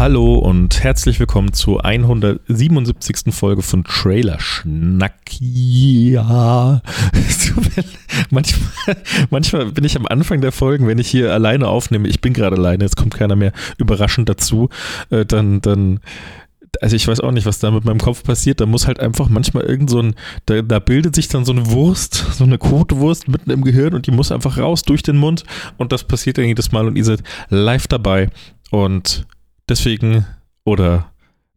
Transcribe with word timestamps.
Hallo 0.00 0.36
und 0.36 0.82
herzlich 0.82 1.20
willkommen 1.20 1.52
zur 1.52 1.84
177. 1.84 3.34
Folge 3.34 3.60
von 3.60 3.84
Trailer 3.84 4.40
Schnack. 4.40 5.12
Ja. 5.38 6.80
manchmal, 8.30 8.96
manchmal 9.28 9.66
bin 9.72 9.84
ich 9.84 9.98
am 9.98 10.06
Anfang 10.06 10.40
der 10.40 10.52
Folgen, 10.52 10.86
wenn 10.86 10.96
ich 10.96 11.08
hier 11.10 11.34
alleine 11.34 11.68
aufnehme, 11.68 12.08
ich 12.08 12.22
bin 12.22 12.32
gerade 12.32 12.56
alleine, 12.56 12.82
jetzt 12.82 12.96
kommt 12.96 13.12
keiner 13.12 13.36
mehr 13.36 13.52
überraschend 13.76 14.30
dazu, 14.30 14.70
äh, 15.10 15.26
dann, 15.26 15.60
dann 15.60 16.00
also 16.80 16.96
ich 16.96 17.06
weiß 17.06 17.20
auch 17.20 17.32
nicht, 17.32 17.44
was 17.44 17.58
da 17.58 17.70
mit 17.70 17.84
meinem 17.84 18.00
Kopf 18.00 18.22
passiert. 18.22 18.62
Da 18.62 18.64
muss 18.64 18.86
halt 18.86 19.00
einfach 19.00 19.28
manchmal 19.28 19.64
irgend 19.64 19.90
so 19.90 20.00
ein, 20.00 20.14
da, 20.46 20.62
da, 20.62 20.78
bildet 20.78 21.14
sich 21.14 21.28
dann 21.28 21.44
so 21.44 21.52
eine 21.52 21.70
Wurst, 21.72 22.14
so 22.14 22.44
eine 22.44 22.56
Kotwurst 22.56 23.28
mitten 23.28 23.50
im 23.50 23.60
Gehirn 23.60 23.92
und 23.92 24.06
die 24.06 24.12
muss 24.12 24.32
einfach 24.32 24.56
raus 24.56 24.80
durch 24.80 25.02
den 25.02 25.18
Mund 25.18 25.44
und 25.76 25.92
das 25.92 26.04
passiert 26.04 26.38
dann 26.38 26.46
jedes 26.46 26.72
Mal 26.72 26.86
und 26.86 26.96
ihr 26.96 27.04
seid 27.04 27.22
live 27.50 27.86
dabei 27.86 28.30
und 28.70 29.26
Deswegen, 29.70 30.26
oder 30.64 31.10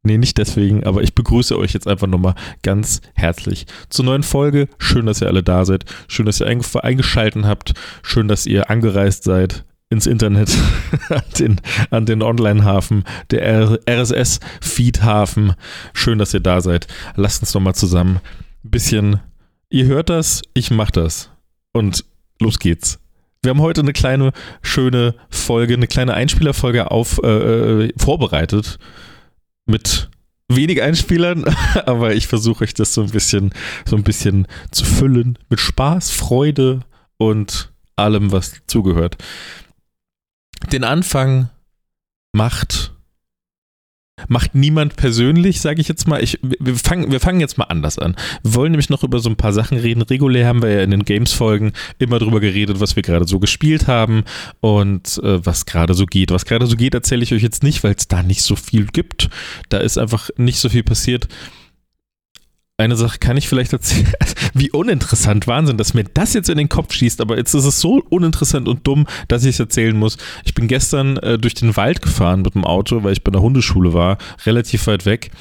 Nee, 0.05 0.17
nicht 0.17 0.37
deswegen, 0.37 0.83
aber 0.83 1.01
ich 1.01 1.15
begrüße 1.15 1.57
euch 1.57 1.73
jetzt 1.73 1.87
einfach 1.87 2.07
nochmal 2.07 2.35
ganz 2.61 3.01
herzlich 3.13 3.65
zur 3.89 4.03
neuen 4.03 4.23
Folge. 4.23 4.67
Schön, 4.77 5.05
dass 5.05 5.21
ihr 5.21 5.27
alle 5.27 5.43
da 5.43 5.63
seid. 5.63 5.85
Schön, 6.09 6.25
dass 6.25 6.41
ihr 6.41 6.47
eingeschalten 6.47 7.47
habt. 7.47 7.73
Schön, 8.01 8.27
dass 8.27 8.45
ihr 8.45 8.69
angereist 8.69 9.23
seid 9.23 9.63
ins 9.89 10.05
Internet, 10.05 10.57
an 11.09 11.23
den, 11.39 11.61
an 11.89 12.05
den 12.05 12.21
Online-Hafen, 12.21 13.05
der 13.31 13.79
RSS-Feed-Hafen. 13.89 15.53
Schön, 15.93 16.17
dass 16.17 16.33
ihr 16.33 16.41
da 16.41 16.59
seid. 16.59 16.87
Lasst 17.15 17.41
uns 17.41 17.53
nochmal 17.53 17.75
zusammen 17.75 18.19
ein 18.65 18.71
bisschen. 18.71 19.21
Ihr 19.69 19.85
hört 19.85 20.09
das, 20.09 20.41
ich 20.53 20.69
mach 20.69 20.91
das. 20.91 21.31
Und 21.71 22.03
los 22.41 22.59
geht's. 22.59 22.99
Wir 23.43 23.49
haben 23.49 23.61
heute 23.61 23.81
eine 23.81 23.91
kleine, 23.91 24.31
schöne 24.61 25.15
Folge, 25.29 25.73
eine 25.73 25.87
kleine 25.87 26.13
Einspielerfolge 26.13 26.91
auf, 26.91 27.19
äh, 27.21 27.87
äh 27.87 27.93
vorbereitet. 27.97 28.79
Mit 29.65 30.09
wenig 30.47 30.81
Einspielern, 30.81 31.43
aber 31.85 32.15
ich 32.15 32.27
versuche 32.27 32.63
euch 32.63 32.73
das 32.73 32.93
so 32.93 33.01
ein 33.01 33.09
bisschen, 33.09 33.53
so 33.85 33.97
ein 33.97 34.03
bisschen 34.03 34.47
zu 34.71 34.85
füllen 34.85 35.37
mit 35.49 35.59
Spaß, 35.59 36.11
Freude 36.11 36.81
und 37.17 37.73
allem, 37.97 38.31
was 38.31 38.61
zugehört. 38.67 39.17
Den 40.71 40.85
Anfang 40.85 41.49
macht 42.31 42.92
macht 44.27 44.53
niemand 44.55 44.95
persönlich, 44.95 45.59
sage 45.59 45.81
ich 45.81 45.87
jetzt 45.87 46.07
mal. 46.07 46.23
Ich, 46.23 46.39
wir, 46.41 46.75
fangen, 46.75 47.11
wir 47.11 47.19
fangen 47.19 47.39
jetzt 47.39 47.57
mal 47.57 47.65
anders 47.65 47.97
an. 47.97 48.15
Wir 48.43 48.55
wollen 48.55 48.71
nämlich 48.71 48.89
noch 48.89 49.03
über 49.03 49.19
so 49.19 49.29
ein 49.29 49.35
paar 49.35 49.53
Sachen 49.53 49.77
reden. 49.77 50.01
Regulär 50.01 50.47
haben 50.47 50.61
wir 50.61 50.69
ja 50.69 50.83
in 50.83 50.91
den 50.91 51.03
Games-Folgen 51.03 51.73
immer 51.99 52.19
drüber 52.19 52.39
geredet, 52.39 52.79
was 52.79 52.95
wir 52.95 53.03
gerade 53.03 53.27
so 53.27 53.39
gespielt 53.39 53.87
haben 53.87 54.23
und 54.61 55.19
äh, 55.23 55.45
was 55.45 55.65
gerade 55.65 55.93
so 55.93 56.05
geht. 56.05 56.31
Was 56.31 56.45
gerade 56.45 56.67
so 56.67 56.75
geht, 56.75 56.93
erzähle 56.93 57.23
ich 57.23 57.33
euch 57.33 57.41
jetzt 57.41 57.63
nicht, 57.63 57.83
weil 57.83 57.95
es 57.95 58.07
da 58.07 58.21
nicht 58.21 58.43
so 58.43 58.55
viel 58.55 58.85
gibt. 58.85 59.29
Da 59.69 59.79
ist 59.79 59.97
einfach 59.97 60.29
nicht 60.37 60.59
so 60.59 60.69
viel 60.69 60.83
passiert 60.83 61.27
eine 62.77 62.95
Sache 62.95 63.19
kann 63.19 63.37
ich 63.37 63.47
vielleicht 63.47 63.73
erzählen. 63.73 64.11
Wie 64.53 64.71
uninteressant, 64.71 65.47
Wahnsinn, 65.47 65.77
dass 65.77 65.93
mir 65.93 66.05
das 66.05 66.33
jetzt 66.33 66.49
in 66.49 66.57
den 66.57 66.69
Kopf 66.69 66.93
schießt, 66.93 67.21
aber 67.21 67.37
jetzt 67.37 67.53
ist 67.53 67.65
es 67.65 67.79
so 67.79 68.03
uninteressant 68.09 68.67
und 68.67 68.85
dumm, 68.87 69.05
dass 69.27 69.43
ich 69.43 69.51
es 69.51 69.59
erzählen 69.59 69.97
muss. 69.97 70.17
Ich 70.43 70.53
bin 70.53 70.67
gestern 70.67 71.17
äh, 71.17 71.37
durch 71.37 71.53
den 71.53 71.75
Wald 71.77 72.01
gefahren 72.01 72.41
mit 72.41 72.55
dem 72.55 72.65
Auto, 72.65 73.03
weil 73.03 73.13
ich 73.13 73.23
bei 73.23 73.31
der 73.31 73.41
Hundeschule 73.41 73.93
war, 73.93 74.17
relativ 74.45 74.87
weit 74.87 75.05
weg. 75.05 75.31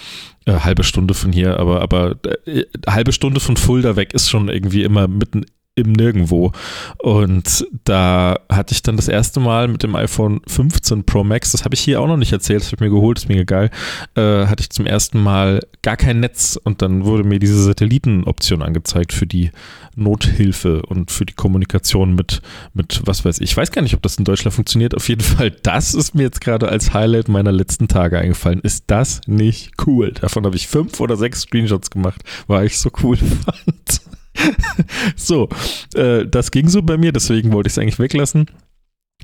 Äh, 0.44 0.60
halbe 0.60 0.84
Stunde 0.84 1.14
von 1.14 1.32
hier, 1.32 1.58
aber, 1.58 1.80
aber 1.80 2.16
äh, 2.46 2.64
halbe 2.86 3.12
Stunde 3.12 3.40
von 3.40 3.56
Fulda 3.56 3.96
weg 3.96 4.12
ist 4.12 4.28
schon 4.28 4.48
irgendwie 4.48 4.82
immer 4.82 5.08
mitten 5.08 5.46
im 5.74 5.92
Nirgendwo. 5.92 6.52
Und 6.98 7.66
da 7.84 8.38
hatte 8.50 8.74
ich 8.74 8.82
dann 8.82 8.96
das 8.96 9.08
erste 9.08 9.40
Mal 9.40 9.68
mit 9.68 9.82
dem 9.82 9.94
iPhone 9.94 10.40
15 10.46 11.04
Pro 11.04 11.24
Max, 11.24 11.52
das 11.52 11.64
habe 11.64 11.74
ich 11.74 11.80
hier 11.80 12.00
auch 12.00 12.06
noch 12.06 12.18
nicht 12.18 12.32
erzählt, 12.32 12.60
das 12.60 12.68
habe 12.68 12.76
ich 12.76 12.90
mir 12.90 12.94
geholt, 12.94 13.18
ist 13.18 13.28
mega 13.28 13.44
geil, 13.44 13.70
äh, 14.14 14.46
hatte 14.46 14.60
ich 14.60 14.70
zum 14.70 14.84
ersten 14.84 15.22
Mal 15.22 15.60
gar 15.80 15.96
kein 15.96 16.20
Netz 16.20 16.58
und 16.62 16.82
dann 16.82 17.04
wurde 17.04 17.24
mir 17.24 17.38
diese 17.38 17.62
Satellitenoption 17.62 18.62
angezeigt 18.62 19.12
für 19.12 19.26
die 19.26 19.50
Nothilfe 19.94 20.82
und 20.82 21.10
für 21.10 21.24
die 21.24 21.34
Kommunikation 21.34 22.14
mit, 22.14 22.42
mit 22.74 23.02
was 23.04 23.24
weiß 23.24 23.38
ich. 23.38 23.52
Ich 23.52 23.56
weiß 23.56 23.72
gar 23.72 23.82
nicht, 23.82 23.94
ob 23.94 24.02
das 24.02 24.16
in 24.16 24.24
Deutschland 24.24 24.54
funktioniert. 24.54 24.94
Auf 24.94 25.08
jeden 25.08 25.22
Fall, 25.22 25.50
das 25.50 25.94
ist 25.94 26.14
mir 26.14 26.22
jetzt 26.22 26.40
gerade 26.40 26.68
als 26.68 26.92
Highlight 26.92 27.28
meiner 27.28 27.52
letzten 27.52 27.88
Tage 27.88 28.18
eingefallen. 28.18 28.60
Ist 28.60 28.84
das 28.86 29.20
nicht 29.26 29.72
cool? 29.86 30.12
Davon 30.12 30.44
habe 30.44 30.56
ich 30.56 30.68
fünf 30.68 31.00
oder 31.00 31.16
sechs 31.16 31.42
Screenshots 31.42 31.90
gemacht, 31.90 32.22
weil 32.46 32.66
ich 32.66 32.78
so 32.78 32.90
cool 33.02 33.16
fand. 33.44 34.01
so, 35.16 35.48
äh, 35.94 36.26
das 36.26 36.50
ging 36.50 36.68
so 36.68 36.82
bei 36.82 36.96
mir, 36.96 37.12
deswegen 37.12 37.52
wollte 37.52 37.68
ich 37.68 37.74
es 37.74 37.78
eigentlich 37.78 37.98
weglassen. 37.98 38.46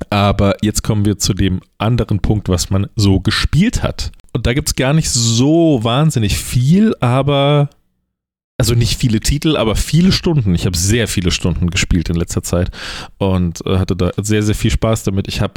Aber 0.09 0.55
jetzt 0.61 0.83
kommen 0.83 1.05
wir 1.05 1.17
zu 1.17 1.33
dem 1.33 1.59
anderen 1.77 2.19
Punkt, 2.19 2.47
was 2.47 2.69
man 2.69 2.87
so 2.95 3.19
gespielt 3.19 3.83
hat. 3.83 4.11
Und 4.33 4.45
da 4.45 4.53
gibt 4.53 4.69
es 4.69 4.75
gar 4.75 4.93
nicht 4.93 5.09
so 5.09 5.83
wahnsinnig 5.83 6.37
viel, 6.37 6.95
aber 7.01 7.69
also 8.57 8.75
nicht 8.75 8.97
viele 8.97 9.19
Titel, 9.19 9.57
aber 9.57 9.75
viele 9.75 10.11
Stunden. 10.11 10.53
Ich 10.53 10.65
habe 10.65 10.77
sehr 10.77 11.07
viele 11.07 11.31
Stunden 11.31 11.69
gespielt 11.69 12.09
in 12.09 12.15
letzter 12.15 12.43
Zeit 12.43 12.69
und 13.17 13.65
äh, 13.65 13.77
hatte 13.77 13.95
da 13.95 14.11
sehr, 14.17 14.43
sehr 14.43 14.55
viel 14.55 14.71
Spaß 14.71 15.03
damit. 15.03 15.27
Ich 15.27 15.41
habe 15.41 15.55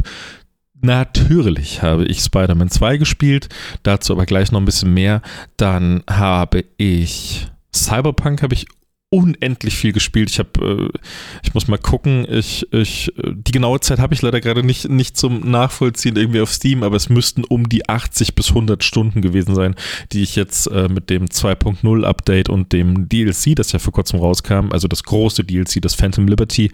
Natürlich 0.85 1.81
habe 1.81 2.05
ich 2.07 2.19
Spider-Man 2.19 2.69
2 2.69 2.97
gespielt, 2.97 3.49
dazu 3.85 4.15
aber 4.15 4.27
gleich 4.27 4.51
noch 4.51 4.61
ein 4.61 4.65
bisschen 4.65 4.93
mehr. 4.93 5.23
Dann 5.57 6.03
habe 6.11 6.65
ich 6.77 7.47
Cyberpunk 7.73 8.43
habe 8.43 8.55
ich 8.55 8.67
unendlich 9.13 9.77
viel 9.77 9.93
gespielt. 9.93 10.31
Ich 10.31 10.39
habe, 10.39 10.91
äh, 10.95 10.99
ich 11.43 11.53
muss 11.53 11.69
mal 11.69 11.77
gucken, 11.77 12.27
ich, 12.29 12.67
ich, 12.73 13.13
die 13.17 13.53
genaue 13.53 13.79
Zeit 13.81 13.99
habe 13.99 14.15
ich 14.15 14.23
leider 14.23 14.41
gerade 14.41 14.63
nicht, 14.63 14.89
nicht 14.89 15.19
zum 15.19 15.51
Nachvollziehen 15.51 16.17
irgendwie 16.17 16.41
auf 16.41 16.51
Steam, 16.51 16.83
aber 16.83 16.97
es 16.97 17.11
müssten 17.11 17.45
um 17.45 17.69
die 17.69 17.89
80 17.89 18.35
bis 18.35 18.49
100 18.49 18.83
Stunden 18.83 19.21
gewesen 19.21 19.55
sein, 19.55 19.75
die 20.13 20.23
ich 20.23 20.35
jetzt 20.35 20.67
äh, 20.69 20.89
mit 20.89 21.11
dem 21.11 21.27
2.0 21.27 22.05
Update 22.05 22.49
und 22.49 22.73
dem 22.73 23.07
DLC, 23.11 23.55
das 23.55 23.73
ja 23.73 23.79
vor 23.79 23.93
kurzem 23.93 24.19
rauskam, 24.19 24.73
also 24.73 24.89
das 24.89 25.03
große 25.03 25.45
DLC, 25.45 25.83
das 25.83 25.95
Phantom 25.95 26.27
Liberty, 26.27 26.73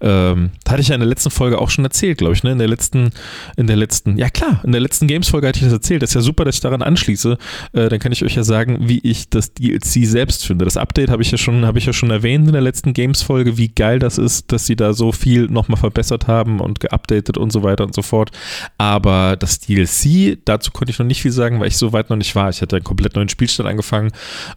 ähm, 0.00 0.50
hatte 0.68 0.82
ich 0.82 0.88
ja 0.88 0.94
in 0.94 1.00
der 1.00 1.08
letzten 1.08 1.30
Folge 1.30 1.58
auch 1.58 1.70
schon 1.70 1.84
erzählt, 1.84 2.18
glaube 2.18 2.34
ich, 2.34 2.44
ne? 2.44 2.52
In 2.52 2.58
der 2.58 2.68
letzten, 2.68 3.10
in 3.56 3.66
der 3.66 3.76
letzten, 3.76 4.16
ja 4.16 4.30
klar, 4.30 4.60
in 4.64 4.70
der 4.70 4.80
letzten 4.80 5.08
Games-Folge 5.08 5.48
hatte 5.48 5.58
ich 5.58 5.64
das 5.64 5.72
erzählt. 5.72 6.02
Das 6.02 6.10
ist 6.10 6.14
ja 6.14 6.20
super, 6.20 6.44
dass 6.44 6.54
ich 6.54 6.60
daran 6.60 6.82
anschließe. 6.82 7.36
Äh, 7.72 7.88
dann 7.88 7.98
kann 7.98 8.12
ich 8.12 8.24
euch 8.24 8.36
ja 8.36 8.44
sagen, 8.44 8.78
wie 8.88 9.00
ich 9.02 9.28
das 9.28 9.54
DLC 9.54 10.06
selbst 10.06 10.46
finde. 10.46 10.64
Das 10.64 10.76
Update 10.76 11.10
habe 11.10 11.22
ich 11.22 11.32
ja 11.32 11.38
schon, 11.38 11.66
habe 11.66 11.79
ich 11.80 11.86
ja 11.86 11.92
schon 11.92 12.10
erwähnt 12.10 12.46
in 12.46 12.52
der 12.52 12.62
letzten 12.62 12.92
Games-Folge, 12.92 13.56
wie 13.56 13.68
geil 13.68 13.98
das 13.98 14.18
ist, 14.18 14.52
dass 14.52 14.66
sie 14.66 14.76
da 14.76 14.92
so 14.92 15.12
viel 15.12 15.46
nochmal 15.46 15.78
verbessert 15.78 16.26
haben 16.26 16.60
und 16.60 16.80
geupdatet 16.80 17.36
und 17.36 17.52
so 17.52 17.62
weiter 17.62 17.84
und 17.84 17.94
so 17.94 18.02
fort. 18.02 18.30
Aber 18.78 19.36
das 19.36 19.58
DLC, 19.58 20.38
dazu 20.44 20.70
konnte 20.70 20.92
ich 20.92 20.98
noch 20.98 21.06
nicht 21.06 21.22
viel 21.22 21.32
sagen, 21.32 21.60
weil 21.60 21.68
ich 21.68 21.76
so 21.76 21.92
weit 21.92 22.10
noch 22.10 22.16
nicht 22.16 22.34
war. 22.34 22.50
Ich 22.50 22.62
hatte 22.62 22.76
einen 22.76 22.84
komplett 22.84 23.16
neuen 23.16 23.28
Spielstand 23.28 23.68
angefangen 23.68 24.12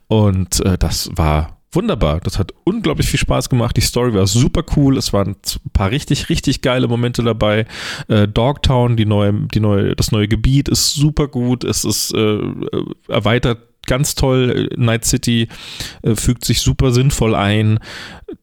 und 0.07 0.63
äh, 0.65 0.77
das 0.77 1.09
war 1.15 1.57
wunderbar. 1.75 2.19
Das 2.21 2.39
hat 2.39 2.53
unglaublich 2.63 3.07
viel 3.07 3.19
Spaß 3.19 3.49
gemacht. 3.49 3.75
Die 3.77 3.81
Story 3.81 4.13
war 4.13 4.27
super 4.27 4.63
cool. 4.75 4.97
Es 4.97 5.13
waren 5.13 5.29
ein 5.29 5.71
paar 5.71 5.91
richtig, 5.91 6.29
richtig 6.29 6.61
geile 6.61 6.87
Momente 6.87 7.23
dabei. 7.23 7.65
Äh, 8.07 8.27
Dogtown, 8.27 8.95
die 8.95 9.05
neue, 9.05 9.33
die 9.33 9.59
neue, 9.59 9.95
das 9.95 10.11
neue 10.11 10.27
Gebiet 10.27 10.69
ist 10.69 10.93
super 10.93 11.27
gut. 11.27 11.63
Es 11.63 11.83
ist 11.83 12.13
äh, 12.13 12.39
erweitert 13.07 13.72
ganz 13.87 14.15
toll. 14.15 14.69
Night 14.77 15.05
City 15.05 15.47
äh, 16.01 16.15
fügt 16.15 16.45
sich 16.45 16.61
super 16.61 16.91
sinnvoll 16.91 17.35
ein. 17.35 17.79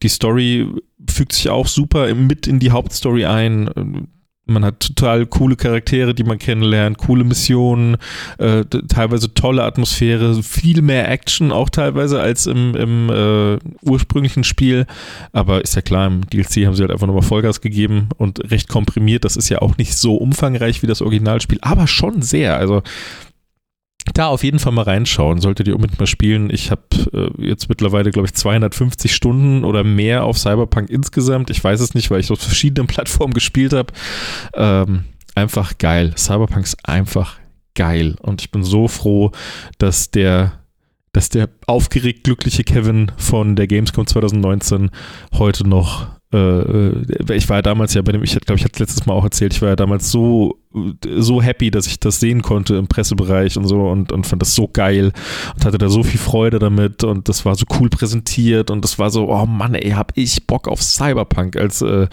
Die 0.03 0.09
Story 0.09 0.69
fügt 1.09 1.33
sich 1.33 1.49
auch 1.49 1.67
super 1.67 2.15
mit 2.15 2.47
in 2.47 2.59
die 2.59 2.71
Hauptstory 2.71 3.25
ein. 3.25 4.09
Man 4.51 4.65
hat 4.65 4.81
total 4.81 5.27
coole 5.27 5.55
Charaktere, 5.55 6.13
die 6.13 6.25
man 6.25 6.39
kennenlernt, 6.39 6.99
coole 6.99 7.23
Missionen, 7.23 7.97
äh, 8.39 8.65
teilweise 8.65 9.33
tolle 9.33 9.63
Atmosphäre, 9.63 10.43
viel 10.43 10.83
mehr 10.83 11.09
Action 11.09 11.53
auch 11.53 11.69
teilweise 11.69 12.21
als 12.21 12.47
im, 12.47 12.75
im 12.75 13.11
äh, 13.11 13.59
ursprünglichen 13.83 14.43
Spiel. 14.43 14.87
Aber 15.33 15.63
ist 15.63 15.77
ja 15.77 15.83
klar, 15.83 16.09
im 16.09 16.29
DLC 16.29 16.67
haben 16.67 16.75
sie 16.75 16.83
halt 16.83 16.91
einfach 16.91 17.07
nochmal 17.07 17.23
Vollgas 17.23 17.61
gegeben 17.61 18.09
und 18.17 18.51
recht 18.51 18.69
komprimiert. 18.69 19.25
Das 19.25 19.37
ist 19.37 19.51
ja 19.51 19.63
auch 19.63 19.77
nicht 19.77 19.97
so 19.97 20.17
umfangreich 20.17 20.83
wie 20.83 20.89
das 20.89 21.01
Originalspiel, 21.01 21.59
aber 21.63 21.87
schon 21.87 22.21
sehr. 22.21 22.57
Also 22.57 22.83
da 24.15 24.29
auf 24.29 24.43
jeden 24.45 24.59
Fall 24.59 24.73
mal 24.73 24.83
reinschauen, 24.83 25.41
solltet 25.41 25.69
ihr 25.69 25.75
unbedingt 25.75 26.01
mal 26.01 26.07
spielen. 26.07 26.51
Ich 26.51 26.71
habe 26.71 26.83
äh, 27.13 27.47
jetzt 27.47 27.69
mittlerweile, 27.69 28.11
glaube 28.11 28.27
ich, 28.27 28.35
250 28.35 29.15
Stunden 29.15 29.65
oder 29.65 29.85
mehr 29.85 30.25
auf 30.25 30.39
Cyberpunk 30.39 30.91
insgesamt. 30.91 31.51
Ich 31.51 31.63
weiß 31.63 31.81
es 31.81 31.95
nicht, 31.95 32.11
weil 32.11 32.21
ich 32.21 32.31
auf 32.31 32.41
verschiedenen 32.41 32.87
Plattformen 32.89 33.35
gespielt 33.35 33.73
habe. 33.73 33.93
Ähm, 34.55 35.05
einfach 35.35 35.79
geil. 35.79 36.15
Cyberpunk 36.17 36.65
ist 36.65 36.89
einfach 36.89 37.39
geil. 37.75 38.17
Und 38.21 38.41
ich 38.41 38.51
bin 38.51 38.63
so 38.63 38.89
froh, 38.89 39.33
dass 39.79 40.11
der, 40.11 40.61
dass 41.13 41.29
der 41.29 41.49
aufgeregt 41.67 42.25
glückliche 42.25 42.65
Kevin 42.65 43.13
von 43.17 43.57
der 43.57 43.67
Gamescom 43.67 44.07
2019 44.07 44.91
heute 45.33 45.69
noch 45.69 46.20
ich 46.33 47.49
war 47.49 47.57
ja 47.57 47.63
damals 47.63 47.95
ja 47.95 48.03
bei 48.03 48.13
dem, 48.13 48.23
ich 48.23 48.39
glaube, 48.39 48.57
ich 48.57 48.63
hatte 48.63 48.75
es 48.75 48.79
letztes 48.79 49.07
Mal 49.07 49.15
auch 49.15 49.25
erzählt, 49.25 49.53
ich 49.53 49.63
war 49.63 49.71
ja 49.71 49.77
damals 49.77 50.13
so, 50.13 50.61
so 51.17 51.43
happy, 51.43 51.73
dass 51.73 51.89
ich 51.89 51.99
das 51.99 52.21
sehen 52.21 52.43
konnte 52.43 52.77
im 52.77 52.87
Pressebereich 52.87 53.57
und 53.57 53.67
so 53.67 53.89
und, 53.89 54.13
und 54.13 54.29
fand 54.29 54.41
das 54.41 54.55
so 54.55 54.69
geil 54.69 55.13
und 55.55 55.65
hatte 55.65 55.79
da 55.79 55.89
so 55.89 56.05
viel 56.05 56.21
Freude 56.21 56.61
damit 56.61 57.03
und 57.03 57.29
das 57.29 57.45
war 57.45 57.57
so 57.57 57.65
cool 57.81 57.91
präsentiert 57.91 58.71
und 58.71 58.85
das 58.85 58.97
war 58.99 59.11
so, 59.11 59.29
oh 59.29 59.47
Mann, 59.47 59.75
ey, 59.75 59.91
hab 59.91 60.13
ich 60.17 60.47
Bock 60.47 60.69
auf 60.69 60.83
Cyberpunk 60.83 61.57
als 61.57 61.83
äh, 61.83 62.07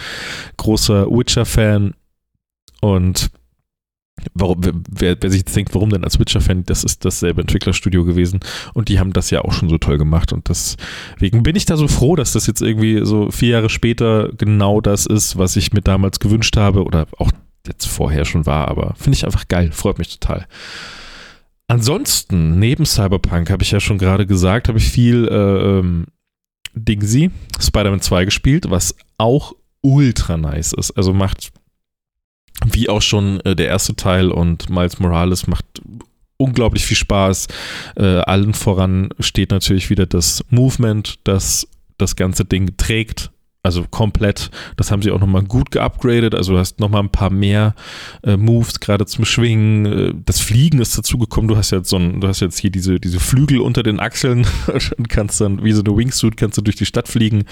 großer 0.58 1.06
Witcher-Fan. 1.12 1.94
Und 2.82 3.30
Warum, 4.34 4.62
wer, 4.90 5.16
wer 5.20 5.32
sich 5.32 5.46
denkt, 5.46 5.74
warum 5.76 5.90
denn 5.90 6.04
als 6.04 6.20
Witcher-Fan, 6.20 6.64
das 6.66 6.84
ist 6.84 7.06
dasselbe 7.06 7.42
Entwicklerstudio 7.42 8.04
gewesen 8.04 8.40
und 8.74 8.90
die 8.90 9.00
haben 9.00 9.14
das 9.14 9.30
ja 9.30 9.42
auch 9.42 9.54
schon 9.54 9.70
so 9.70 9.78
toll 9.78 9.98
gemacht 9.98 10.34
und 10.34 10.50
deswegen 10.50 11.44
bin 11.44 11.56
ich 11.56 11.66
da 11.66 11.78
so 11.78 11.88
froh, 11.88 12.16
dass 12.16 12.34
das 12.34 12.48
jetzt 12.48 12.62
irgendwie 12.62 13.06
so 13.06 13.30
vier 13.30 13.50
Jahre 13.50 13.70
später 13.70 14.30
genau 14.38 14.82
das 14.82 15.06
ist, 15.06 15.38
was 15.38 15.56
ich 15.56 15.72
mir 15.72 15.82
damals 15.82 16.20
gewünscht 16.20 16.58
habe 16.58 16.84
oder 16.84 17.08
auch 17.18 17.32
jetzt 17.68 17.86
vorher 17.86 18.26
schon 18.26 18.46
war, 18.46 18.68
aber 18.70 18.96
finde 18.98 19.18
ich 19.18 19.26
einfach 19.26 19.48
geil, 19.48 19.72
freut 19.72 20.00
mich 20.00 20.18
total. 20.18 20.48
Ansonsten, 21.68 22.60
neben 22.60 22.86
Cyberpunk, 22.86 23.50
habe 23.50 23.64
ich 23.64 23.72
ja 23.72 23.80
schon 23.80 23.98
gerade 23.98 24.26
gesagt, 24.26 24.70
habe 24.70 24.78
ich 24.78 24.90
viel 24.90 25.28
äh, 25.28 25.80
ähm, 25.80 26.06
Dingsy, 26.74 27.30
Spider-Man 27.60 28.02
2 28.02 28.26
gespielt, 28.26 28.70
was 28.70 28.96
auch 29.18 29.54
ultra 29.82 30.38
nice 30.38 30.74
ist. 30.74 30.92
Also 30.92 31.14
macht 31.14 31.52
wie 32.66 32.90
auch 32.90 33.02
schon 33.02 33.40
äh, 33.42 33.56
der 33.56 33.68
erste 33.68 33.96
Teil 33.96 34.32
und 34.32 34.70
Miles 34.70 35.00
Morales 35.00 35.48
macht 35.48 35.66
unglaublich 36.38 36.86
viel 36.86 36.98
Spaß. 36.98 37.48
Äh, 37.96 38.04
allen 38.04 38.54
voran 38.54 39.10
steht 39.20 39.52
natürlich 39.52 39.90
wieder 39.90 40.06
das 40.06 40.44
Movement, 40.50 41.20
das 41.24 41.68
das 41.98 42.16
ganze 42.16 42.46
Ding 42.46 42.78
trägt. 42.78 43.32
Also 43.64 43.84
komplett, 43.84 44.50
das 44.78 44.92
haben 44.92 45.02
sie 45.02 45.12
auch 45.12 45.20
nochmal 45.20 45.44
gut 45.44 45.72
geupgradet. 45.72 46.34
Also 46.34 46.54
du 46.54 46.60
hast 46.60 46.80
nochmal 46.80 47.04
ein 47.04 47.12
paar 47.12 47.30
mehr 47.30 47.76
äh, 48.24 48.38
Moves, 48.38 48.80
gerade 48.80 49.06
zum 49.06 49.26
Schwingen. 49.26 49.86
Äh, 49.86 50.14
das 50.26 50.40
Fliegen 50.40 50.80
ist 50.80 50.98
dazu 50.98 51.18
gekommen. 51.18 51.50
Du 51.50 51.58
hast 51.58 51.72
jetzt 51.72 51.90
so 51.90 51.98
ein, 51.98 52.22
du 52.22 52.28
hast 52.28 52.40
jetzt 52.40 52.60
hier 52.60 52.70
diese, 52.70 53.00
diese 53.00 53.20
Flügel 53.20 53.60
unter 53.60 53.84
den 53.84 54.00
Achseln 54.00 54.48
und 54.98 55.10
kannst 55.10 55.42
dann, 55.42 55.64
wie 55.66 55.74
so 55.74 55.84
eine 55.84 55.98
Wingsuit, 55.98 56.38
kannst 56.38 56.58
du 56.58 56.62
durch 56.62 56.78
die 56.78 56.86
Stadt 56.86 57.10
fliegen. 57.10 57.44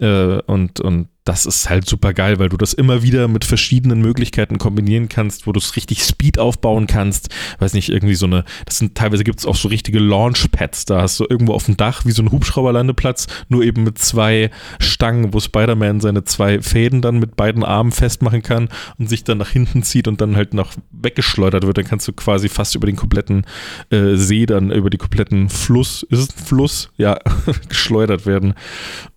Äh, 0.00 0.40
und, 0.46 0.80
und 0.80 1.08
das 1.24 1.44
ist 1.44 1.68
halt 1.68 1.86
super 1.86 2.14
geil, 2.14 2.38
weil 2.38 2.48
du 2.48 2.56
das 2.56 2.72
immer 2.72 3.02
wieder 3.02 3.28
mit 3.28 3.44
verschiedenen 3.44 4.00
Möglichkeiten 4.00 4.58
kombinieren 4.58 5.08
kannst, 5.08 5.46
wo 5.46 5.52
du 5.52 5.60
es 5.60 5.76
richtig 5.76 6.02
Speed 6.02 6.38
aufbauen 6.38 6.86
kannst. 6.86 7.28
Weiß 7.58 7.74
nicht, 7.74 7.90
irgendwie 7.90 8.14
so 8.14 8.26
eine, 8.26 8.44
das 8.64 8.78
sind 8.78 8.94
teilweise 8.96 9.22
gibt 9.22 9.38
es 9.38 9.46
auch 9.46 9.54
so 9.54 9.68
richtige 9.68 9.98
Launchpads. 9.98 10.86
Da 10.86 11.02
hast 11.02 11.20
du 11.20 11.26
irgendwo 11.28 11.52
auf 11.52 11.66
dem 11.66 11.76
Dach 11.76 12.06
wie 12.06 12.12
so 12.12 12.22
ein 12.22 12.32
Hubschrauberlandeplatz, 12.32 13.26
nur 13.48 13.62
eben 13.62 13.84
mit 13.84 13.98
zwei 13.98 14.50
Stangen, 14.80 15.34
wo 15.34 15.40
Spider-Man 15.40 16.00
seine 16.00 16.24
zwei 16.24 16.62
Fäden 16.62 17.02
dann 17.02 17.18
mit 17.18 17.36
beiden 17.36 17.64
Armen 17.64 17.92
festmachen 17.92 18.42
kann 18.42 18.68
und 18.98 19.08
sich 19.08 19.22
dann 19.22 19.38
nach 19.38 19.50
hinten 19.50 19.82
zieht 19.82 20.08
und 20.08 20.22
dann 20.22 20.36
halt 20.36 20.54
noch 20.54 20.72
weggeschleudert 20.90 21.66
wird. 21.66 21.76
Dann 21.76 21.84
kannst 21.84 22.08
du 22.08 22.12
quasi 22.14 22.48
fast 22.48 22.74
über 22.74 22.86
den 22.86 22.96
kompletten 22.96 23.44
äh, 23.90 24.16
See, 24.16 24.46
dann 24.46 24.72
über 24.72 24.88
die 24.88 24.98
kompletten 24.98 25.50
Fluss, 25.50 26.02
ist 26.04 26.18
es 26.18 26.30
ein 26.30 26.44
Fluss? 26.44 26.90
Ja, 26.96 27.18
geschleudert 27.68 28.24
werden 28.24 28.54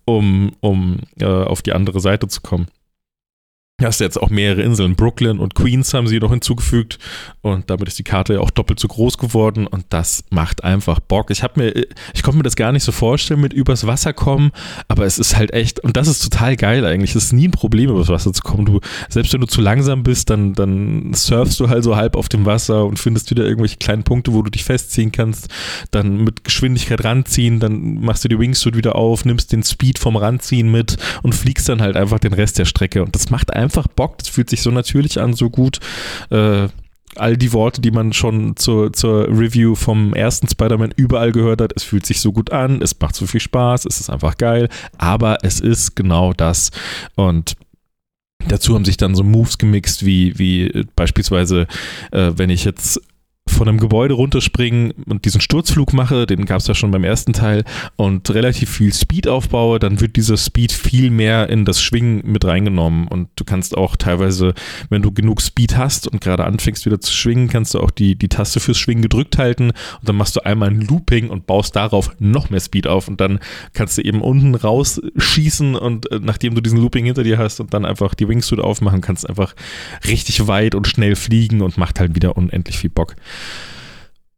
um, 0.04 0.52
um 0.60 0.98
äh, 1.18 1.24
auf 1.24 1.62
die 1.62 1.72
andere 1.72 2.00
Seite 2.00 2.28
zu 2.28 2.40
kommen. 2.40 2.68
Du 3.76 3.86
hast 3.86 3.98
jetzt 3.98 4.22
auch 4.22 4.30
mehrere 4.30 4.62
Inseln. 4.62 4.94
Brooklyn 4.94 5.40
und 5.40 5.56
Queens 5.56 5.92
haben 5.94 6.06
sie 6.06 6.20
noch 6.20 6.30
hinzugefügt 6.30 7.00
und 7.40 7.70
damit 7.70 7.88
ist 7.88 7.98
die 7.98 8.04
Karte 8.04 8.34
ja 8.34 8.38
auch 8.38 8.52
doppelt 8.52 8.78
so 8.78 8.86
groß 8.86 9.18
geworden 9.18 9.66
und 9.66 9.84
das 9.88 10.22
macht 10.30 10.62
einfach 10.62 11.00
Bock. 11.00 11.32
Ich 11.32 11.42
habe 11.42 11.60
mir, 11.60 11.86
ich 12.14 12.22
konnte 12.22 12.36
mir 12.36 12.44
das 12.44 12.54
gar 12.54 12.70
nicht 12.70 12.84
so 12.84 12.92
vorstellen 12.92 13.40
mit 13.40 13.52
übers 13.52 13.84
Wasser 13.84 14.12
kommen, 14.12 14.52
aber 14.86 15.06
es 15.06 15.18
ist 15.18 15.36
halt 15.36 15.52
echt 15.52 15.80
und 15.80 15.96
das 15.96 16.06
ist 16.06 16.22
total 16.22 16.54
geil 16.54 16.86
eigentlich. 16.86 17.16
Es 17.16 17.24
ist 17.24 17.32
nie 17.32 17.48
ein 17.48 17.50
Problem 17.50 17.90
übers 17.90 18.10
Wasser 18.10 18.32
zu 18.32 18.42
kommen. 18.42 18.64
Du 18.64 18.78
selbst 19.08 19.32
wenn 19.32 19.40
du 19.40 19.48
zu 19.48 19.60
langsam 19.60 20.04
bist, 20.04 20.30
dann 20.30 20.52
dann 20.52 21.12
surfst 21.12 21.58
du 21.58 21.68
halt 21.68 21.82
so 21.82 21.96
halb 21.96 22.14
auf 22.14 22.28
dem 22.28 22.46
Wasser 22.46 22.84
und 22.84 23.00
findest 23.00 23.32
wieder 23.32 23.44
irgendwelche 23.44 23.78
kleinen 23.78 24.04
Punkte, 24.04 24.34
wo 24.34 24.42
du 24.42 24.52
dich 24.52 24.62
festziehen 24.62 25.10
kannst. 25.10 25.48
Dann 25.90 26.22
mit 26.22 26.44
Geschwindigkeit 26.44 27.02
ranziehen, 27.02 27.58
dann 27.58 28.00
machst 28.02 28.22
du 28.22 28.28
die 28.28 28.38
Wingsuit 28.38 28.76
wieder 28.76 28.94
auf, 28.94 29.24
nimmst 29.24 29.50
den 29.50 29.64
Speed 29.64 29.98
vom 29.98 30.14
Ranziehen 30.14 30.70
mit 30.70 30.96
und 31.24 31.34
fliegst 31.34 31.68
dann 31.68 31.82
halt 31.82 31.96
einfach 31.96 32.20
den 32.20 32.34
Rest 32.34 32.60
der 32.60 32.66
Strecke 32.66 33.02
und 33.02 33.16
das 33.16 33.30
macht 33.30 33.52
einfach 33.52 33.63
einfach 33.64 33.88
Bock. 33.88 34.18
Das 34.18 34.28
fühlt 34.28 34.50
sich 34.50 34.62
so 34.62 34.70
natürlich 34.70 35.20
an, 35.20 35.34
so 35.34 35.50
gut. 35.50 35.80
Äh, 36.30 36.68
all 37.16 37.36
die 37.36 37.52
Worte, 37.52 37.80
die 37.80 37.90
man 37.90 38.12
schon 38.12 38.56
zur, 38.56 38.92
zur 38.92 39.28
Review 39.28 39.74
vom 39.74 40.14
ersten 40.14 40.48
Spider-Man 40.48 40.92
überall 40.96 41.32
gehört 41.32 41.60
hat. 41.60 41.72
Es 41.76 41.84
fühlt 41.84 42.06
sich 42.06 42.20
so 42.20 42.32
gut 42.32 42.52
an, 42.52 42.82
es 42.82 42.98
macht 42.98 43.14
so 43.14 43.26
viel 43.26 43.40
Spaß, 43.40 43.84
es 43.84 44.00
ist 44.00 44.10
einfach 44.10 44.36
geil, 44.36 44.68
aber 44.98 45.38
es 45.42 45.60
ist 45.60 45.94
genau 45.94 46.32
das. 46.32 46.70
Und 47.14 47.56
dazu 48.48 48.74
haben 48.74 48.84
sich 48.84 48.96
dann 48.96 49.14
so 49.14 49.22
Moves 49.22 49.58
gemixt, 49.58 50.04
wie, 50.04 50.38
wie 50.38 50.86
beispielsweise, 50.96 51.66
äh, 52.10 52.32
wenn 52.36 52.50
ich 52.50 52.64
jetzt 52.64 53.00
von 53.54 53.68
einem 53.68 53.78
Gebäude 53.78 54.14
runterspringen 54.14 54.92
und 55.06 55.24
diesen 55.24 55.40
Sturzflug 55.40 55.92
mache, 55.92 56.26
den 56.26 56.44
gab 56.44 56.60
es 56.60 56.66
ja 56.66 56.74
schon 56.74 56.90
beim 56.90 57.04
ersten 57.04 57.32
Teil, 57.32 57.64
und 57.96 58.28
relativ 58.30 58.70
viel 58.70 58.92
Speed 58.92 59.28
aufbaue, 59.28 59.78
dann 59.78 60.00
wird 60.00 60.16
dieser 60.16 60.36
Speed 60.36 60.72
viel 60.72 61.10
mehr 61.10 61.48
in 61.48 61.64
das 61.64 61.80
Schwingen 61.80 62.22
mit 62.24 62.44
reingenommen. 62.44 63.08
Und 63.08 63.28
du 63.36 63.44
kannst 63.44 63.76
auch 63.76 63.96
teilweise, 63.96 64.54
wenn 64.90 65.02
du 65.02 65.12
genug 65.12 65.40
Speed 65.40 65.76
hast 65.76 66.08
und 66.08 66.20
gerade 66.20 66.44
anfängst 66.44 66.86
wieder 66.86 67.00
zu 67.00 67.12
schwingen, 67.12 67.48
kannst 67.48 67.74
du 67.74 67.80
auch 67.80 67.90
die, 67.90 68.16
die 68.16 68.28
Taste 68.28 68.60
fürs 68.60 68.78
Schwingen 68.78 69.02
gedrückt 69.02 69.38
halten 69.38 69.70
und 69.70 70.08
dann 70.08 70.16
machst 70.16 70.36
du 70.36 70.44
einmal 70.44 70.70
ein 70.70 70.80
Looping 70.80 71.30
und 71.30 71.46
baust 71.46 71.76
darauf 71.76 72.10
noch 72.18 72.50
mehr 72.50 72.60
Speed 72.60 72.86
auf 72.86 73.08
und 73.08 73.20
dann 73.20 73.38
kannst 73.72 73.98
du 73.98 74.02
eben 74.02 74.20
unten 74.20 74.54
rausschießen 74.54 75.74
und 75.76 76.10
äh, 76.10 76.20
nachdem 76.20 76.54
du 76.54 76.60
diesen 76.60 76.78
Looping 76.78 77.04
hinter 77.04 77.22
dir 77.22 77.38
hast 77.38 77.60
und 77.60 77.72
dann 77.74 77.84
einfach 77.84 78.14
die 78.14 78.28
Wingsuit 78.28 78.60
aufmachen, 78.60 79.00
kannst 79.00 79.28
einfach 79.28 79.54
richtig 80.06 80.46
weit 80.46 80.74
und 80.74 80.88
schnell 80.88 81.16
fliegen 81.16 81.62
und 81.62 81.78
macht 81.78 82.00
halt 82.00 82.14
wieder 82.14 82.36
unendlich 82.36 82.78
viel 82.78 82.90
Bock. 82.90 83.14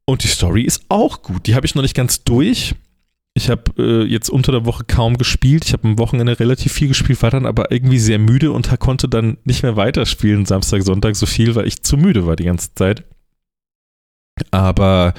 Und 0.05 0.23
die 0.23 0.29
Story 0.29 0.63
ist 0.63 0.83
auch 0.89 1.23
gut. 1.23 1.47
Die 1.47 1.55
habe 1.55 1.67
ich 1.67 1.75
noch 1.75 1.83
nicht 1.83 1.97
ganz 1.97 2.23
durch. 2.23 2.75
Ich 3.35 3.51
habe 3.51 3.65
äh, 3.77 4.05
jetzt 4.05 4.31
unter 4.31 4.53
der 4.53 4.65
Woche 4.65 4.85
kaum 4.85 5.19
gespielt. 5.19 5.65
Ich 5.67 5.73
habe 5.73 5.89
am 5.89 5.99
Wochenende 5.99 6.39
relativ 6.41 6.73
viel 6.73 6.89
gespielt, 6.89 7.21
war 7.23 7.31
dann 7.31 7.45
aber 7.45 7.71
irgendwie 7.71 7.99
sehr 7.99 8.19
müde 8.19 8.53
und 8.53 8.71
konnte 8.81 9.09
dann 9.09 9.37
nicht 9.45 9.63
mehr 9.63 9.77
weiterspielen, 9.77 10.47
Samstag, 10.47 10.83
Sonntag 10.83 11.17
so 11.17 11.27
viel, 11.27 11.55
weil 11.55 11.67
ich 11.67 11.83
zu 11.83 11.99
müde 11.99 12.27
war 12.27 12.37
die 12.37 12.45
ganze 12.45 12.73
Zeit. 12.75 13.05
Aber 14.51 15.15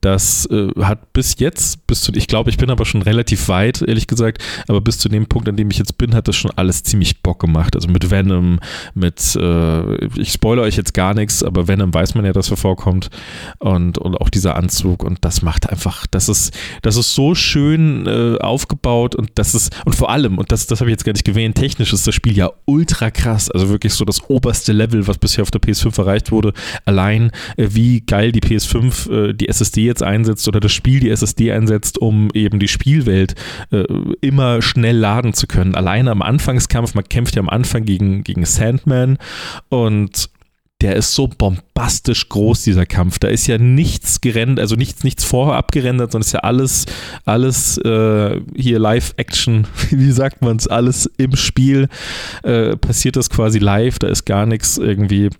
das 0.00 0.46
äh, 0.46 0.68
hat 0.80 1.12
bis 1.12 1.38
jetzt, 1.38 1.86
bis 1.86 2.00
zu, 2.00 2.12
ich 2.14 2.26
glaube, 2.26 2.48
ich 2.48 2.56
bin 2.56 2.70
aber 2.70 2.86
schon 2.86 3.02
relativ 3.02 3.48
weit, 3.48 3.82
ehrlich 3.82 4.06
gesagt, 4.06 4.42
aber 4.66 4.80
bis 4.80 4.98
zu 4.98 5.10
dem 5.10 5.26
Punkt, 5.26 5.46
an 5.46 5.56
dem 5.56 5.70
ich 5.70 5.76
jetzt 5.76 5.98
bin, 5.98 6.14
hat 6.14 6.26
das 6.26 6.36
schon 6.36 6.50
alles 6.56 6.82
ziemlich 6.82 7.22
Bock 7.22 7.40
gemacht. 7.40 7.76
Also 7.76 7.88
mit 7.88 8.10
Venom, 8.10 8.60
mit, 8.94 9.36
äh, 9.36 10.06
ich 10.18 10.32
spoilere 10.32 10.64
euch 10.64 10.76
jetzt 10.76 10.94
gar 10.94 11.12
nichts, 11.12 11.44
aber 11.44 11.68
Venom 11.68 11.92
weiß 11.92 12.14
man 12.14 12.24
ja, 12.24 12.32
dass 12.32 12.50
er 12.50 12.56
vorkommt. 12.56 13.10
Und, 13.58 13.98
und 13.98 14.16
auch 14.16 14.30
dieser 14.30 14.56
Anzug. 14.56 15.04
Und 15.04 15.18
das 15.20 15.42
macht 15.42 15.68
einfach, 15.68 16.06
das 16.10 16.30
ist, 16.30 16.56
das 16.80 16.96
ist 16.96 17.14
so 17.14 17.34
schön 17.34 18.06
äh, 18.06 18.38
aufgebaut. 18.38 19.14
Und 19.14 19.32
das 19.34 19.54
ist, 19.54 19.76
und 19.84 19.94
vor 19.94 20.08
allem, 20.08 20.38
und 20.38 20.50
das, 20.50 20.66
das 20.66 20.80
habe 20.80 20.90
ich 20.90 20.94
jetzt 20.94 21.04
gar 21.04 21.12
nicht 21.12 21.26
gewähnt, 21.26 21.56
technisch 21.56 21.92
ist 21.92 22.06
das 22.06 22.14
Spiel 22.14 22.36
ja 22.36 22.50
ultra 22.64 23.10
krass, 23.10 23.50
also 23.50 23.68
wirklich 23.68 23.92
so 23.92 24.06
das 24.06 24.30
oberste 24.30 24.72
Level, 24.72 25.06
was 25.06 25.18
bisher 25.18 25.42
auf 25.42 25.50
der 25.50 25.60
PS5 25.60 25.98
erreicht 25.98 26.32
wurde. 26.32 26.54
Allein, 26.86 27.30
äh, 27.58 27.68
wie 27.70 28.00
geil 28.00 28.32
die 28.32 28.40
PS 28.40 28.61
PS5 28.62 29.10
äh, 29.10 29.32
die 29.34 29.48
SSD 29.48 29.84
jetzt 29.84 30.02
einsetzt 30.02 30.46
oder 30.48 30.60
das 30.60 30.72
Spiel 30.72 31.00
die 31.00 31.10
SSD 31.10 31.52
einsetzt, 31.52 31.98
um 31.98 32.30
eben 32.34 32.58
die 32.58 32.68
Spielwelt 32.68 33.34
äh, 33.70 33.84
immer 34.20 34.62
schnell 34.62 34.96
laden 34.96 35.34
zu 35.34 35.46
können. 35.46 35.74
Alleine 35.74 36.10
am 36.10 36.22
Anfangskampf, 36.22 36.94
man 36.94 37.04
kämpft 37.04 37.36
ja 37.36 37.40
am 37.40 37.48
Anfang 37.48 37.84
gegen, 37.84 38.24
gegen 38.24 38.44
Sandman 38.44 39.18
und 39.68 40.30
der 40.80 40.96
ist 40.96 41.14
so 41.14 41.28
bombastisch 41.28 42.28
groß, 42.28 42.64
dieser 42.64 42.86
Kampf. 42.86 43.20
Da 43.20 43.28
ist 43.28 43.46
ja 43.46 43.56
nichts 43.56 44.20
gerendert, 44.20 44.58
also 44.58 44.74
nichts, 44.74 45.04
nichts 45.04 45.22
vorher 45.22 45.54
abgerendert, 45.54 46.10
sondern 46.10 46.26
ist 46.26 46.32
ja 46.32 46.40
alles, 46.40 46.86
alles 47.24 47.78
äh, 47.78 48.40
hier 48.56 48.80
Live-Action, 48.80 49.68
wie 49.90 50.10
sagt 50.10 50.42
man 50.42 50.56
es, 50.56 50.66
alles 50.66 51.08
im 51.18 51.36
Spiel 51.36 51.88
äh, 52.42 52.76
passiert 52.76 53.14
das 53.14 53.30
quasi 53.30 53.60
live, 53.60 54.00
da 54.00 54.08
ist 54.08 54.24
gar 54.24 54.44
nichts 54.44 54.76
irgendwie 54.76 55.30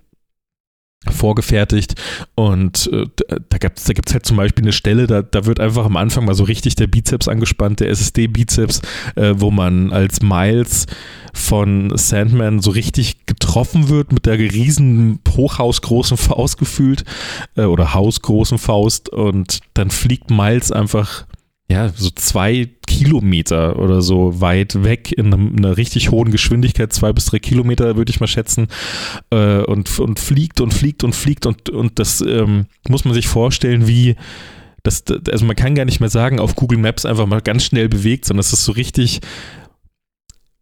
vorgefertigt. 1.10 1.94
Und 2.34 2.90
äh, 2.92 3.06
da 3.48 3.58
gibt 3.58 3.78
es 3.78 3.84
da 3.84 3.92
gibt's 3.92 4.12
halt 4.12 4.26
zum 4.26 4.36
Beispiel 4.36 4.64
eine 4.64 4.72
Stelle, 4.72 5.06
da, 5.06 5.22
da 5.22 5.46
wird 5.46 5.60
einfach 5.60 5.84
am 5.84 5.96
Anfang 5.96 6.24
mal 6.24 6.34
so 6.34 6.44
richtig 6.44 6.76
der 6.76 6.86
Bizeps 6.86 7.28
angespannt, 7.28 7.80
der 7.80 7.90
SSD-Bizeps, 7.90 8.82
äh, 9.16 9.34
wo 9.36 9.50
man 9.50 9.92
als 9.92 10.22
Miles 10.22 10.86
von 11.32 11.96
Sandman 11.96 12.60
so 12.60 12.70
richtig 12.70 13.26
getroffen 13.26 13.88
wird 13.88 14.12
mit 14.12 14.26
der 14.26 14.38
riesen 14.38 15.20
hochhausgroßen 15.28 16.16
Faust 16.16 16.58
gefühlt 16.58 17.04
äh, 17.56 17.62
oder 17.62 17.94
hausgroßen 17.94 18.58
Faust. 18.58 19.08
Und 19.08 19.60
dann 19.74 19.90
fliegt 19.90 20.30
Miles 20.30 20.70
einfach 20.70 21.26
ja, 21.68 21.88
so 21.88 22.10
zwei 22.10 22.68
Kilometer 23.02 23.78
oder 23.78 24.02
so 24.02 24.40
weit 24.40 24.84
weg 24.84 25.12
in 25.12 25.32
einer 25.32 25.76
richtig 25.76 26.10
hohen 26.10 26.30
Geschwindigkeit, 26.30 26.92
zwei 26.92 27.12
bis 27.12 27.26
drei 27.26 27.38
Kilometer 27.38 27.96
würde 27.96 28.10
ich 28.10 28.20
mal 28.20 28.26
schätzen, 28.26 28.68
äh, 29.30 29.62
und, 29.62 29.98
und 29.98 30.20
fliegt 30.20 30.60
und 30.60 30.72
fliegt 30.72 31.04
und 31.04 31.14
fliegt 31.14 31.46
und, 31.46 31.70
und 31.70 31.98
das 31.98 32.20
ähm, 32.20 32.66
muss 32.88 33.04
man 33.04 33.14
sich 33.14 33.26
vorstellen, 33.26 33.88
wie 33.88 34.16
das, 34.82 35.04
also 35.30 35.44
man 35.44 35.56
kann 35.56 35.74
gar 35.74 35.84
nicht 35.84 36.00
mehr 36.00 36.08
sagen, 36.08 36.40
auf 36.40 36.56
Google 36.56 36.78
Maps 36.78 37.06
einfach 37.06 37.26
mal 37.26 37.40
ganz 37.40 37.64
schnell 37.64 37.88
bewegt, 37.88 38.24
sondern 38.24 38.40
es 38.40 38.52
ist 38.52 38.64
so 38.64 38.72
richtig 38.72 39.20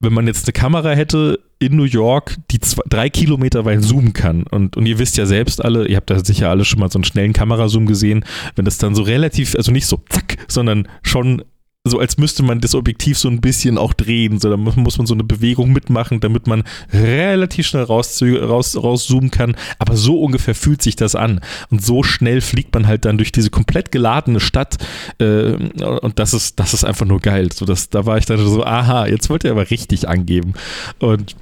wenn 0.00 0.14
man 0.14 0.26
jetzt 0.26 0.46
eine 0.46 0.52
Kamera 0.54 0.92
hätte 0.92 1.38
in 1.58 1.76
New 1.76 1.84
York, 1.84 2.38
die 2.50 2.58
zwei, 2.58 2.82
drei 2.88 3.10
Kilometer 3.10 3.66
weit 3.66 3.84
zoomen 3.84 4.14
kann. 4.14 4.44
Und, 4.44 4.76
und 4.78 4.86
ihr 4.86 4.98
wisst 4.98 5.18
ja 5.18 5.26
selbst 5.26 5.62
alle, 5.62 5.86
ihr 5.86 5.98
habt 5.98 6.08
da 6.08 6.24
sicher 6.24 6.48
alle 6.48 6.64
schon 6.64 6.80
mal 6.80 6.90
so 6.90 6.98
einen 6.98 7.04
schnellen 7.04 7.34
Kamerazoom 7.34 7.84
gesehen, 7.84 8.24
wenn 8.56 8.64
das 8.64 8.78
dann 8.78 8.94
so 8.94 9.02
relativ, 9.02 9.54
also 9.54 9.70
nicht 9.70 9.86
so 9.86 10.02
zack, 10.08 10.38
sondern 10.48 10.88
schon 11.02 11.44
so 11.84 11.98
als 11.98 12.18
müsste 12.18 12.42
man 12.42 12.60
das 12.60 12.74
Objektiv 12.74 13.16
so 13.18 13.28
ein 13.28 13.40
bisschen 13.40 13.78
auch 13.78 13.94
drehen. 13.94 14.38
So, 14.38 14.50
da 14.50 14.56
muss 14.58 14.98
man 14.98 15.06
so 15.06 15.14
eine 15.14 15.24
Bewegung 15.24 15.72
mitmachen, 15.72 16.20
damit 16.20 16.46
man 16.46 16.64
relativ 16.92 17.66
schnell 17.66 17.84
raus, 17.84 18.20
raus, 18.22 18.76
rauszoomen 18.76 19.30
kann. 19.30 19.56
Aber 19.78 19.96
so 19.96 20.20
ungefähr 20.20 20.54
fühlt 20.54 20.82
sich 20.82 20.94
das 20.96 21.14
an. 21.14 21.40
Und 21.70 21.84
so 21.84 22.02
schnell 22.02 22.42
fliegt 22.42 22.74
man 22.74 22.86
halt 22.86 23.06
dann 23.06 23.16
durch 23.16 23.32
diese 23.32 23.48
komplett 23.48 23.92
geladene 23.92 24.40
Stadt. 24.40 24.76
Äh, 25.18 25.54
und 25.54 26.18
das 26.18 26.34
ist, 26.34 26.60
das 26.60 26.74
ist 26.74 26.84
einfach 26.84 27.06
nur 27.06 27.20
geil. 27.20 27.48
So, 27.50 27.64
das, 27.64 27.88
da 27.88 28.04
war 28.04 28.18
ich 28.18 28.26
dann 28.26 28.46
so, 28.46 28.62
aha, 28.62 29.06
jetzt 29.06 29.30
wollt 29.30 29.44
ihr 29.44 29.50
aber 29.50 29.70
richtig 29.70 30.06
angeben. 30.06 30.52
Und 30.98 31.34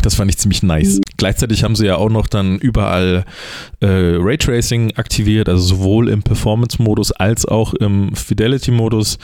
das 0.00 0.14
fand 0.14 0.30
ich 0.30 0.38
ziemlich 0.38 0.62
nice. 0.62 1.00
Gleichzeitig 1.16 1.64
haben 1.64 1.76
sie 1.76 1.86
ja 1.86 1.96
auch 1.96 2.08
noch 2.08 2.26
dann 2.26 2.58
überall 2.58 3.24
äh, 3.80 3.86
Raytracing 3.86 4.96
aktiviert, 4.96 5.48
also 5.48 5.62
sowohl 5.76 6.08
im 6.08 6.22
Performance-Modus 6.22 7.12
als 7.12 7.46
auch 7.46 7.74
im 7.74 8.14
Fidelity-Modus. 8.14 9.18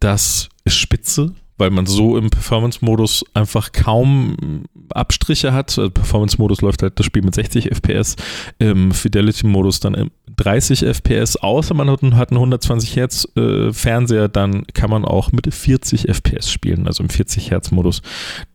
Das 0.00 0.48
ist 0.64 0.76
spitze, 0.76 1.32
weil 1.58 1.70
man 1.70 1.86
so 1.86 2.16
im 2.16 2.30
Performance-Modus 2.30 3.24
einfach 3.34 3.72
kaum 3.72 4.64
Abstriche 4.88 5.52
hat. 5.52 5.78
Also 5.78 5.90
Performance-Modus 5.90 6.62
läuft 6.62 6.82
halt 6.82 6.98
das 6.98 7.06
Spiel 7.06 7.22
mit 7.22 7.34
60 7.34 7.70
FPS, 7.70 8.16
im 8.58 8.92
Fidelity-Modus 8.92 9.80
dann 9.80 10.10
30 10.36 10.84
FPS, 10.86 11.36
außer 11.36 11.74
man 11.74 11.90
hat 11.90 12.02
einen 12.02 12.38
120 12.38 12.96
Hertz 12.96 13.28
äh, 13.36 13.72
Fernseher, 13.72 14.28
dann 14.28 14.66
kann 14.68 14.90
man 14.90 15.04
auch 15.04 15.32
mit 15.32 15.52
40 15.52 16.08
FPS 16.08 16.50
spielen, 16.50 16.86
also 16.86 17.02
im 17.02 17.10
40 17.10 17.50
Hertz 17.50 17.70
Modus. 17.70 18.00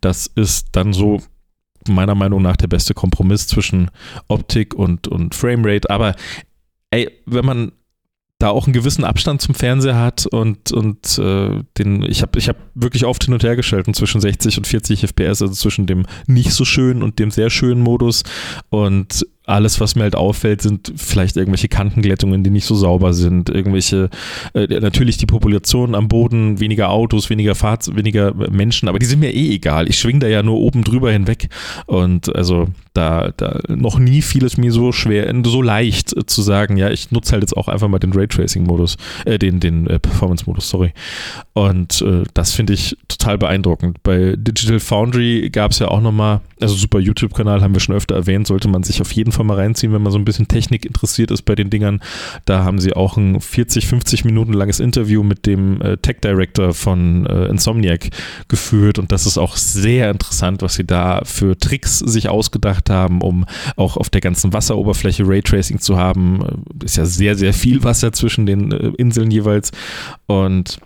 Das 0.00 0.26
ist 0.26 0.68
dann 0.72 0.92
so 0.92 1.22
meiner 1.94 2.14
Meinung 2.14 2.42
nach 2.42 2.56
der 2.56 2.68
beste 2.68 2.94
Kompromiss 2.94 3.46
zwischen 3.46 3.90
Optik 4.28 4.74
und, 4.74 5.08
und 5.08 5.34
Framerate. 5.34 5.90
Aber 5.90 6.14
ey, 6.90 7.10
wenn 7.26 7.44
man 7.44 7.72
da 8.38 8.50
auch 8.50 8.66
einen 8.66 8.74
gewissen 8.74 9.04
Abstand 9.04 9.40
zum 9.40 9.54
Fernseher 9.54 9.98
hat 9.98 10.26
und, 10.26 10.70
und 10.70 11.18
äh, 11.18 11.62
den, 11.78 12.02
ich 12.02 12.20
habe 12.20 12.38
ich 12.38 12.48
hab 12.48 12.56
wirklich 12.74 13.06
oft 13.06 13.24
hin 13.24 13.32
und 13.32 13.42
her 13.42 13.56
geschalten 13.56 13.94
zwischen 13.94 14.20
60 14.20 14.58
und 14.58 14.66
40 14.66 15.04
FPS, 15.04 15.40
also 15.40 15.54
zwischen 15.54 15.86
dem 15.86 16.04
nicht 16.26 16.52
so 16.52 16.66
schönen 16.66 17.02
und 17.02 17.18
dem 17.18 17.30
sehr 17.30 17.48
schönen 17.48 17.80
Modus. 17.80 18.24
Und 18.68 19.26
alles, 19.46 19.80
was 19.80 19.94
mir 19.94 20.02
halt 20.02 20.16
auffällt, 20.16 20.60
sind 20.60 20.92
vielleicht 20.96 21.36
irgendwelche 21.36 21.68
Kantenglättungen, 21.68 22.42
die 22.42 22.50
nicht 22.50 22.66
so 22.66 22.74
sauber 22.74 23.14
sind, 23.14 23.48
irgendwelche, 23.48 24.10
äh, 24.54 24.66
natürlich 24.80 25.16
die 25.16 25.26
Population 25.26 25.94
am 25.94 26.08
Boden, 26.08 26.60
weniger 26.60 26.90
Autos, 26.90 27.30
weniger 27.30 27.54
Fahrzeuge, 27.54 27.96
weniger 27.96 28.34
Menschen, 28.50 28.88
aber 28.88 28.98
die 28.98 29.06
sind 29.06 29.20
mir 29.20 29.32
eh 29.32 29.54
egal. 29.54 29.88
Ich 29.88 29.98
schwing 29.98 30.20
da 30.20 30.26
ja 30.26 30.42
nur 30.42 30.58
oben 30.58 30.82
drüber 30.82 31.12
hinweg 31.12 31.48
und 31.86 32.34
also 32.34 32.66
da, 32.92 33.30
da 33.36 33.60
noch 33.68 33.98
nie 33.98 34.22
fiel 34.22 34.44
es 34.44 34.56
mir 34.56 34.72
so 34.72 34.90
schwer, 34.90 35.32
so 35.44 35.62
leicht 35.62 36.16
äh, 36.16 36.26
zu 36.26 36.42
sagen, 36.42 36.76
ja, 36.76 36.90
ich 36.90 37.10
nutze 37.12 37.32
halt 37.32 37.42
jetzt 37.42 37.56
auch 37.56 37.68
einfach 37.68 37.88
mal 37.88 37.98
den 37.98 38.12
Raytracing-Modus, 38.12 38.96
äh, 39.26 39.38
den, 39.38 39.60
den 39.60 39.86
äh, 39.86 39.98
Performance-Modus, 39.98 40.68
sorry. 40.68 40.92
Und 41.52 42.02
äh, 42.02 42.24
das 42.34 42.52
finde 42.52 42.72
ich 42.72 42.96
total 43.08 43.38
beeindruckend. 43.38 44.02
Bei 44.02 44.34
Digital 44.36 44.80
Foundry 44.80 45.50
gab 45.50 45.72
es 45.72 45.78
ja 45.78 45.88
auch 45.88 46.00
nochmal, 46.00 46.40
also 46.60 46.74
super 46.74 46.98
YouTube-Kanal 46.98 47.62
haben 47.62 47.74
wir 47.74 47.80
schon 47.80 47.94
öfter 47.94 48.14
erwähnt, 48.14 48.46
sollte 48.46 48.68
man 48.68 48.82
sich 48.82 49.00
auf 49.00 49.12
jeden 49.12 49.32
Fall 49.32 49.35
mal 49.44 49.54
reinziehen, 49.54 49.92
wenn 49.92 50.02
man 50.02 50.12
so 50.12 50.18
ein 50.18 50.24
bisschen 50.24 50.48
Technik 50.48 50.84
interessiert 50.84 51.30
ist 51.30 51.42
bei 51.42 51.54
den 51.54 51.70
Dingern. 51.70 52.00
Da 52.44 52.64
haben 52.64 52.78
sie 52.78 52.94
auch 52.94 53.16
ein 53.16 53.40
40, 53.40 53.86
50 53.86 54.24
Minuten 54.24 54.52
langes 54.52 54.80
Interview 54.80 55.22
mit 55.22 55.46
dem 55.46 55.80
äh, 55.80 55.96
Tech 55.96 56.16
Director 56.22 56.74
von 56.74 57.26
äh, 57.26 57.46
Insomniac 57.46 58.10
geführt 58.48 58.98
und 58.98 59.12
das 59.12 59.26
ist 59.26 59.38
auch 59.38 59.56
sehr 59.56 60.10
interessant, 60.10 60.62
was 60.62 60.74
sie 60.74 60.84
da 60.84 61.22
für 61.24 61.58
Tricks 61.58 61.98
sich 61.98 62.28
ausgedacht 62.28 62.90
haben, 62.90 63.20
um 63.20 63.46
auch 63.76 63.96
auf 63.96 64.10
der 64.10 64.20
ganzen 64.20 64.52
Wasseroberfläche 64.52 65.24
Raytracing 65.26 65.80
zu 65.80 65.96
haben. 65.96 66.64
Ist 66.84 66.96
ja 66.96 67.04
sehr, 67.04 67.36
sehr 67.36 67.52
viel 67.52 67.82
Wasser 67.84 68.12
zwischen 68.12 68.46
den 68.46 68.72
äh, 68.72 68.92
Inseln 68.96 69.30
jeweils 69.30 69.72
und 70.26 70.78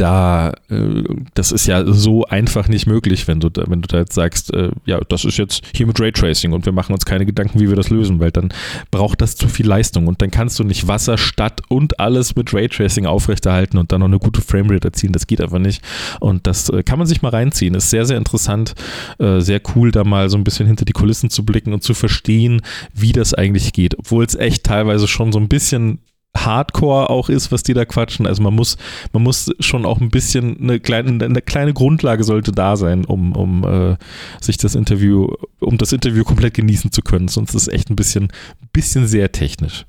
da, 0.00 0.54
äh, 0.70 1.04
das 1.34 1.52
ist 1.52 1.66
ja 1.66 1.84
so 1.84 2.24
einfach 2.24 2.68
nicht 2.68 2.86
möglich, 2.86 3.28
wenn 3.28 3.38
du 3.38 3.50
da, 3.50 3.64
wenn 3.68 3.82
du 3.82 3.88
da 3.88 3.98
jetzt 3.98 4.14
sagst, 4.14 4.52
äh, 4.54 4.70
ja, 4.86 4.98
das 5.08 5.24
ist 5.24 5.36
jetzt 5.36 5.62
hier 5.74 5.86
mit 5.86 6.00
Raytracing 6.00 6.52
und 6.52 6.64
wir 6.64 6.72
machen 6.72 6.94
uns 6.94 7.04
keine 7.04 7.26
Gedanken, 7.26 7.60
wie 7.60 7.68
wir 7.68 7.76
das 7.76 7.90
lösen, 7.90 8.18
weil 8.18 8.30
dann 8.30 8.48
braucht 8.90 9.20
das 9.20 9.36
zu 9.36 9.48
viel 9.48 9.66
Leistung 9.66 10.06
und 10.06 10.22
dann 10.22 10.30
kannst 10.30 10.58
du 10.58 10.64
nicht 10.64 10.88
Wasser, 10.88 11.18
Stadt 11.18 11.60
und 11.68 12.00
alles 12.00 12.34
mit 12.34 12.54
Raytracing 12.54 13.04
aufrechterhalten 13.04 13.76
und 13.76 13.92
dann 13.92 14.00
noch 14.00 14.08
eine 14.08 14.18
gute 14.18 14.40
Framerate 14.40 14.88
erzielen. 14.88 15.12
Das 15.12 15.26
geht 15.26 15.40
einfach 15.40 15.58
nicht. 15.58 15.82
Und 16.18 16.46
das 16.46 16.70
äh, 16.70 16.82
kann 16.82 16.98
man 16.98 17.06
sich 17.06 17.20
mal 17.20 17.28
reinziehen. 17.28 17.74
Ist 17.74 17.90
sehr, 17.90 18.06
sehr 18.06 18.16
interessant, 18.16 18.74
sehr 19.18 19.60
cool, 19.74 19.90
da 19.92 20.04
mal 20.04 20.30
so 20.30 20.36
ein 20.36 20.44
bisschen 20.44 20.66
hinter 20.66 20.84
die 20.84 20.92
Kulissen 20.92 21.30
zu 21.30 21.44
blicken 21.44 21.72
und 21.72 21.82
zu 21.82 21.94
verstehen, 21.94 22.62
wie 22.94 23.12
das 23.12 23.34
eigentlich 23.34 23.72
geht. 23.72 23.98
Obwohl 23.98 24.24
es 24.24 24.34
echt 24.34 24.64
teilweise 24.64 25.06
schon 25.08 25.32
so 25.32 25.38
ein 25.38 25.48
bisschen 25.48 25.98
Hardcore 26.36 27.10
auch 27.10 27.28
ist, 27.28 27.50
was 27.50 27.62
die 27.62 27.74
da 27.74 27.84
quatschen. 27.84 28.26
Also 28.26 28.42
man 28.42 28.54
muss, 28.54 28.76
man 29.12 29.22
muss 29.22 29.50
schon 29.60 29.84
auch 29.84 30.00
ein 30.00 30.10
bisschen 30.10 30.60
eine 30.60 30.80
kleine, 30.80 31.24
eine 31.24 31.42
kleine 31.42 31.72
Grundlage 31.72 32.24
sollte 32.24 32.52
da 32.52 32.76
sein, 32.76 33.04
um, 33.04 33.32
um 33.32 33.64
äh, 33.64 33.96
sich 34.40 34.56
das 34.56 34.74
Interview, 34.74 35.28
um 35.58 35.76
das 35.76 35.92
Interview 35.92 36.24
komplett 36.24 36.54
genießen 36.54 36.92
zu 36.92 37.02
können. 37.02 37.28
Sonst 37.28 37.54
ist 37.54 37.62
es 37.62 37.68
echt 37.68 37.90
ein 37.90 37.96
bisschen, 37.96 38.32
bisschen 38.72 39.06
sehr 39.06 39.32
technisch. 39.32 39.86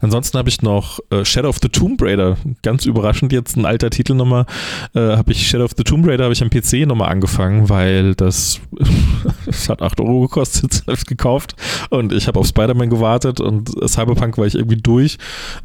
Ansonsten 0.00 0.38
habe 0.38 0.48
ich 0.48 0.62
noch 0.62 1.00
äh, 1.10 1.24
Shadow 1.24 1.48
of 1.48 1.58
the 1.62 1.68
Tomb 1.68 2.00
Raider, 2.00 2.36
ganz 2.62 2.86
überraschend 2.86 3.32
jetzt 3.32 3.56
ein 3.56 3.66
alter 3.66 3.90
Titel 3.90 4.14
nochmal, 4.14 4.46
äh, 4.94 5.00
habe 5.00 5.32
ich 5.32 5.48
Shadow 5.48 5.64
of 5.64 5.72
the 5.76 5.84
Tomb 5.84 6.06
Raider 6.06 6.24
habe 6.24 6.32
ich 6.32 6.42
am 6.42 6.50
PC 6.50 6.86
nochmal 6.86 7.10
angefangen, 7.10 7.68
weil 7.68 8.14
das, 8.14 8.60
das 9.46 9.68
hat 9.68 9.82
8 9.82 10.00
Euro 10.00 10.22
gekostet, 10.22 10.84
habe 10.86 10.98
gekauft. 11.06 11.56
Und 11.90 12.12
ich 12.12 12.28
habe 12.28 12.38
auf 12.38 12.46
Spider-Man 12.46 12.90
gewartet 12.90 13.40
und 13.40 13.70
Cyberpunk 13.88 14.38
war 14.38 14.46
ich 14.46 14.54
irgendwie 14.54 14.76
durch. 14.76 15.18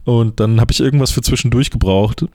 Und 0.04 0.40
dann 0.40 0.60
habe 0.60 0.72
ich 0.72 0.80
irgendwas 0.80 1.12
für 1.12 1.22
zwischendurch 1.22 1.70
gebraucht 1.70 2.26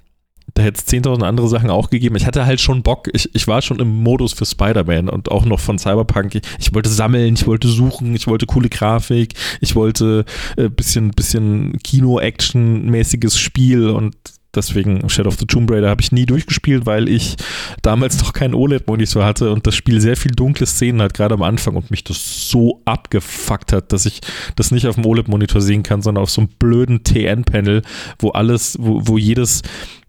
da 0.54 0.62
hätte 0.62 0.80
es 0.80 0.92
10.000 0.92 1.22
andere 1.22 1.48
Sachen 1.48 1.70
auch 1.70 1.90
gegeben. 1.90 2.16
Ich 2.16 2.26
hatte 2.26 2.44
halt 2.44 2.60
schon 2.60 2.82
Bock. 2.82 3.08
Ich, 3.12 3.34
ich 3.34 3.46
war 3.48 3.62
schon 3.62 3.78
im 3.80 4.02
Modus 4.02 4.32
für 4.32 4.44
Spider-Man 4.44 5.08
und 5.08 5.30
auch 5.30 5.44
noch 5.44 5.60
von 5.60 5.78
Cyberpunk. 5.78 6.34
Ich, 6.34 6.42
ich, 6.58 6.74
wollte 6.74 6.90
sammeln, 6.90 7.34
ich 7.34 7.46
wollte 7.46 7.68
suchen, 7.68 8.14
ich 8.14 8.26
wollte 8.26 8.46
coole 8.46 8.68
Grafik, 8.68 9.34
ich 9.60 9.74
wollte 9.74 10.24
äh, 10.56 10.68
bisschen, 10.68 11.10
bisschen 11.10 11.78
Kino-Action-mäßiges 11.82 13.38
Spiel 13.38 13.88
und 13.88 14.14
deswegen 14.54 15.08
Shadow 15.08 15.28
of 15.28 15.38
the 15.38 15.46
Tomb 15.46 15.70
Raider 15.70 15.88
habe 15.88 16.02
ich 16.02 16.12
nie 16.12 16.26
durchgespielt, 16.26 16.86
weil 16.86 17.08
ich 17.08 17.36
damals 17.82 18.18
noch 18.22 18.32
keinen 18.32 18.54
OLED-Monitor 18.54 19.24
hatte 19.24 19.50
und 19.50 19.66
das 19.66 19.74
Spiel 19.74 20.00
sehr 20.00 20.16
viel 20.16 20.32
dunkle 20.32 20.66
Szenen 20.66 21.00
hat, 21.00 21.14
gerade 21.14 21.34
am 21.34 21.42
Anfang 21.42 21.76
und 21.76 21.90
mich 21.90 22.04
das 22.04 22.48
so 22.50 22.82
abgefuckt 22.84 23.72
hat, 23.72 23.92
dass 23.92 24.06
ich 24.06 24.20
das 24.56 24.70
nicht 24.70 24.86
auf 24.86 24.96
dem 24.96 25.06
OLED-Monitor 25.06 25.60
sehen 25.60 25.82
kann, 25.82 26.02
sondern 26.02 26.22
auf 26.22 26.30
so 26.30 26.42
einem 26.42 26.50
blöden 26.58 27.04
TN-Panel, 27.04 27.82
wo 28.18 28.30
alles, 28.30 28.76
wo, 28.78 29.00
wo 29.06 29.18
jedes 29.18 29.62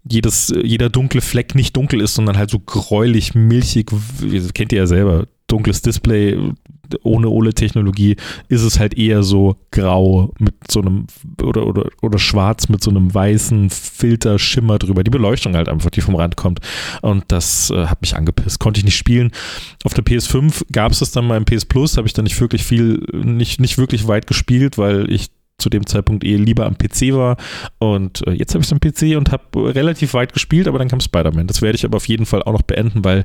jedes, 0.08 0.52
jeder 0.62 0.90
dunkle 0.90 1.20
Fleck 1.20 1.54
nicht 1.54 1.76
dunkel 1.76 2.00
ist, 2.00 2.14
sondern 2.14 2.36
halt 2.36 2.50
so 2.50 2.58
gräulich, 2.58 3.34
milchig, 3.34 3.90
kennt 4.54 4.72
ihr 4.72 4.78
ja 4.78 4.86
selber, 4.86 5.26
dunkles 5.46 5.82
Display 5.82 6.52
ohne 7.02 7.28
OLED-Technologie 7.28 8.16
ist 8.48 8.62
es 8.62 8.78
halt 8.78 8.96
eher 8.96 9.22
so 9.22 9.56
grau 9.70 10.32
mit 10.38 10.54
so 10.70 10.80
einem 10.80 11.06
oder, 11.42 11.66
oder, 11.66 11.86
oder 12.02 12.18
schwarz 12.18 12.68
mit 12.68 12.82
so 12.82 12.90
einem 12.90 13.12
weißen 13.12 13.70
Filter-Schimmer 13.70 14.78
drüber. 14.78 15.04
Die 15.04 15.10
Beleuchtung 15.10 15.54
halt 15.54 15.68
einfach, 15.68 15.90
die 15.90 16.00
vom 16.00 16.14
Rand 16.14 16.36
kommt. 16.36 16.60
Und 17.02 17.24
das 17.28 17.70
äh, 17.70 17.86
hat 17.86 18.00
mich 18.00 18.16
angepisst. 18.16 18.60
Konnte 18.60 18.78
ich 18.78 18.84
nicht 18.84 18.96
spielen. 18.96 19.32
Auf 19.84 19.94
der 19.94 20.04
PS5 20.04 20.64
gab 20.72 20.92
es 20.92 21.00
das 21.00 21.12
dann 21.12 21.26
mal 21.26 21.36
im 21.36 21.44
PS 21.44 21.64
Plus, 21.64 21.96
habe 21.96 22.06
ich 22.06 22.14
dann 22.14 22.24
nicht 22.24 22.40
wirklich 22.40 22.64
viel, 22.64 23.04
nicht, 23.12 23.60
nicht 23.60 23.78
wirklich 23.78 24.06
weit 24.06 24.26
gespielt, 24.26 24.78
weil 24.78 25.10
ich 25.10 25.28
zu 25.58 25.70
dem 25.70 25.86
Zeitpunkt 25.86 26.24
eh 26.24 26.36
lieber 26.36 26.66
am 26.66 26.76
PC 26.76 27.14
war. 27.14 27.36
Und 27.78 28.26
äh, 28.26 28.32
jetzt 28.32 28.54
habe 28.54 28.62
ich 28.62 28.70
es 28.70 28.72
am 28.72 28.80
PC 28.80 29.16
und 29.16 29.32
habe 29.32 29.74
relativ 29.74 30.14
weit 30.14 30.32
gespielt, 30.32 30.68
aber 30.68 30.78
dann 30.78 30.88
kam 30.88 31.00
Spider-Man. 31.00 31.46
Das 31.46 31.62
werde 31.62 31.76
ich 31.76 31.84
aber 31.84 31.96
auf 31.96 32.08
jeden 32.08 32.26
Fall 32.26 32.42
auch 32.42 32.52
noch 32.52 32.62
beenden, 32.62 33.04
weil 33.04 33.24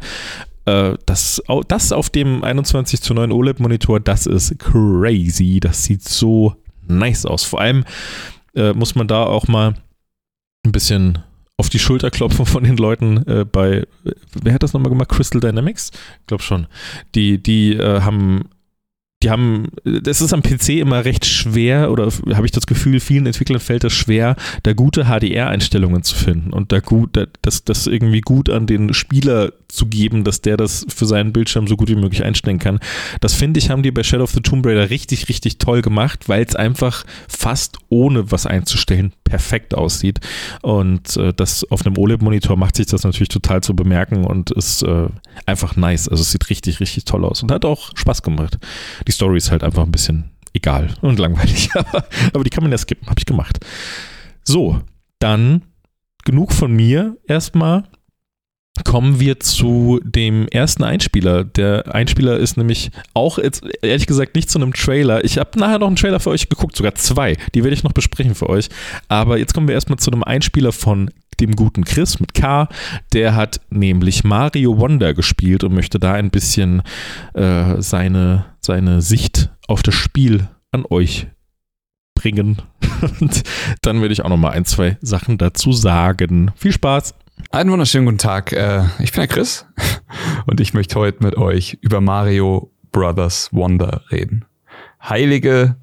äh, 0.66 0.96
das, 1.06 1.42
das 1.68 1.92
auf 1.92 2.10
dem 2.10 2.44
21 2.44 3.02
zu 3.02 3.14
9 3.14 3.32
OLED-Monitor, 3.32 4.00
das 4.00 4.26
ist 4.26 4.58
crazy. 4.60 5.60
Das 5.60 5.84
sieht 5.84 6.04
so 6.04 6.56
nice 6.88 7.26
aus. 7.26 7.44
Vor 7.44 7.62
allem 7.62 7.84
äh, 8.56 8.74
muss 8.74 8.96
man 8.96 9.08
da 9.08 9.24
auch 9.24 9.48
mal 9.48 9.76
ein 10.66 10.72
bisschen 10.72 11.20
auf 11.58 11.70
die 11.70 11.80
Schulter 11.80 12.10
klopfen 12.10 12.46
von 12.46 12.64
den 12.64 12.78
Leuten 12.78 13.18
äh, 13.28 13.46
bei, 13.46 13.86
wer 14.42 14.54
hat 14.54 14.64
das 14.64 14.74
nochmal 14.74 14.90
gemacht? 14.90 15.10
Crystal 15.10 15.42
Dynamics? 15.42 15.92
Ich 16.22 16.28
glaube 16.28 16.44
schon. 16.44 16.68
Die, 17.16 17.42
die 17.42 17.74
äh, 17.74 18.02
haben 18.02 18.50
die 19.22 19.30
haben, 19.30 19.68
das 19.84 20.22
ist 20.22 20.32
am 20.34 20.44
PC 20.44 20.70
immer 20.70 21.04
recht 21.04 21.26
schwer 21.26 21.92
oder 21.92 22.10
habe 22.34 22.46
ich 22.46 22.54
das 22.54 22.68
Gefühl, 22.68 23.02
vielen 23.02 23.26
Entwicklern 23.26 23.60
fällt 23.60 23.84
es 23.84 23.92
schwer, 23.92 24.38
da 24.64 24.72
gute 24.74 25.06
HDR-Einstellungen 25.06 26.04
zu 26.04 26.16
finden 26.16 26.54
und 26.54 26.72
da 26.72 26.80
gut, 26.80 27.18
das, 27.42 27.66
das 27.66 27.88
irgendwie 27.88 28.22
gut 28.22 28.50
an 28.50 28.66
den 28.66 28.94
Spieler 28.94 29.52
zu 29.70 29.86
geben, 29.86 30.24
dass 30.24 30.42
der 30.42 30.58
das 30.58 30.86
für 30.94 31.06
seinen 31.06 31.32
Bildschirm 31.32 31.68
so 31.68 31.78
gut 31.78 31.90
wie 31.90 31.96
möglich 31.96 32.24
einstellen 32.24 32.60
kann. 32.60 32.80
Das 33.22 33.34
finde 33.34 33.60
ich, 33.60 33.70
haben 33.70 33.84
die 33.84 33.92
bei 33.92 34.04
Shadow 34.04 34.24
of 34.24 34.32
the 34.32 34.42
Tomb 34.42 34.66
Raider 34.66 34.90
richtig, 34.90 35.30
richtig 35.30 35.60
toll 35.60 35.82
gemacht, 35.82 36.28
weil 36.28 36.44
es 36.44 36.56
einfach 36.56 37.06
fast 37.28 37.78
ohne 37.90 38.32
was 38.32 38.46
einzustellen 38.46 39.14
perfekt 39.24 39.76
aussieht. 39.76 40.20
Und 40.62 41.16
äh, 41.18 41.34
das 41.34 41.64
auf 41.72 41.86
einem 41.86 41.98
OLED-Monitor 41.98 42.58
macht 42.58 42.76
sich 42.76 42.88
das 42.88 43.04
natürlich 43.04 43.30
total 43.30 43.62
zu 43.62 43.76
bemerken 43.76 44.26
und 44.26 44.52
ist 44.52 44.82
äh, 44.82 45.08
einfach 45.46 45.76
nice. 45.76 46.10
Also 46.10 46.22
es 46.22 46.32
sieht 46.32 46.50
richtig, 46.50 46.80
richtig 46.80 47.06
toll 47.06 47.24
aus 47.24 47.44
und 47.44 47.52
hat 47.52 47.64
auch 47.64 47.92
Spaß 47.96 48.24
gemacht. 48.24 48.58
Die 49.08 49.12
Story 49.12 49.38
ist 49.38 49.52
halt 49.52 49.64
einfach 49.64 49.84
ein 49.84 49.92
bisschen 49.92 50.32
egal 50.54 50.96
und 51.02 51.20
langweilig. 51.20 51.70
Aber 52.34 52.44
die 52.44 52.50
kann 52.50 52.64
man 52.64 52.72
ja 52.72 52.78
skippen, 52.78 53.08
habe 53.08 53.20
ich 53.20 53.26
gemacht. 53.26 53.60
So, 54.44 54.82
dann 55.20 55.62
genug 56.26 56.54
von 56.54 56.72
mir 56.72 57.18
erstmal 57.28 57.84
kommen 58.84 59.20
wir 59.20 59.40
zu 59.40 60.00
dem 60.04 60.48
ersten 60.48 60.84
Einspieler. 60.84 61.44
Der 61.44 61.94
Einspieler 61.94 62.38
ist 62.38 62.58
nämlich 62.58 62.92
auch 63.14 63.38
jetzt 63.38 63.64
ehrlich 63.82 64.08
gesagt 64.08 64.36
nicht 64.36 64.50
zu 64.50 64.60
einem 64.60 64.74
Trailer. 64.74 65.24
Ich 65.24 65.38
habe 65.38 65.60
nachher 65.60 65.80
noch 65.80 65.88
einen 65.88 65.96
Trailer 65.96 66.20
für 66.20 66.30
euch 66.30 66.50
geguckt, 66.50 66.76
sogar 66.76 66.96
zwei. 66.96 67.36
Die 67.54 67.64
werde 67.64 67.74
ich 67.74 67.84
noch 67.84 67.94
besprechen 67.94 68.36
für 68.36 68.50
euch. 68.50 68.70
Aber 69.08 69.38
jetzt 69.38 69.54
kommen 69.54 69.68
wir 69.68 69.76
erstmal 69.76 70.00
zu 70.00 70.12
einem 70.12 70.24
Einspieler 70.24 70.72
von 70.72 71.12
dem 71.40 71.56
guten 71.56 71.84
Chris 71.84 72.20
mit 72.20 72.34
K. 72.34 72.68
Der 73.14 73.36
hat 73.36 73.62
nämlich 73.70 74.24
Mario 74.24 74.78
Wonder 74.78 75.14
gespielt 75.14 75.64
und 75.64 75.74
möchte 75.74 76.00
da 76.00 76.14
ein 76.14 76.30
bisschen 76.30 76.82
äh, 77.34 77.82
seine, 77.82 78.46
seine 78.62 79.02
Sicht 79.02 79.50
auf 79.68 79.84
das 79.84 79.96
Spiel 79.96 80.48
an 80.72 80.86
euch 80.90 81.28
bringen. 82.16 82.62
Und 83.22 83.44
dann 83.82 84.02
werde 84.02 84.14
ich 84.14 84.24
auch 84.24 84.30
noch 84.30 84.38
mal 84.38 84.52
ein, 84.52 84.66
zwei 84.66 84.98
Sachen 85.02 85.38
dazu 85.38 85.72
sagen. 85.72 86.52
Viel 86.56 86.74
Spaß! 86.74 87.14
Einen 87.52 87.72
wunderschönen 87.72 88.06
guten 88.06 88.20
Tag. 88.20 88.54
Äh, 88.54 88.84
ich 89.00 89.12
bin 89.12 89.22
der 89.22 89.28
Chris 89.28 89.66
und 90.46 90.60
ich 90.60 90.74
möchte 90.74 90.96
heute 91.00 91.24
mit 91.24 91.36
euch 91.36 91.80
über 91.82 92.00
Mario 92.00 92.72
Brothers 92.92 93.50
Wonder 93.52 94.04
reden. 94.12 94.46
Heilige, 95.02 95.76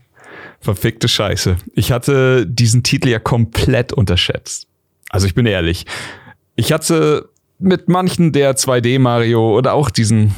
verfickte 0.61 1.09
Scheiße. 1.09 1.57
Ich 1.75 1.91
hatte 1.91 2.47
diesen 2.47 2.85
Titel 2.85 3.09
ja 3.09 3.19
komplett 3.19 3.93
unterschätzt. 3.93 4.69
Also 5.11 5.27
ich 5.27 5.35
bin 5.35 5.45
ehrlich. 5.45 5.87
Ich 6.55 6.73
hatte 6.73 7.31
mit 7.59 7.89
manchen 7.89 8.31
der 8.31 8.57
2D 8.57 9.01
Mario 9.01 9.57
oder 9.57 9.73
auch 9.73 9.91
diesen 9.91 10.35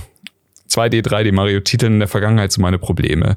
2D, 0.70 1.06
3D 1.06 1.32
Mario 1.32 1.60
Titeln 1.60 1.94
in 1.94 1.98
der 1.98 2.08
Vergangenheit 2.08 2.52
so 2.52 2.62
meine 2.62 2.78
Probleme. 2.78 3.37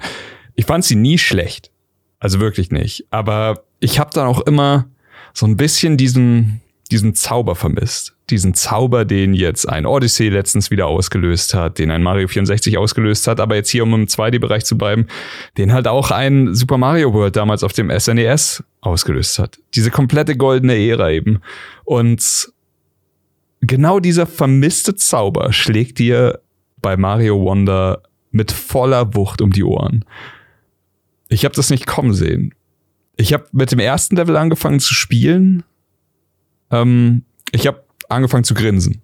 Ich 0.56 0.66
fand 0.66 0.86
sie 0.86 0.96
nie 0.96 1.18
schlecht. 1.18 1.72
Also 2.20 2.40
wirklich 2.40 2.72
nicht. 2.72 3.06
Aber 3.10 3.64
ich 3.80 4.00
habe 4.00 4.12
dann 4.14 4.28
auch 4.28 4.40
immer 4.42 4.86
so 5.34 5.46
ein 5.46 5.58
bisschen 5.58 5.98
diesen 5.98 6.62
diesen 6.92 7.16
Zauber 7.16 7.56
vermisst. 7.56 8.14
Diesen 8.30 8.54
Zauber, 8.54 9.06
den 9.06 9.34
jetzt 9.34 9.68
ein 9.68 9.86
Odyssey 9.86 10.30
letztens 10.30 10.72
wieder 10.72 10.88
ausgelöst 10.88 11.54
hat, 11.54 11.80
den 11.80 11.90
ein 11.90 12.04
Mario 12.04 12.28
64 12.28 12.78
ausgelöst 12.78 13.28
hat, 13.28 13.40
aber 13.40 13.56
jetzt 13.56 13.70
hier, 13.70 13.84
um 13.84 13.94
im 13.94 14.06
2D-Bereich 14.06 14.66
zu 14.66 14.78
bleiben, 14.78 15.08
den 15.58 15.74
halt 15.74 15.88
auch 15.88 16.12
ein 16.12 16.54
Super 16.54 16.78
Mario 16.78 17.14
World 17.14 17.36
damals 17.36 17.64
auf 17.64 17.74
dem 17.74 17.90
SNES 17.98 18.60
e 18.60 18.64
ausgelöst 18.82 19.40
hat. 19.40 19.60
Diese 19.74 19.90
komplette 19.90 20.36
goldene 20.36 20.76
Ära 20.76 21.12
eben. 21.12 21.40
Und 21.86 22.52
genau 23.62 24.00
dieser 24.00 24.28
vermisste 24.28 24.96
Zauber 24.96 25.54
schlägt 25.54 25.98
dir 25.98 26.42
bei 26.82 26.98
Mario 26.98 27.40
Wonder 27.40 28.04
mit 28.32 28.52
voller 28.52 29.16
Wucht 29.16 29.42
um 29.42 29.52
die 29.52 29.64
Ohren. 29.64 30.06
Ich 31.30 31.46
habe 31.46 31.56
das 31.56 31.70
nicht 31.70 31.88
kommen 31.88 32.14
sehen. 32.14 32.54
Ich 33.16 33.34
habe 33.34 33.46
mit 33.52 33.72
dem 33.72 33.80
ersten 33.80 34.16
Level 34.16 34.36
angefangen 34.36 34.80
zu 34.80 34.94
spielen 34.94 35.64
ähm, 36.72 37.24
ich 37.52 37.68
habe 37.68 37.84
angefangen 38.10 38.44
zu 38.44 38.54
grinsen. 38.54 39.02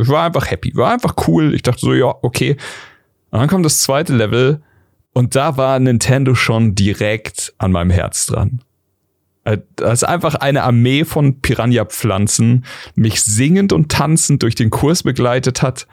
Ich 0.00 0.08
war 0.08 0.26
einfach 0.26 0.50
happy, 0.50 0.74
war 0.74 0.92
einfach 0.92 1.14
cool. 1.28 1.54
Ich 1.54 1.62
dachte 1.62 1.80
so, 1.80 1.94
ja, 1.94 2.12
okay. 2.22 2.56
Und 3.30 3.40
dann 3.40 3.48
kommt 3.48 3.64
das 3.64 3.82
zweite 3.82 4.14
Level 4.14 4.60
und 5.12 5.36
da 5.36 5.56
war 5.56 5.78
Nintendo 5.78 6.34
schon 6.34 6.74
direkt 6.74 7.54
an 7.58 7.72
meinem 7.72 7.90
Herz 7.90 8.26
dran. 8.26 8.60
Äh, 9.44 9.58
als 9.80 10.04
einfach 10.04 10.34
eine 10.34 10.62
Armee 10.62 11.04
von 11.04 11.40
Piranha-Pflanzen 11.40 12.64
mich 12.94 13.22
singend 13.22 13.72
und 13.72 13.90
tanzend 13.90 14.42
durch 14.42 14.54
den 14.54 14.70
Kurs 14.70 15.02
begleitet 15.02 15.62
hat. 15.62 15.86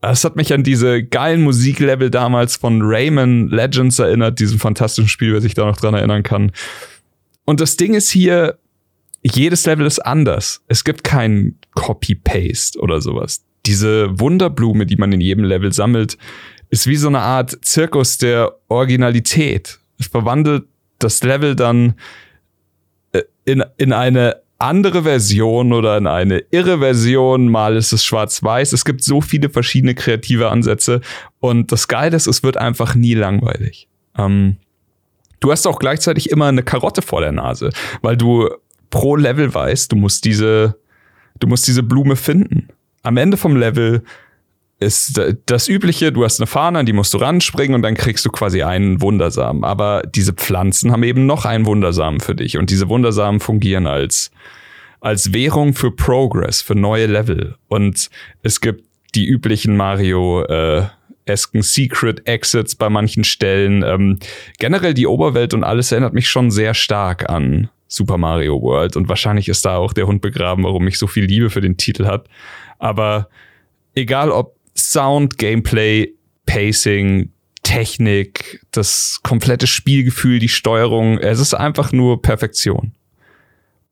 Es 0.00 0.24
hat 0.24 0.36
mich 0.36 0.52
an 0.52 0.64
diese 0.64 1.02
geilen 1.02 1.42
Musiklevel 1.42 2.10
damals 2.10 2.56
von 2.56 2.80
Rayman 2.82 3.48
Legends 3.48 3.98
erinnert, 3.98 4.38
diesem 4.38 4.58
fantastischen 4.58 5.08
Spiel, 5.08 5.32
wer 5.32 5.40
sich 5.40 5.54
da 5.54 5.64
noch 5.64 5.78
dran 5.78 5.94
erinnern 5.94 6.22
kann. 6.22 6.52
Und 7.46 7.60
das 7.60 7.76
Ding 7.76 7.94
ist 7.94 8.10
hier, 8.10 8.58
jedes 9.24 9.64
Level 9.66 9.86
ist 9.86 10.00
anders. 10.00 10.62
Es 10.68 10.84
gibt 10.84 11.02
kein 11.02 11.56
Copy-Paste 11.74 12.78
oder 12.78 13.00
sowas. 13.00 13.44
Diese 13.66 14.18
Wunderblume, 14.20 14.86
die 14.86 14.96
man 14.96 15.12
in 15.12 15.20
jedem 15.20 15.44
Level 15.44 15.72
sammelt, 15.72 16.18
ist 16.68 16.86
wie 16.86 16.96
so 16.96 17.08
eine 17.08 17.20
Art 17.20 17.58
Zirkus 17.62 18.18
der 18.18 18.54
Originalität. 18.68 19.78
Es 19.98 20.08
verwandelt 20.08 20.64
das 20.98 21.22
Level 21.22 21.56
dann 21.56 21.94
äh, 23.12 23.22
in, 23.44 23.64
in 23.78 23.92
eine 23.92 24.42
andere 24.58 25.02
Version 25.02 25.72
oder 25.72 25.96
in 25.96 26.06
eine 26.06 26.44
irre 26.50 26.78
Version. 26.78 27.48
Mal 27.48 27.76
ist 27.76 27.92
es 27.92 28.04
schwarz-weiß. 28.04 28.72
Es 28.72 28.84
gibt 28.84 29.02
so 29.02 29.20
viele 29.20 29.48
verschiedene 29.48 29.94
kreative 29.94 30.50
Ansätze. 30.50 31.00
Und 31.40 31.72
das 31.72 31.88
Geile 31.88 32.16
ist, 32.16 32.26
es 32.26 32.42
wird 32.42 32.56
einfach 32.56 32.94
nie 32.94 33.14
langweilig. 33.14 33.88
Ähm, 34.18 34.56
du 35.40 35.50
hast 35.50 35.66
auch 35.66 35.78
gleichzeitig 35.78 36.30
immer 36.30 36.46
eine 36.46 36.62
Karotte 36.62 37.02
vor 37.02 37.20
der 37.20 37.32
Nase, 37.32 37.70
weil 38.02 38.16
du 38.16 38.48
pro 38.94 39.16
Level 39.16 39.52
weißt, 39.52 39.90
du 39.90 39.96
musst 39.96 40.24
diese, 40.24 40.76
du 41.40 41.48
musst 41.48 41.66
diese 41.66 41.82
Blume 41.82 42.14
finden. 42.14 42.68
Am 43.02 43.16
Ende 43.16 43.36
vom 43.36 43.56
Level 43.56 44.04
ist 44.78 45.20
das 45.46 45.66
Übliche, 45.66 46.12
du 46.12 46.22
hast 46.22 46.38
eine 46.38 46.46
Fahne, 46.46 46.78
an 46.78 46.86
die 46.86 46.92
musst 46.92 47.12
du 47.12 47.18
ranspringen 47.18 47.74
und 47.74 47.82
dann 47.82 47.96
kriegst 47.96 48.24
du 48.24 48.30
quasi 48.30 48.62
einen 48.62 49.00
Wundersamen. 49.00 49.64
Aber 49.64 50.04
diese 50.14 50.32
Pflanzen 50.32 50.92
haben 50.92 51.02
eben 51.02 51.26
noch 51.26 51.44
einen 51.44 51.66
Wundersamen 51.66 52.20
für 52.20 52.36
dich 52.36 52.56
und 52.56 52.70
diese 52.70 52.88
Wundersamen 52.88 53.40
fungieren 53.40 53.88
als, 53.88 54.30
als 55.00 55.32
Währung 55.32 55.74
für 55.74 55.90
Progress, 55.90 56.62
für 56.62 56.76
neue 56.76 57.06
Level. 57.06 57.56
Und 57.66 58.10
es 58.44 58.60
gibt 58.60 58.84
die 59.16 59.26
üblichen 59.26 59.76
Mario, 59.76 60.44
äh, 60.44 60.84
esken 61.26 61.62
Secret 61.62 62.28
Exits 62.28 62.76
bei 62.76 62.88
manchen 62.88 63.24
Stellen. 63.24 63.82
Ähm, 63.82 64.20
generell 64.60 64.94
die 64.94 65.08
Oberwelt 65.08 65.52
und 65.52 65.64
alles 65.64 65.90
erinnert 65.90 66.14
mich 66.14 66.28
schon 66.28 66.52
sehr 66.52 66.74
stark 66.74 67.28
an 67.28 67.70
Super 67.94 68.18
Mario 68.18 68.60
World. 68.60 68.96
Und 68.96 69.08
wahrscheinlich 69.08 69.48
ist 69.48 69.64
da 69.64 69.76
auch 69.76 69.92
der 69.92 70.06
Hund 70.06 70.20
begraben, 70.20 70.64
warum 70.64 70.84
mich 70.84 70.98
so 70.98 71.06
viel 71.06 71.24
Liebe 71.24 71.50
für 71.50 71.60
den 71.60 71.76
Titel 71.76 72.06
hat. 72.06 72.28
Aber 72.78 73.28
egal 73.94 74.30
ob 74.30 74.56
Sound, 74.76 75.38
Gameplay, 75.38 76.12
Pacing, 76.46 77.30
Technik, 77.62 78.60
das 78.72 79.20
komplette 79.22 79.66
Spielgefühl, 79.66 80.38
die 80.38 80.48
Steuerung, 80.48 81.18
es 81.18 81.40
ist 81.40 81.54
einfach 81.54 81.92
nur 81.92 82.20
Perfektion. 82.20 82.92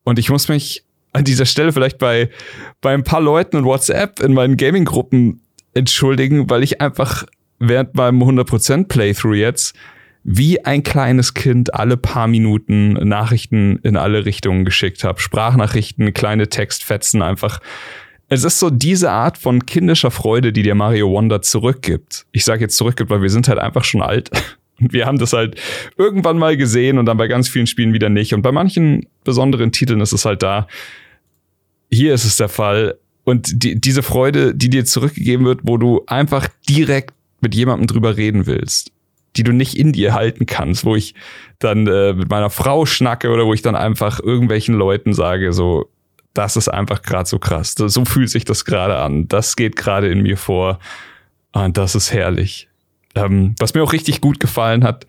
Und 0.04 0.18
ich 0.18 0.30
muss 0.30 0.48
mich 0.48 0.84
an 1.12 1.24
dieser 1.24 1.46
Stelle 1.46 1.72
vielleicht 1.72 1.98
bei, 1.98 2.30
bei 2.80 2.92
ein 2.94 3.04
paar 3.04 3.20
Leuten 3.20 3.58
in 3.58 3.64
WhatsApp 3.64 4.20
in 4.20 4.34
meinen 4.34 4.56
Gaming-Gruppen 4.56 5.40
entschuldigen, 5.74 6.50
weil 6.50 6.62
ich 6.62 6.80
einfach 6.80 7.24
während 7.58 7.94
meinem 7.94 8.22
100% 8.22 8.88
Playthrough 8.88 9.36
jetzt 9.36 9.74
wie 10.24 10.64
ein 10.64 10.82
kleines 10.82 11.34
Kind 11.34 11.74
alle 11.74 11.96
paar 11.96 12.28
Minuten 12.28 12.92
Nachrichten 12.92 13.78
in 13.82 13.96
alle 13.96 14.24
Richtungen 14.24 14.64
geschickt 14.64 15.04
habe. 15.04 15.20
Sprachnachrichten, 15.20 16.14
kleine 16.14 16.48
Textfetzen 16.48 17.22
einfach. 17.22 17.60
Es 18.28 18.44
ist 18.44 18.58
so 18.58 18.70
diese 18.70 19.10
Art 19.10 19.36
von 19.36 19.66
kindischer 19.66 20.10
Freude, 20.10 20.52
die 20.52 20.62
dir 20.62 20.74
Mario 20.74 21.10
Wonder 21.10 21.42
zurückgibt. 21.42 22.26
Ich 22.32 22.44
sage 22.44 22.62
jetzt 22.62 22.76
zurückgibt, 22.76 23.10
weil 23.10 23.20
wir 23.20 23.30
sind 23.30 23.48
halt 23.48 23.58
einfach 23.58 23.84
schon 23.84 24.00
alt. 24.00 24.30
Und 24.80 24.92
wir 24.92 25.06
haben 25.06 25.18
das 25.18 25.32
halt 25.32 25.60
irgendwann 25.98 26.38
mal 26.38 26.56
gesehen 26.56 26.98
und 26.98 27.06
dann 27.06 27.16
bei 27.16 27.26
ganz 27.26 27.48
vielen 27.48 27.66
Spielen 27.66 27.92
wieder 27.92 28.08
nicht. 28.08 28.32
Und 28.32 28.42
bei 28.42 28.52
manchen 28.52 29.06
besonderen 29.24 29.72
Titeln 29.72 30.00
ist 30.00 30.12
es 30.12 30.24
halt 30.24 30.42
da. 30.42 30.68
Hier 31.90 32.14
ist 32.14 32.24
es 32.24 32.36
der 32.36 32.48
Fall. 32.48 32.96
Und 33.24 33.62
die, 33.62 33.78
diese 33.80 34.02
Freude, 34.02 34.54
die 34.54 34.70
dir 34.70 34.84
zurückgegeben 34.84 35.44
wird, 35.44 35.60
wo 35.64 35.76
du 35.76 36.02
einfach 36.06 36.48
direkt 36.68 37.14
mit 37.40 37.54
jemandem 37.54 37.88
drüber 37.88 38.16
reden 38.16 38.46
willst 38.46 38.92
die 39.36 39.42
du 39.42 39.52
nicht 39.52 39.76
in 39.76 39.92
dir 39.92 40.12
halten 40.12 40.46
kannst, 40.46 40.84
wo 40.84 40.94
ich 40.94 41.14
dann 41.58 41.86
äh, 41.86 42.12
mit 42.12 42.28
meiner 42.28 42.50
Frau 42.50 42.86
schnacke 42.86 43.30
oder 43.30 43.46
wo 43.46 43.54
ich 43.54 43.62
dann 43.62 43.76
einfach 43.76 44.20
irgendwelchen 44.20 44.74
Leuten 44.74 45.14
sage, 45.14 45.52
so, 45.52 45.90
das 46.34 46.56
ist 46.56 46.68
einfach 46.68 47.02
gerade 47.02 47.28
so 47.28 47.38
krass. 47.38 47.74
So 47.76 48.04
fühlt 48.04 48.30
sich 48.30 48.44
das 48.44 48.64
gerade 48.64 48.98
an. 48.98 49.28
Das 49.28 49.56
geht 49.56 49.76
gerade 49.76 50.08
in 50.08 50.22
mir 50.22 50.36
vor. 50.36 50.78
Und 51.52 51.76
das 51.76 51.94
ist 51.94 52.12
herrlich. 52.12 52.68
Ähm, 53.14 53.54
was 53.58 53.74
mir 53.74 53.82
auch 53.82 53.92
richtig 53.92 54.20
gut 54.20 54.40
gefallen 54.40 54.84
hat, 54.84 55.06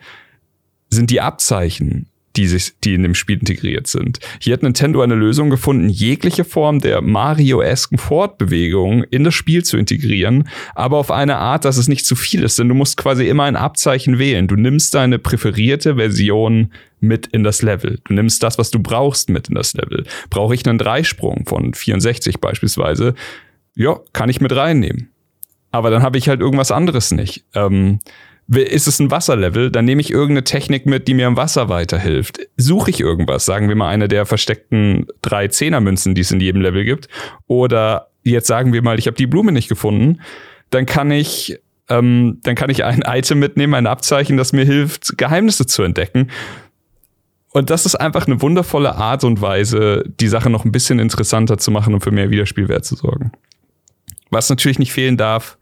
sind 0.89 1.09
die 1.09 1.21
Abzeichen 1.21 2.09
die, 2.35 2.47
sich, 2.47 2.73
die 2.83 2.95
in 2.95 3.03
dem 3.03 3.15
Spiel 3.15 3.39
integriert 3.39 3.87
sind. 3.87 4.19
Hier 4.39 4.53
hat 4.53 4.63
Nintendo 4.63 5.01
eine 5.01 5.15
Lösung 5.15 5.49
gefunden, 5.49 5.89
jegliche 5.89 6.43
Form 6.43 6.79
der 6.79 7.01
Mario-esken 7.01 7.97
Fortbewegung 7.97 9.03
in 9.03 9.23
das 9.23 9.33
Spiel 9.33 9.63
zu 9.63 9.77
integrieren, 9.77 10.47
aber 10.73 10.97
auf 10.97 11.11
eine 11.11 11.37
Art, 11.37 11.65
dass 11.65 11.77
es 11.77 11.87
nicht 11.87 12.05
zu 12.05 12.15
viel 12.15 12.43
ist, 12.43 12.57
denn 12.57 12.69
du 12.69 12.75
musst 12.75 12.97
quasi 12.97 13.27
immer 13.27 13.43
ein 13.43 13.55
Abzeichen 13.55 14.17
wählen. 14.19 14.47
Du 14.47 14.55
nimmst 14.55 14.93
deine 14.95 15.19
präferierte 15.19 15.95
Version 15.95 16.71
mit 16.99 17.27
in 17.27 17.43
das 17.43 17.61
Level. 17.61 17.99
Du 18.05 18.13
nimmst 18.13 18.41
das, 18.41 18.57
was 18.57 18.71
du 18.71 18.79
brauchst, 18.79 19.29
mit 19.29 19.49
in 19.49 19.55
das 19.55 19.73
Level. 19.73 20.05
Brauche 20.29 20.55
ich 20.55 20.67
einen 20.67 20.77
Dreisprung 20.77 21.45
von 21.45 21.73
64 21.73 22.39
beispielsweise, 22.39 23.13
ja, 23.75 23.99
kann 24.13 24.29
ich 24.29 24.41
mit 24.41 24.55
reinnehmen. 24.55 25.09
Aber 25.71 25.89
dann 25.89 26.03
habe 26.03 26.17
ich 26.17 26.29
halt 26.29 26.39
irgendwas 26.39 26.71
anderes 26.71 27.11
nicht. 27.11 27.45
Ähm, 27.55 27.99
ist 28.49 28.87
es 28.87 28.99
ein 28.99 29.11
Wasserlevel, 29.11 29.71
dann 29.71 29.85
nehme 29.85 30.01
ich 30.01 30.11
irgendeine 30.11 30.43
Technik 30.43 30.85
mit, 30.85 31.07
die 31.07 31.13
mir 31.13 31.27
im 31.27 31.37
Wasser 31.37 31.69
weiterhilft. 31.69 32.39
Suche 32.57 32.89
ich 32.89 32.99
irgendwas, 32.99 33.45
sagen 33.45 33.69
wir 33.69 33.75
mal 33.75 33.89
eine 33.89 34.07
der 34.07 34.25
versteckten 34.25 35.07
drei 35.21 35.47
Zehnermünzen, 35.47 36.13
die 36.13 36.21
es 36.21 36.31
in 36.31 36.39
jedem 36.39 36.61
Level 36.61 36.83
gibt. 36.83 37.07
Oder 37.47 38.09
jetzt 38.23 38.47
sagen 38.47 38.73
wir 38.73 38.81
mal, 38.81 38.99
ich 38.99 39.07
habe 39.07 39.17
die 39.17 39.27
Blume 39.27 39.51
nicht 39.51 39.69
gefunden, 39.69 40.21
dann 40.69 40.85
kann 40.85 41.11
ich 41.11 41.59
ähm, 41.89 42.39
dann 42.43 42.55
kann 42.55 42.69
ich 42.69 42.83
ein 42.83 43.03
Item 43.07 43.39
mitnehmen, 43.39 43.73
ein 43.73 43.87
Abzeichen, 43.87 44.37
das 44.37 44.53
mir 44.53 44.65
hilft, 44.65 45.17
Geheimnisse 45.17 45.65
zu 45.65 45.83
entdecken. 45.83 46.29
Und 47.51 47.69
das 47.69 47.85
ist 47.85 47.95
einfach 47.95 48.25
eine 48.25 48.41
wundervolle 48.41 48.95
Art 48.95 49.23
und 49.23 49.39
Weise, 49.39 50.03
die 50.19 50.27
Sache 50.27 50.49
noch 50.49 50.65
ein 50.65 50.71
bisschen 50.71 50.97
interessanter 50.97 51.59
zu 51.59 51.69
machen 51.69 51.93
und 51.93 52.03
für 52.03 52.11
mehr 52.11 52.31
Wiederspielwert 52.31 52.83
zu 52.83 52.95
sorgen. 52.95 53.31
Was 54.31 54.49
natürlich 54.49 54.79
nicht 54.79 54.91
fehlen 54.91 55.17
darf 55.17 55.57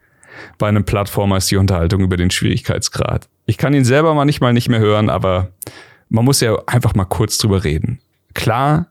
bei 0.57 0.67
einem 0.67 0.85
Plattformer 0.85 1.37
ist 1.37 1.51
die 1.51 1.57
Unterhaltung 1.57 2.01
über 2.01 2.17
den 2.17 2.31
Schwierigkeitsgrad. 2.31 3.27
Ich 3.45 3.57
kann 3.57 3.73
ihn 3.73 3.85
selber 3.85 4.13
mal 4.13 4.25
nicht 4.25 4.41
mal 4.41 4.53
nicht 4.53 4.69
mehr 4.69 4.79
hören, 4.79 5.09
aber 5.09 5.49
man 6.09 6.25
muss 6.25 6.41
ja 6.41 6.57
einfach 6.67 6.95
mal 6.95 7.05
kurz 7.05 7.37
drüber 7.37 7.63
reden. 7.63 7.99
Klar, 8.33 8.87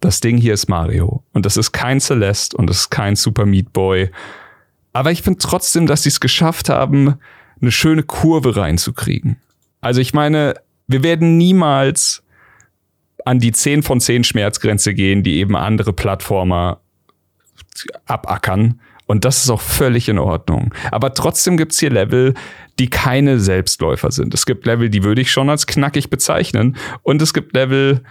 das 0.00 0.20
Ding 0.20 0.36
hier 0.36 0.54
ist 0.54 0.68
Mario 0.68 1.22
und 1.32 1.46
das 1.46 1.56
ist 1.56 1.72
kein 1.72 2.00
Celeste 2.00 2.56
und 2.56 2.68
das 2.68 2.80
ist 2.80 2.90
kein 2.90 3.16
Super 3.16 3.46
Meat 3.46 3.72
Boy. 3.72 4.10
Aber 4.92 5.10
ich 5.10 5.22
finde 5.22 5.38
trotzdem, 5.38 5.86
dass 5.86 6.02
sie 6.04 6.10
es 6.10 6.20
geschafft 6.20 6.68
haben, 6.68 7.14
eine 7.60 7.72
schöne 7.72 8.02
Kurve 8.02 8.56
reinzukriegen. 8.56 9.36
Also 9.80 10.00
ich 10.00 10.14
meine, 10.14 10.54
wir 10.86 11.02
werden 11.02 11.36
niemals 11.36 12.22
an 13.24 13.38
die 13.38 13.52
10 13.52 13.82
von 13.82 14.00
10 14.00 14.24
Schmerzgrenze 14.24 14.94
gehen, 14.94 15.22
die 15.22 15.36
eben 15.36 15.56
andere 15.56 15.92
Plattformer 15.92 16.80
abackern. 18.06 18.80
Und 19.06 19.24
das 19.24 19.44
ist 19.44 19.50
auch 19.50 19.60
völlig 19.60 20.08
in 20.08 20.18
Ordnung. 20.18 20.74
Aber 20.90 21.12
trotzdem 21.14 21.56
gibt's 21.56 21.78
hier 21.78 21.90
Level, 21.90 22.34
die 22.78 22.88
keine 22.88 23.38
Selbstläufer 23.38 24.10
sind. 24.10 24.34
Es 24.34 24.46
gibt 24.46 24.66
Level, 24.66 24.88
die 24.88 25.04
würde 25.04 25.20
ich 25.20 25.30
schon 25.30 25.50
als 25.50 25.66
knackig 25.66 26.10
bezeichnen. 26.10 26.76
Und 27.02 27.20
es 27.20 27.34
gibt 27.34 27.54
Level, 27.54 28.02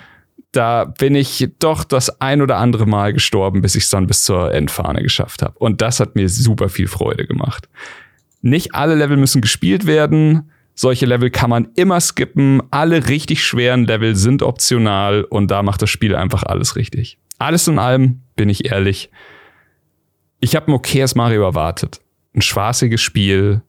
da 0.51 0.85
bin 0.85 1.15
ich 1.15 1.49
doch 1.59 1.83
das 1.83 2.21
ein 2.21 2.41
oder 2.41 2.57
andere 2.57 2.85
Mal 2.85 3.11
gestorben, 3.11 3.61
bis 3.61 3.75
ich 3.75 3.83
es 3.83 3.89
dann 3.89 4.07
bis 4.07 4.23
zur 4.23 4.53
Endfahne 4.53 5.01
geschafft 5.01 5.41
habe. 5.41 5.57
Und 5.57 5.81
das 5.81 5.99
hat 5.99 6.15
mir 6.15 6.29
super 6.29 6.69
viel 6.69 6.87
Freude 6.87 7.25
gemacht. 7.25 7.67
Nicht 8.41 8.75
alle 8.75 8.95
Level 8.95 9.17
müssen 9.17 9.41
gespielt 9.41 9.87
werden. 9.87 10.51
Solche 10.75 11.05
Level 11.05 11.29
kann 11.29 11.49
man 11.49 11.69
immer 11.75 11.99
skippen. 11.99 12.61
Alle 12.71 13.07
richtig 13.07 13.43
schweren 13.43 13.85
Level 13.85 14.15
sind 14.15 14.43
optional 14.43 15.23
und 15.23 15.49
da 15.49 15.63
macht 15.63 15.81
das 15.81 15.89
Spiel 15.89 16.15
einfach 16.15 16.43
alles 16.43 16.75
richtig. 16.75 17.17
Alles 17.39 17.67
in 17.67 17.79
allem, 17.79 18.21
bin 18.35 18.49
ich 18.49 18.71
ehrlich, 18.71 19.09
ich 20.43 20.57
habe 20.57 20.67
ein 20.67 20.73
okayes 20.73 21.15
Mario 21.15 21.43
erwartet. 21.43 22.01
Ein 22.35 22.41
spaßiges 22.41 22.99
Spiel. 22.99 23.61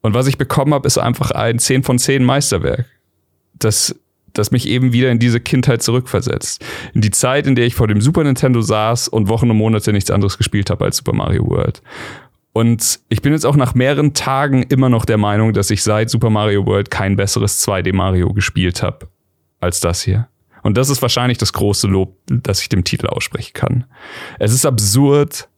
Und 0.00 0.14
was 0.14 0.26
ich 0.26 0.36
bekommen 0.36 0.74
habe, 0.74 0.86
ist 0.86 0.98
einfach 0.98 1.30
ein 1.30 1.60
10 1.60 1.84
von 1.84 1.96
10 1.96 2.24
Meisterwerk. 2.24 2.86
Das, 3.54 3.94
das 4.32 4.50
mich 4.50 4.66
eben 4.66 4.92
wieder 4.92 5.12
in 5.12 5.20
diese 5.20 5.38
Kindheit 5.38 5.80
zurückversetzt. 5.80 6.64
In 6.92 7.02
die 7.02 7.12
Zeit, 7.12 7.46
in 7.46 7.54
der 7.54 7.66
ich 7.66 7.76
vor 7.76 7.86
dem 7.86 8.00
Super 8.00 8.24
Nintendo 8.24 8.60
saß 8.62 9.06
und 9.06 9.28
Wochen 9.28 9.48
und 9.48 9.56
Monate 9.56 9.92
nichts 9.92 10.10
anderes 10.10 10.36
gespielt 10.38 10.70
habe 10.70 10.86
als 10.86 10.96
Super 10.96 11.12
Mario 11.12 11.48
World. 11.48 11.82
Und 12.52 12.98
ich 13.08 13.22
bin 13.22 13.32
jetzt 13.32 13.46
auch 13.46 13.54
nach 13.54 13.74
mehreren 13.74 14.12
Tagen 14.12 14.64
immer 14.64 14.88
noch 14.88 15.04
der 15.04 15.18
Meinung, 15.18 15.52
dass 15.52 15.70
ich 15.70 15.84
seit 15.84 16.10
Super 16.10 16.30
Mario 16.30 16.66
World 16.66 16.90
kein 16.90 17.14
besseres 17.14 17.64
2D 17.64 17.94
Mario 17.94 18.32
gespielt 18.32 18.82
habe 18.82 19.06
als 19.60 19.78
das 19.78 20.02
hier. 20.02 20.26
Und 20.64 20.76
das 20.76 20.88
ist 20.88 21.00
wahrscheinlich 21.00 21.38
das 21.38 21.52
große 21.52 21.86
Lob, 21.86 22.16
das 22.26 22.60
ich 22.60 22.68
dem 22.68 22.82
Titel 22.82 23.06
aussprechen 23.06 23.52
kann. 23.54 23.84
Es 24.40 24.52
ist 24.52 24.66
absurd, 24.66 25.48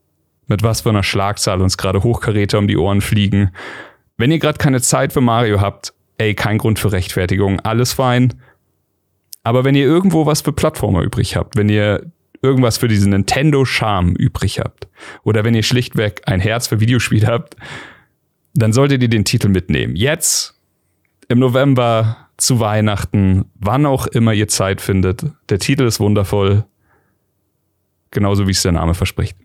mit 0.50 0.62
was 0.62 0.82
für 0.82 0.90
einer 0.90 1.04
Schlagzahl 1.04 1.62
uns 1.62 1.78
gerade 1.78 2.02
Hochkaräter 2.02 2.58
um 2.58 2.68
die 2.68 2.76
Ohren 2.76 3.00
fliegen. 3.00 3.52
Wenn 4.18 4.32
ihr 4.32 4.40
gerade 4.40 4.58
keine 4.58 4.82
Zeit 4.82 5.12
für 5.14 5.20
Mario 5.20 5.60
habt, 5.60 5.94
ey, 6.18 6.34
kein 6.34 6.58
Grund 6.58 6.78
für 6.78 6.92
Rechtfertigung, 6.92 7.60
alles 7.60 7.92
fein. 7.94 8.34
Aber 9.44 9.64
wenn 9.64 9.76
ihr 9.76 9.86
irgendwo 9.86 10.26
was 10.26 10.42
für 10.42 10.52
Plattformer 10.52 11.02
übrig 11.02 11.36
habt, 11.36 11.56
wenn 11.56 11.68
ihr 11.68 12.12
irgendwas 12.42 12.78
für 12.78 12.88
diesen 12.88 13.10
Nintendo-Charme 13.10 14.14
übrig 14.16 14.58
habt 14.58 14.88
oder 15.22 15.44
wenn 15.44 15.54
ihr 15.54 15.62
schlichtweg 15.62 16.22
ein 16.26 16.40
Herz 16.40 16.66
für 16.66 16.80
Videospiele 16.80 17.26
habt, 17.26 17.56
dann 18.54 18.72
solltet 18.72 19.02
ihr 19.02 19.08
den 19.08 19.24
Titel 19.24 19.48
mitnehmen. 19.48 19.94
Jetzt, 19.94 20.60
im 21.28 21.38
November, 21.38 22.28
zu 22.38 22.58
Weihnachten, 22.58 23.44
wann 23.54 23.86
auch 23.86 24.06
immer 24.08 24.32
ihr 24.32 24.48
Zeit 24.48 24.80
findet. 24.80 25.26
Der 25.48 25.58
Titel 25.58 25.84
ist 25.84 26.00
wundervoll. 26.00 26.64
Genauso 28.10 28.48
wie 28.48 28.52
es 28.52 28.62
der 28.62 28.72
Name 28.72 28.94
verspricht. 28.94 29.36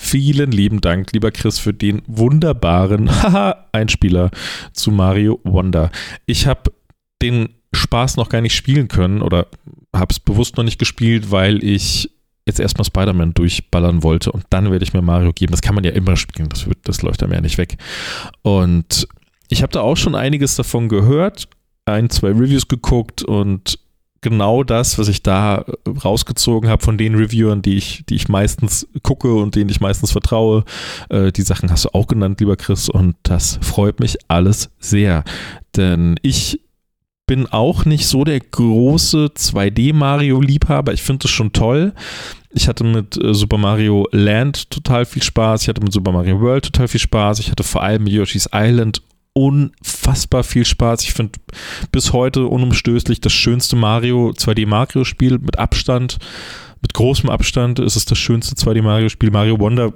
Vielen 0.00 0.52
lieben 0.52 0.80
Dank, 0.80 1.12
lieber 1.12 1.30
Chris, 1.30 1.58
für 1.58 1.74
den 1.74 2.02
wunderbaren 2.06 3.10
Einspieler 3.72 4.30
zu 4.72 4.90
Mario 4.90 5.40
Wonder. 5.44 5.90
Ich 6.26 6.46
habe 6.46 6.72
den 7.20 7.50
Spaß 7.72 8.16
noch 8.16 8.28
gar 8.28 8.40
nicht 8.40 8.54
spielen 8.54 8.88
können 8.88 9.22
oder 9.22 9.46
habe 9.94 10.12
es 10.12 10.20
bewusst 10.20 10.56
noch 10.56 10.64
nicht 10.64 10.78
gespielt, 10.78 11.30
weil 11.30 11.62
ich 11.62 12.10
jetzt 12.46 12.60
erstmal 12.60 12.84
Spider-Man 12.84 13.34
durchballern 13.34 14.02
wollte 14.02 14.32
und 14.32 14.44
dann 14.50 14.70
werde 14.70 14.84
ich 14.84 14.94
mir 14.94 15.02
Mario 15.02 15.32
geben. 15.32 15.50
Das 15.50 15.60
kann 15.60 15.74
man 15.74 15.84
ja 15.84 15.90
immer 15.90 16.16
spielen, 16.16 16.48
das, 16.48 16.66
wird, 16.66 16.78
das 16.84 17.02
läuft 17.02 17.22
einem 17.22 17.32
ja 17.32 17.40
nicht 17.40 17.58
weg. 17.58 17.76
Und 18.42 19.06
ich 19.48 19.62
habe 19.62 19.72
da 19.72 19.80
auch 19.80 19.96
schon 19.96 20.14
einiges 20.14 20.56
davon 20.56 20.88
gehört, 20.88 21.48
ein, 21.84 22.08
zwei 22.10 22.28
Reviews 22.28 22.68
geguckt 22.68 23.22
und 23.22 23.78
genau 24.20 24.64
das, 24.64 24.98
was 24.98 25.08
ich 25.08 25.22
da 25.22 25.64
rausgezogen 26.04 26.68
habe 26.68 26.82
von 26.82 26.98
den 26.98 27.14
Reviewern, 27.14 27.62
die 27.62 27.76
ich, 27.76 28.04
die 28.08 28.16
ich 28.16 28.28
meistens 28.28 28.86
gucke 29.02 29.34
und 29.34 29.54
denen 29.54 29.70
ich 29.70 29.80
meistens 29.80 30.12
vertraue. 30.12 30.64
Äh, 31.08 31.32
die 31.32 31.42
Sachen 31.42 31.70
hast 31.70 31.84
du 31.84 31.90
auch 31.94 32.06
genannt, 32.06 32.40
lieber 32.40 32.56
Chris, 32.56 32.88
und 32.88 33.16
das 33.22 33.58
freut 33.62 34.00
mich 34.00 34.18
alles 34.28 34.70
sehr. 34.78 35.24
Denn 35.76 36.16
ich 36.22 36.60
bin 37.26 37.46
auch 37.46 37.84
nicht 37.84 38.06
so 38.06 38.24
der 38.24 38.40
große 38.40 39.32
2D-Mario-Liebhaber. 39.36 40.92
Ich 40.94 41.02
finde 41.02 41.26
es 41.26 41.30
schon 41.30 41.52
toll. 41.52 41.92
Ich 42.50 42.66
hatte 42.66 42.82
mit 42.82 43.22
äh, 43.22 43.34
Super 43.34 43.58
Mario 43.58 44.08
Land 44.10 44.70
total 44.70 45.04
viel 45.04 45.22
Spaß. 45.22 45.62
Ich 45.62 45.68
hatte 45.68 45.82
mit 45.82 45.92
Super 45.92 46.10
Mario 46.10 46.40
World 46.40 46.64
total 46.64 46.88
viel 46.88 47.00
Spaß. 47.00 47.38
Ich 47.40 47.50
hatte 47.50 47.62
vor 47.62 47.82
allem 47.82 48.06
Yoshi's 48.06 48.48
Island 48.52 49.02
unfassbar 49.38 50.42
viel 50.42 50.64
Spaß. 50.64 51.04
Ich 51.04 51.12
finde 51.12 51.38
bis 51.92 52.12
heute 52.12 52.46
unumstößlich 52.46 53.20
das 53.20 53.32
schönste 53.32 53.76
Mario, 53.76 54.30
2D 54.30 54.66
Mario-Spiel 54.66 55.38
mit 55.38 55.60
Abstand. 55.60 56.18
Mit 56.82 56.92
großem 56.94 57.30
Abstand 57.30 57.78
ist 57.78 57.94
es 57.94 58.04
das 58.04 58.18
schönste 58.18 58.56
2D 58.56 58.82
Mario-Spiel. 58.82 59.30
Mario 59.30 59.60
Wonder 59.60 59.92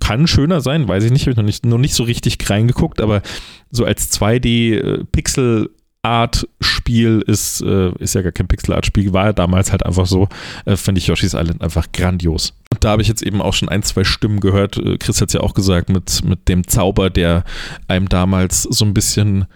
kann 0.00 0.26
schöner 0.26 0.60
sein, 0.60 0.88
weiß 0.88 1.04
ich 1.04 1.10
nicht, 1.10 1.22
habe 1.22 1.30
ich 1.30 1.36
noch 1.38 1.44
nicht, 1.44 1.64
noch 1.64 1.78
nicht 1.78 1.94
so 1.94 2.02
richtig 2.02 2.36
reingeguckt, 2.50 3.00
aber 3.00 3.22
so 3.70 3.86
als 3.86 4.12
2D 4.12 4.74
äh, 4.74 5.04
Pixel 5.10 5.70
Art 6.02 6.46
Spiel 6.60 7.22
ist, 7.26 7.62
äh, 7.62 7.92
ist 7.98 8.14
ja 8.14 8.22
gar 8.22 8.32
kein 8.32 8.48
Pixel 8.48 8.74
Art 8.74 8.84
Spiel, 8.84 9.12
war 9.14 9.26
ja 9.26 9.32
damals 9.32 9.72
halt 9.72 9.86
einfach 9.86 10.06
so, 10.06 10.28
äh, 10.66 10.76
finde 10.76 10.98
ich 10.98 11.06
Yoshi's 11.06 11.34
Island 11.34 11.62
einfach 11.62 11.92
grandios. 11.92 12.54
Und 12.72 12.84
da 12.84 12.90
habe 12.90 13.02
ich 13.02 13.08
jetzt 13.08 13.22
eben 13.22 13.42
auch 13.42 13.54
schon 13.54 13.68
ein, 13.68 13.82
zwei 13.82 14.04
Stimmen 14.04 14.40
gehört. 14.40 14.76
Äh, 14.76 14.96
Chris 14.98 15.20
hat 15.20 15.28
es 15.28 15.34
ja 15.34 15.40
auch 15.40 15.54
gesagt, 15.54 15.88
mit, 15.88 16.24
mit 16.24 16.48
dem 16.48 16.66
Zauber, 16.66 17.10
der 17.10 17.44
einem 17.88 18.08
damals 18.08 18.62
so 18.62 18.84
ein 18.84 18.94
bisschen 18.94 19.46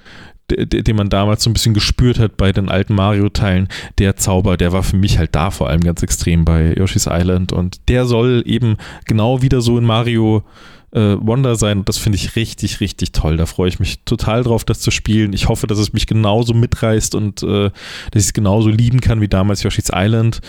den 0.51 0.97
man 0.97 1.09
damals 1.09 1.43
so 1.43 1.49
ein 1.49 1.55
bisschen 1.55 1.73
gespürt 1.73 2.19
hat 2.19 2.37
bei 2.37 2.53
den 2.53 2.69
alten 2.69 2.95
Mario-Teilen, 2.95 3.69
der 3.99 4.17
Zauber, 4.17 4.59
der 4.59 4.73
war 4.73 4.83
für 4.83 4.97
mich 4.97 5.17
halt 5.17 5.35
da 5.35 5.51
vor 5.51 5.71
allem 5.71 5.81
ganz 5.81 6.03
extrem 6.03 6.45
bei 6.45 6.75
Yoshi's 6.75 7.09
Island 7.11 7.53
und 7.53 7.89
der 7.89 8.05
soll 8.05 8.43
eben 8.45 8.77
genau 9.07 9.41
wieder 9.41 9.63
so 9.63 9.79
in 9.79 9.85
Mario 9.85 10.45
äh, 10.93 11.17
Wonder 11.19 11.57
sein. 11.57 11.79
Und 11.79 11.89
das 11.89 11.99
finde 11.99 12.17
ich 12.17 12.37
richtig, 12.37 12.81
richtig 12.81 13.13
toll. 13.13 13.37
Da 13.37 13.47
freue 13.47 13.69
ich 13.69 13.81
mich 13.81 14.05
total 14.05 14.43
drauf, 14.43 14.65
das 14.65 14.81
zu 14.81 14.91
spielen. 14.91 15.33
Ich 15.33 15.49
hoffe, 15.49 15.67
dass 15.67 15.79
es 15.79 15.93
mich 15.93 16.07
genauso 16.07 16.55
mitreißt 16.55 17.15
und 17.15 17.43
äh, 17.43 17.71
dass 18.11 18.23
ich 18.23 18.27
es 18.27 18.33
genauso 18.33 18.69
lieben 18.69 19.01
kann 19.01 19.21
wie 19.21 19.29
damals 19.29 19.63
Yoshi's 19.63 19.91
Island. 19.93 20.41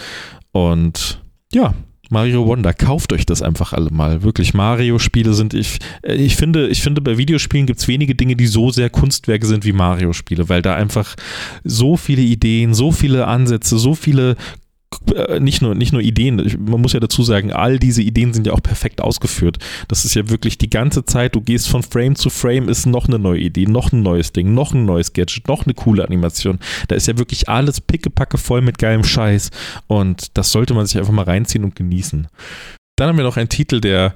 Und 0.52 1.22
ja, 1.52 1.74
Mario 2.10 2.46
Wonder, 2.46 2.74
kauft 2.74 3.14
euch 3.14 3.26
das 3.26 3.42
einfach 3.42 3.74
alle 3.74 3.90
mal. 3.92 4.24
Wirklich, 4.24 4.54
Mario-Spiele 4.54 5.34
sind, 5.34 5.54
ich, 5.54 5.80
äh, 6.02 6.16
ich 6.16 6.36
finde, 6.36 6.68
ich 6.68 6.82
finde, 6.82 7.02
bei 7.02 7.18
Videospielen 7.18 7.66
gibt 7.66 7.80
es 7.80 7.88
wenige 7.88 8.16
Dinge, 8.16 8.36
die 8.36 8.48
so 8.48 8.72
sehr 8.72 8.90
Kunstwerke 8.90 9.46
sind 9.46 9.66
wie 9.66 9.74
Mario-Spiele, 9.74 10.50
weil 10.50 10.62
da 10.62 10.76
einfach 10.76 11.16
so 11.64 11.98
viele 11.98 12.22
Ideen, 12.22 12.74
so 12.74 12.92
viele 12.92 13.28
Ansätze, 13.28 13.78
so 13.78 13.96
viele 13.96 14.36
nicht 15.40 15.62
nur, 15.62 15.76
nicht 15.76 15.92
nur 15.92 16.02
Ideen, 16.02 16.38
man 16.60 16.82
muss 16.82 16.94
ja 16.94 17.00
dazu 17.00 17.24
sagen, 17.24 17.52
all 17.52 17.80
diese 17.80 18.02
Ideen 18.02 18.34
sind 18.34 18.48
ja 18.48 18.54
auch 18.54 18.64
perfekt 18.64 19.02
ausgeführt. 19.02 19.58
Das 19.88 20.06
ist 20.06 20.16
ja 20.16 20.30
wirklich 20.30 20.58
die 20.58 20.70
ganze 20.70 21.06
Zeit, 21.06 21.36
du 21.36 21.42
gehst 21.42 21.68
von 21.68 21.84
Frame 21.84 22.16
zu 22.16 22.30
Frame, 22.30 22.70
ist 22.70 22.86
noch 22.86 23.08
eine 23.08 23.20
neue 23.20 23.40
Idee, 23.40 23.66
noch 23.66 23.92
ein 23.92 24.02
neues 24.02 24.32
Ding, 24.32 24.54
noch 24.54 24.74
ein 24.74 24.86
neues 24.86 25.14
Gadget, 25.14 25.48
noch 25.48 25.66
eine 25.66 25.74
coole 25.74 26.04
Animation. 26.04 26.60
Da 26.88 26.96
ist 26.96 27.08
ja 27.08 27.18
wirklich 27.18 27.50
alles 27.50 27.82
pickepacke 27.82 28.38
voll 28.38 28.62
mit 28.62 28.78
geilem 28.78 29.04
Scheiß 29.04 29.52
und 29.88 30.38
das 30.38 30.52
sollte 30.52 30.74
man 30.74 30.86
sich 30.86 30.98
einfach 30.98 31.14
mal 31.14 31.26
reinziehen 31.26 31.64
und 31.64 31.76
genießen. 31.76 32.28
Dann 32.98 33.10
haben 33.10 33.18
wir 33.18 33.26
noch 33.26 33.38
einen 33.38 33.50
Titel, 33.50 33.82
der 33.82 34.16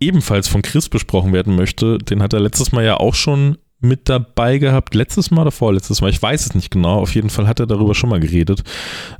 ebenfalls 0.00 0.48
von 0.48 0.62
Chris 0.62 0.88
besprochen 0.88 1.32
werden 1.32 1.56
möchte. 1.56 1.98
Den 1.98 2.22
hat 2.22 2.32
er 2.32 2.40
letztes 2.40 2.72
Mal 2.72 2.84
ja 2.84 2.96
auch 2.96 3.14
schon 3.14 3.58
mit 3.84 4.08
dabei 4.08 4.58
gehabt, 4.58 4.94
letztes 4.94 5.30
Mal 5.30 5.42
oder 5.42 5.50
vorletztes 5.50 6.00
Mal, 6.00 6.10
ich 6.10 6.20
weiß 6.20 6.46
es 6.46 6.54
nicht 6.54 6.70
genau, 6.70 7.00
auf 7.00 7.14
jeden 7.14 7.30
Fall 7.30 7.46
hat 7.46 7.60
er 7.60 7.66
darüber 7.66 7.94
schon 7.94 8.10
mal 8.10 8.20
geredet. 8.20 8.62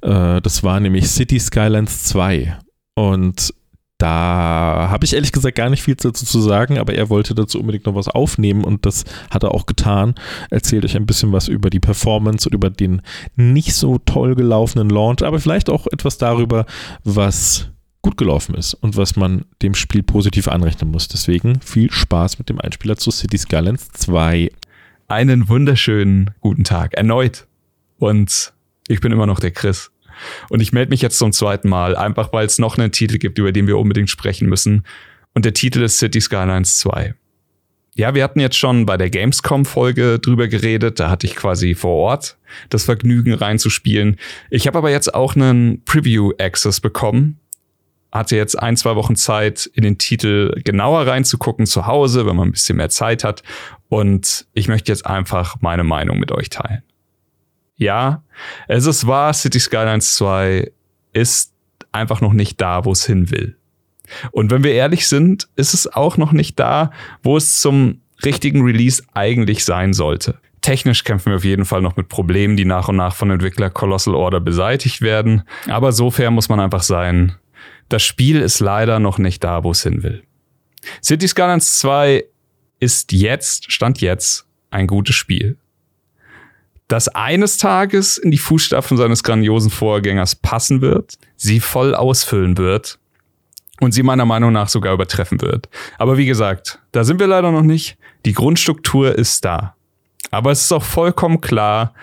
Äh, 0.03 0.41
das 0.41 0.63
war 0.63 0.81
nämlich 0.81 1.09
City 1.09 1.39
Skylines 1.39 2.05
2. 2.05 2.59
Und 2.97 3.55
da 3.99 4.89
habe 4.91 5.05
ich 5.05 5.15
ehrlich 5.15 5.33
gesagt 5.33 5.57
gar 5.57 5.71
nicht 5.71 5.83
viel 5.83 5.95
dazu 5.95 6.25
zu 6.25 6.41
sagen, 6.41 6.79
aber 6.79 6.95
er 6.95 7.11
wollte 7.11 7.35
dazu 7.35 7.61
unbedingt 7.61 7.87
noch 7.87 7.95
was 7.95 8.09
aufnehmen 8.09 8.65
und 8.65 8.85
das 8.87 9.05
hat 9.31 9.45
er 9.45 9.53
auch 9.53 9.67
getan. 9.67 10.15
Erzählt 10.51 10.85
euch 10.85 10.97
ein 10.97 11.07
bisschen 11.07 11.33
was 11.33 11.47
über 11.47 11.71
die 11.71 11.81
Performance 11.81 12.49
und 12.49 12.55
über 12.55 12.71
den 12.71 13.03
nicht 13.37 13.75
so 13.75 13.99
toll 13.99 14.35
gelaufenen 14.35 14.91
Launch, 14.91 15.23
aber 15.23 15.39
vielleicht 15.39 15.71
auch 15.71 15.87
etwas 15.87 16.19
darüber, 16.19 16.67
was 17.05 17.71
gut 18.05 18.19
gelaufen 18.19 18.55
ist 18.55 18.75
und 18.75 18.99
was 18.99 19.17
man 19.17 19.47
dem 19.63 19.75
Spiel 19.75 20.03
positiv 20.03 20.47
anrechnen 20.47 20.91
muss. 20.91 21.09
Deswegen 21.09 21.61
viel 21.63 21.91
Spaß 21.91 22.39
mit 22.39 22.51
dem 22.51 22.61
Einspieler 22.61 22.97
zu 22.97 23.11
City 23.11 23.39
Skylines 23.39 23.89
2. 23.93 24.51
Einen 25.09 25.49
wunderschönen 25.49 26.31
guten 26.41 26.65
Tag 26.65 26.93
erneut. 26.95 27.47
Und 27.99 28.53
ich 28.89 29.01
bin 29.01 29.11
immer 29.11 29.27
noch 29.27 29.41
der 29.41 29.53
Chris. 29.53 29.91
Und 30.51 30.61
ich 30.61 30.73
melde 30.73 30.91
mich 30.91 31.01
jetzt 31.01 31.17
zum 31.17 31.33
zweiten 31.33 31.71
Mal, 31.71 31.97
einfach 31.97 32.31
weil 32.35 32.45
es 32.47 32.59
noch 32.59 32.77
einen 32.77 32.93
Titel 32.93 33.17
gibt, 33.17 33.39
über 33.39 33.53
den 33.53 33.67
wir 33.67 33.79
unbedingt 33.79 34.11
sprechen 34.11 34.51
müssen. 34.51 34.85
Und 35.33 35.47
der 35.47 35.55
Titel 35.55 35.83
ist 35.83 35.99
City 35.99 36.21
Skylines 36.21 36.77
2. 36.81 37.15
Ja, 37.97 38.15
wir 38.15 38.23
hatten 38.23 38.41
jetzt 38.41 38.59
schon 38.59 38.85
bei 38.85 38.99
der 38.99 39.09
Gamescom-Folge 39.09 40.19
drüber 40.19 40.49
geredet. 40.49 41.01
Da 41.01 41.09
hatte 41.09 41.27
ich 41.27 41.37
quasi 41.37 41.75
vor 41.75 41.95
Ort 41.95 42.37
das 42.69 42.85
Vergnügen 42.85 43.33
reinzuspielen. 43.33 44.17
Ich 44.51 44.67
habe 44.67 44.77
aber 44.77 44.91
jetzt 44.91 45.15
auch 45.15 45.37
einen 45.37 45.83
Preview-Access 45.85 46.81
bekommen. 46.81 47.41
Hatte 48.15 48.37
jetzt 48.37 48.59
ein, 48.59 48.77
zwei 48.77 48.97
Wochen 48.97 49.17
Zeit, 49.17 49.67
in 49.75 49.83
den 49.83 49.99
Titel 49.99 50.59
genauer 50.65 51.07
reinzugucken 51.07 51.67
zu 51.67 51.87
Hause, 51.87 52.25
wenn 52.25 52.37
man 52.37 52.49
ein 52.49 52.53
bisschen 52.53 52.77
mehr 52.77 52.89
Zeit 52.89 53.25
hat. 53.25 53.43
Und 53.89 54.47
ich 54.55 54.69
möchte 54.69 54.91
jetzt 54.91 55.05
einfach 55.05 55.57
meine 55.61 55.85
Meinung 55.85 56.19
mit 56.19 56.33
euch 56.33 56.49
teilen. 56.49 56.83
Ja, 57.77 58.23
es 58.69 58.87
ist 58.87 59.07
wahr, 59.07 59.35
City 59.35 59.59
Skylines 59.59 60.15
2 60.15 60.71
ist 61.13 61.53
einfach 61.93 62.21
noch 62.21 62.33
nicht 62.33 62.61
da, 62.61 62.85
wo 62.85 62.93
es 62.93 63.05
hin 63.05 63.31
will. 63.31 63.57
Und 64.31 64.51
wenn 64.51 64.63
wir 64.63 64.73
ehrlich 64.73 65.09
sind, 65.09 65.49
ist 65.57 65.75
es 65.75 65.93
auch 65.93 66.17
noch 66.17 66.33
nicht 66.33 66.59
da, 66.59 66.93
wo 67.23 67.37
es 67.37 67.61
zum 67.61 68.01
richtigen 68.25 68.63
Release 68.63 69.03
eigentlich 69.13 69.65
sein 69.65 69.93
sollte. 69.93 70.39
Technisch 70.61 71.05
kämpfen 71.05 71.31
wir 71.31 71.37
auf 71.37 71.45
jeden 71.45 71.65
Fall 71.65 71.83
noch 71.83 71.97
mit 71.97 72.09
Problemen, 72.09 72.57
die 72.57 72.65
nach 72.65 72.89
und 72.89 72.97
nach 72.97 73.15
von 73.15 73.31
Entwickler 73.31 73.71
Colossal 73.71 74.15
Order 74.15 74.41
beseitigt 74.41 75.03
werden. 75.03 75.43
Aber 75.69 75.93
so 75.93 76.11
fair 76.11 76.31
muss 76.31 76.49
man 76.49 76.61
einfach 76.61 76.83
sein. 76.83 77.35
Das 77.89 78.03
Spiel 78.03 78.41
ist 78.41 78.61
leider 78.61 78.99
noch 78.99 79.19
nicht 79.19 79.45
da, 79.45 79.65
wo 79.65 79.71
es 79.71 79.83
hin 79.83 80.03
will. 80.03 80.23
City 81.03 81.29
Skylines 81.29 81.79
2 81.79 82.25
ist 82.81 83.13
jetzt, 83.13 83.73
stand 83.73 84.01
jetzt, 84.01 84.47
ein 84.71 84.87
gutes 84.87 85.15
Spiel 85.15 85.57
das 86.89 87.09
eines 87.09 87.57
Tages 87.57 88.19
in 88.19 88.31
die 88.31 88.39
Fußstapfen 88.39 88.97
seines 88.97 89.23
grandiosen 89.23 89.71
Vorgängers 89.71 90.37
passen 90.37 90.81
wird, 90.81 91.15
sie 91.37 91.61
voll 91.61 91.95
ausfüllen 91.95 92.59
wird 92.59 92.99
und 93.81 93.93
sie 93.93 94.03
meiner 94.03 94.27
Meinung 94.27 94.53
nach 94.53 94.69
sogar 94.69 94.93
übertreffen 94.93 95.41
wird. 95.41 95.69
Aber 95.99 96.19
wie 96.19 96.27
gesagt, 96.27 96.81
da 96.93 97.05
sind 97.05 97.21
wir 97.21 97.27
leider 97.27 97.51
noch 97.51 97.63
nicht. 97.63 97.97
Die 98.27 98.33
Grundstruktur 98.33 99.15
ist 99.15 99.45
da. 99.45 99.75
Aber 100.31 100.51
es 100.51 100.63
ist 100.63 100.73
auch 100.73 100.83
vollkommen 100.83 101.41
klar, 101.41 101.95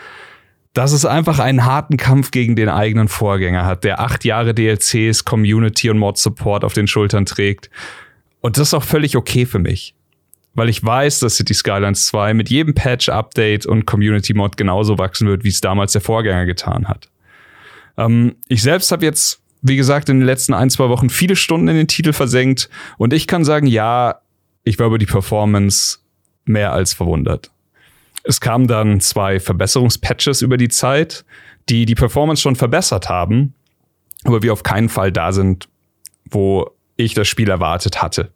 dass 0.73 0.91
es 0.91 1.05
einfach 1.05 1.39
einen 1.39 1.65
harten 1.65 1.97
Kampf 1.97 2.31
gegen 2.31 2.55
den 2.55 2.69
eigenen 2.69 3.07
Vorgänger 3.07 3.65
hat, 3.65 3.83
der 3.83 3.99
acht 3.99 4.23
Jahre 4.23 4.53
DLCs, 4.53 5.25
Community 5.25 5.89
und 5.89 5.97
Mod 5.97 6.17
Support 6.17 6.63
auf 6.63 6.73
den 6.73 6.87
Schultern 6.87 7.25
trägt. 7.25 7.69
Und 8.39 8.57
das 8.57 8.69
ist 8.69 8.73
auch 8.73 8.83
völlig 8.83 9.17
okay 9.17 9.45
für 9.45 9.59
mich 9.59 9.95
weil 10.53 10.69
ich 10.69 10.83
weiß, 10.83 11.19
dass 11.19 11.35
City 11.35 11.53
Skylines 11.53 12.07
2 12.07 12.33
mit 12.33 12.49
jedem 12.49 12.73
Patch, 12.73 13.09
Update 13.09 13.65
und 13.65 13.85
Community 13.85 14.33
Mod 14.33 14.57
genauso 14.57 14.97
wachsen 14.97 15.27
wird, 15.27 15.43
wie 15.43 15.49
es 15.49 15.61
damals 15.61 15.93
der 15.93 16.01
Vorgänger 16.01 16.45
getan 16.45 16.87
hat. 16.87 17.09
Ähm, 17.97 18.35
ich 18.47 18.61
selbst 18.61 18.91
habe 18.91 19.05
jetzt, 19.05 19.41
wie 19.61 19.77
gesagt, 19.77 20.09
in 20.09 20.19
den 20.19 20.25
letzten 20.25 20.53
ein, 20.53 20.69
zwei 20.69 20.89
Wochen 20.89 21.09
viele 21.09 21.35
Stunden 21.35 21.67
in 21.67 21.75
den 21.75 21.87
Titel 21.87 22.13
versenkt 22.13 22.69
und 22.97 23.13
ich 23.13 23.27
kann 23.27 23.45
sagen, 23.45 23.67
ja, 23.67 24.19
ich 24.63 24.77
war 24.77 24.87
über 24.87 24.97
die 24.97 25.05
Performance 25.05 25.99
mehr 26.45 26.73
als 26.73 26.93
verwundert. 26.93 27.51
Es 28.23 28.39
kamen 28.39 28.67
dann 28.67 28.99
zwei 28.99 29.39
Verbesserungspatches 29.39 30.41
über 30.41 30.57
die 30.57 30.69
Zeit, 30.69 31.25
die 31.69 31.85
die 31.85 31.95
Performance 31.95 32.41
schon 32.41 32.55
verbessert 32.55 33.09
haben, 33.09 33.53
aber 34.23 34.43
wir 34.43 34.53
auf 34.53 34.63
keinen 34.63 34.89
Fall 34.89 35.11
da 35.11 35.31
sind, 35.31 35.69
wo 36.29 36.69
ich 36.95 37.13
das 37.13 37.27
Spiel 37.27 37.49
erwartet 37.49 38.01
hatte. 38.01 38.31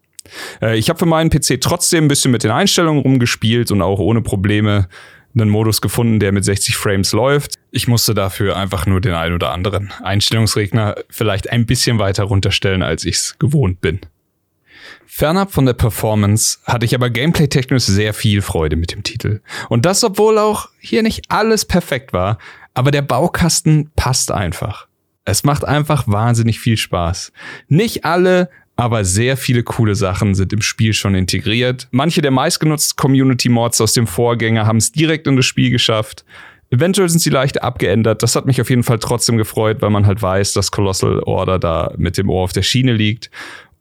Äh, 0.61 0.77
ich 0.77 0.89
habe 0.89 0.99
für 0.99 1.05
meinen 1.05 1.29
PC 1.29 1.61
trotzdem 1.61 2.05
ein 2.05 2.07
bisschen 2.07 2.31
mit 2.31 2.43
den 2.43 2.51
Einstellungen 2.51 3.01
rumgespielt 3.01 3.71
und 3.71 3.81
auch 3.81 3.99
ohne 3.99 4.21
Probleme 4.21 4.87
einen 5.35 5.49
Modus 5.49 5.81
gefunden, 5.81 6.19
der 6.19 6.31
mit 6.31 6.45
60 6.45 6.77
Frames 6.77 7.11
läuft. 7.11 7.55
Ich 7.71 7.87
musste 7.87 8.13
dafür 8.13 8.55
einfach 8.55 8.85
nur 8.85 9.01
den 9.01 9.13
ein 9.13 9.33
oder 9.33 9.51
anderen 9.51 9.91
Einstellungsregner 10.01 10.95
vielleicht 11.09 11.51
ein 11.51 11.65
bisschen 11.65 11.99
weiter 11.99 12.23
runterstellen, 12.23 12.81
als 12.81 13.05
ich 13.05 13.15
es 13.15 13.37
gewohnt 13.37 13.81
bin. 13.81 13.99
Fernab 15.07 15.51
von 15.51 15.65
der 15.65 15.73
Performance 15.73 16.59
hatte 16.65 16.85
ich 16.85 16.95
aber 16.95 17.09
gameplay-technisch 17.09 17.83
sehr 17.83 18.13
viel 18.13 18.41
Freude 18.41 18.75
mit 18.75 18.91
dem 18.91 19.03
Titel. 19.03 19.41
Und 19.69 19.85
das, 19.85 20.03
obwohl 20.03 20.37
auch 20.37 20.69
hier 20.79 21.03
nicht 21.03 21.25
alles 21.29 21.65
perfekt 21.65 22.13
war, 22.13 22.37
aber 22.73 22.91
der 22.91 23.01
Baukasten 23.01 23.91
passt 23.95 24.31
einfach. 24.31 24.87
Es 25.23 25.43
macht 25.43 25.65
einfach 25.65 26.07
wahnsinnig 26.07 26.59
viel 26.59 26.77
Spaß. 26.77 27.31
Nicht 27.67 28.05
alle 28.05 28.49
aber 28.75 29.05
sehr 29.05 29.37
viele 29.37 29.63
coole 29.63 29.95
Sachen 29.95 30.35
sind 30.35 30.51
im 30.51 30.61
Spiel 30.61 30.93
schon 30.93 31.15
integriert. 31.15 31.87
Manche 31.91 32.21
der 32.21 32.31
meistgenutzten 32.31 32.97
Community-Mods 32.97 33.79
aus 33.79 33.93
dem 33.93 34.05
Vorgänger 34.05 34.65
haben 34.65 34.77
es 34.77 34.91
direkt 34.91 35.27
in 35.27 35.37
das 35.37 35.45
Spiel 35.45 35.69
geschafft. 35.69 36.25
Eventuell 36.71 37.07
sind 37.07 37.19
sie 37.19 37.29
leicht 37.29 37.63
abgeändert. 37.63 38.21
Das 38.21 38.35
hat 38.35 38.45
mich 38.45 38.59
auf 38.59 38.69
jeden 38.69 38.83
Fall 38.83 38.99
trotzdem 38.99 39.37
gefreut, 39.37 39.77
weil 39.81 39.91
man 39.91 40.05
halt 40.05 40.21
weiß, 40.21 40.53
dass 40.53 40.71
Colossal 40.71 41.21
Order 41.21 41.57
da 41.57 41.93
mit 41.95 42.17
dem 42.17 42.29
Ohr 42.29 42.43
auf 42.43 42.53
der 42.53 42.63
Schiene 42.63 42.91
liegt. 42.91 43.31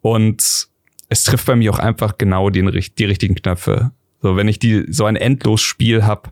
Und 0.01 0.69
es 1.09 1.25
trifft 1.25 1.47
bei 1.47 1.57
mir 1.57 1.73
auch 1.73 1.79
einfach 1.79 2.19
genau 2.19 2.51
den, 2.51 2.71
die 2.99 3.05
richtigen 3.05 3.35
Knöpfe. 3.35 3.93
So, 4.23 4.37
wenn 4.37 4.49
ich 4.49 4.59
die, 4.59 4.85
so 4.88 5.05
ein 5.05 5.17
Endlosspiel 5.17 6.05
habe, 6.05 6.31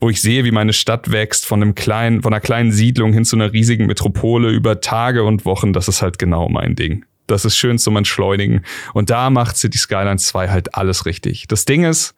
wo 0.00 0.10
ich 0.10 0.20
sehe, 0.20 0.44
wie 0.44 0.50
meine 0.50 0.72
Stadt 0.72 1.10
wächst 1.10 1.46
von 1.46 1.62
einem 1.62 1.74
kleinen, 1.74 2.22
von 2.22 2.32
einer 2.32 2.40
kleinen 2.40 2.72
Siedlung 2.72 3.12
hin 3.12 3.24
zu 3.24 3.36
einer 3.36 3.52
riesigen 3.52 3.86
Metropole 3.86 4.50
über 4.50 4.80
Tage 4.80 5.24
und 5.24 5.44
Wochen, 5.44 5.72
das 5.72 5.88
ist 5.88 6.02
halt 6.02 6.18
genau 6.18 6.48
mein 6.48 6.76
Ding. 6.76 7.04
Das 7.26 7.44
ist 7.44 7.56
schön 7.56 7.78
zum 7.78 7.96
Entschleunigen. 7.96 8.62
Und 8.94 9.10
da 9.10 9.30
macht 9.30 9.56
City 9.56 9.78
Skylines 9.78 10.26
2 10.28 10.48
halt 10.48 10.74
alles 10.74 11.06
richtig. 11.06 11.46
Das 11.48 11.64
Ding 11.64 11.84
ist, 11.84 12.14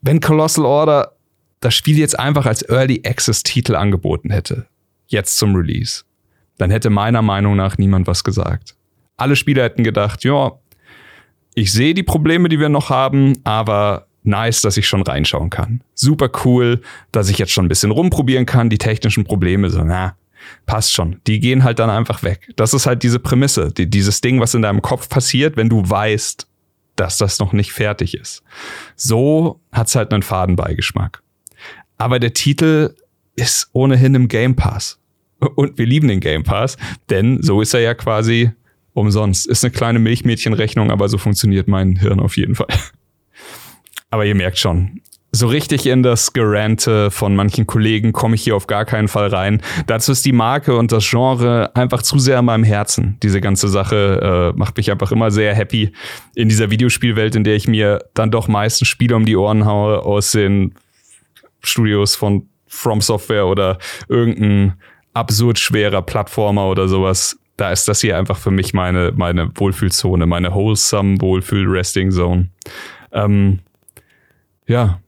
wenn 0.00 0.20
Colossal 0.20 0.64
Order 0.64 1.12
das 1.60 1.74
Spiel 1.74 1.98
jetzt 1.98 2.18
einfach 2.18 2.46
als 2.46 2.62
Early 2.68 3.02
Access 3.04 3.42
Titel 3.42 3.74
angeboten 3.74 4.30
hätte, 4.30 4.66
jetzt 5.06 5.38
zum 5.38 5.54
Release, 5.54 6.04
dann 6.56 6.70
hätte 6.70 6.90
meiner 6.90 7.22
Meinung 7.22 7.56
nach 7.56 7.78
niemand 7.78 8.06
was 8.06 8.24
gesagt. 8.24 8.76
Alle 9.18 9.36
Spieler 9.36 9.64
hätten 9.64 9.84
gedacht, 9.84 10.24
ja, 10.24 10.52
ich 11.54 11.72
sehe 11.72 11.92
die 11.92 12.02
Probleme, 12.02 12.48
die 12.48 12.60
wir 12.60 12.68
noch 12.70 12.88
haben, 12.88 13.34
aber 13.44 14.06
nice, 14.22 14.62
dass 14.62 14.76
ich 14.76 14.88
schon 14.88 15.02
reinschauen 15.02 15.50
kann. 15.50 15.82
Super 15.94 16.30
cool, 16.44 16.80
dass 17.12 17.28
ich 17.28 17.38
jetzt 17.38 17.52
schon 17.52 17.66
ein 17.66 17.68
bisschen 17.68 17.90
rumprobieren 17.90 18.46
kann. 18.46 18.70
Die 18.70 18.78
technischen 18.78 19.24
Probleme, 19.24 19.68
so, 19.68 19.82
na, 19.82 20.16
passt 20.66 20.92
schon. 20.92 21.20
Die 21.26 21.40
gehen 21.40 21.64
halt 21.64 21.78
dann 21.78 21.90
einfach 21.90 22.22
weg. 22.22 22.48
Das 22.56 22.74
ist 22.74 22.86
halt 22.86 23.02
diese 23.02 23.18
Prämisse, 23.18 23.72
die, 23.72 23.90
dieses 23.90 24.20
Ding, 24.20 24.40
was 24.40 24.54
in 24.54 24.62
deinem 24.62 24.82
Kopf 24.82 25.08
passiert, 25.08 25.56
wenn 25.56 25.68
du 25.68 25.88
weißt, 25.88 26.46
dass 26.96 27.18
das 27.18 27.38
noch 27.38 27.52
nicht 27.52 27.72
fertig 27.72 28.14
ist. 28.14 28.42
So 28.96 29.60
hat's 29.72 29.94
halt 29.94 30.12
einen 30.12 30.22
Fadenbeigeschmack. 30.22 31.22
Aber 31.96 32.18
der 32.20 32.34
Titel 32.34 32.94
ist 33.36 33.70
ohnehin 33.72 34.14
im 34.14 34.28
Game 34.28 34.56
Pass. 34.56 34.98
Und 35.40 35.78
wir 35.78 35.86
lieben 35.86 36.08
den 36.08 36.20
Game 36.20 36.42
Pass, 36.42 36.76
denn 37.10 37.42
so 37.42 37.60
ist 37.60 37.72
er 37.72 37.80
ja 37.80 37.94
quasi 37.94 38.50
umsonst. 38.98 39.46
Ist 39.46 39.64
eine 39.64 39.72
kleine 39.72 39.98
Milchmädchenrechnung, 39.98 40.90
aber 40.90 41.08
so 41.08 41.18
funktioniert 41.18 41.68
mein 41.68 41.96
Hirn 41.96 42.20
auf 42.20 42.36
jeden 42.36 42.54
Fall. 42.54 42.68
Aber 44.10 44.24
ihr 44.24 44.34
merkt 44.34 44.56
schon, 44.56 45.02
so 45.32 45.46
richtig 45.46 45.86
in 45.86 46.02
das 46.02 46.32
Gerante 46.32 47.10
von 47.10 47.36
manchen 47.36 47.66
Kollegen 47.66 48.12
komme 48.12 48.34
ich 48.34 48.42
hier 48.42 48.56
auf 48.56 48.66
gar 48.66 48.84
keinen 48.84 49.08
Fall 49.08 49.28
rein. 49.28 49.60
Dazu 49.86 50.12
ist 50.12 50.24
die 50.24 50.32
Marke 50.32 50.76
und 50.76 50.90
das 50.90 51.08
Genre 51.08 51.70
einfach 51.74 52.02
zu 52.02 52.18
sehr 52.18 52.38
in 52.38 52.46
meinem 52.46 52.64
Herzen. 52.64 53.18
Diese 53.22 53.40
ganze 53.40 53.68
Sache 53.68 54.52
äh, 54.54 54.58
macht 54.58 54.76
mich 54.78 54.90
einfach 54.90 55.12
immer 55.12 55.30
sehr 55.30 55.54
happy 55.54 55.92
in 56.34 56.48
dieser 56.48 56.70
Videospielwelt, 56.70 57.36
in 57.36 57.44
der 57.44 57.56
ich 57.56 57.68
mir 57.68 57.98
dann 58.14 58.30
doch 58.30 58.48
meistens 58.48 58.88
Spiele 58.88 59.16
um 59.16 59.26
die 59.26 59.36
Ohren 59.36 59.66
haue 59.66 60.02
aus 60.02 60.32
den 60.32 60.74
Studios 61.60 62.16
von 62.16 62.48
From 62.66 63.00
Software 63.00 63.46
oder 63.46 63.78
irgendein 64.08 64.74
absurd 65.12 65.58
schwerer 65.58 66.02
Plattformer 66.02 66.68
oder 66.68 66.88
sowas. 66.88 67.38
Da 67.58 67.72
ist 67.72 67.88
das 67.88 68.00
hier 68.00 68.16
einfach 68.16 68.38
für 68.38 68.52
mich 68.52 68.72
meine, 68.72 69.12
meine 69.16 69.50
Wohlfühlzone, 69.56 70.26
meine 70.26 70.54
wholesome 70.54 71.20
Wohlfühl-Resting-Zone. 71.20 72.50
Ähm, 73.12 73.58
ja, 74.68 75.00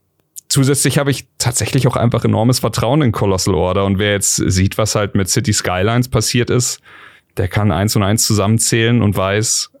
zusätzlich 0.49 0.97
habe 0.97 1.11
ich 1.11 1.27
tatsächlich 1.37 1.87
auch 1.87 1.95
einfach 1.95 2.25
enormes 2.25 2.59
Vertrauen 2.59 3.03
in 3.03 3.13
Colossal 3.13 3.55
Order. 3.55 3.85
Und 3.85 3.99
wer 3.99 4.11
jetzt 4.11 4.35
sieht, 4.35 4.77
was 4.77 4.95
halt 4.95 5.15
mit 5.15 5.29
City 5.29 5.53
Skylines 5.53 6.09
passiert 6.09 6.49
ist, 6.49 6.81
der 7.37 7.47
kann 7.47 7.71
eins 7.71 7.95
und 7.95 8.03
eins 8.03 8.25
zusammenzählen 8.25 9.01
und 9.01 9.15
weiß, 9.15 9.71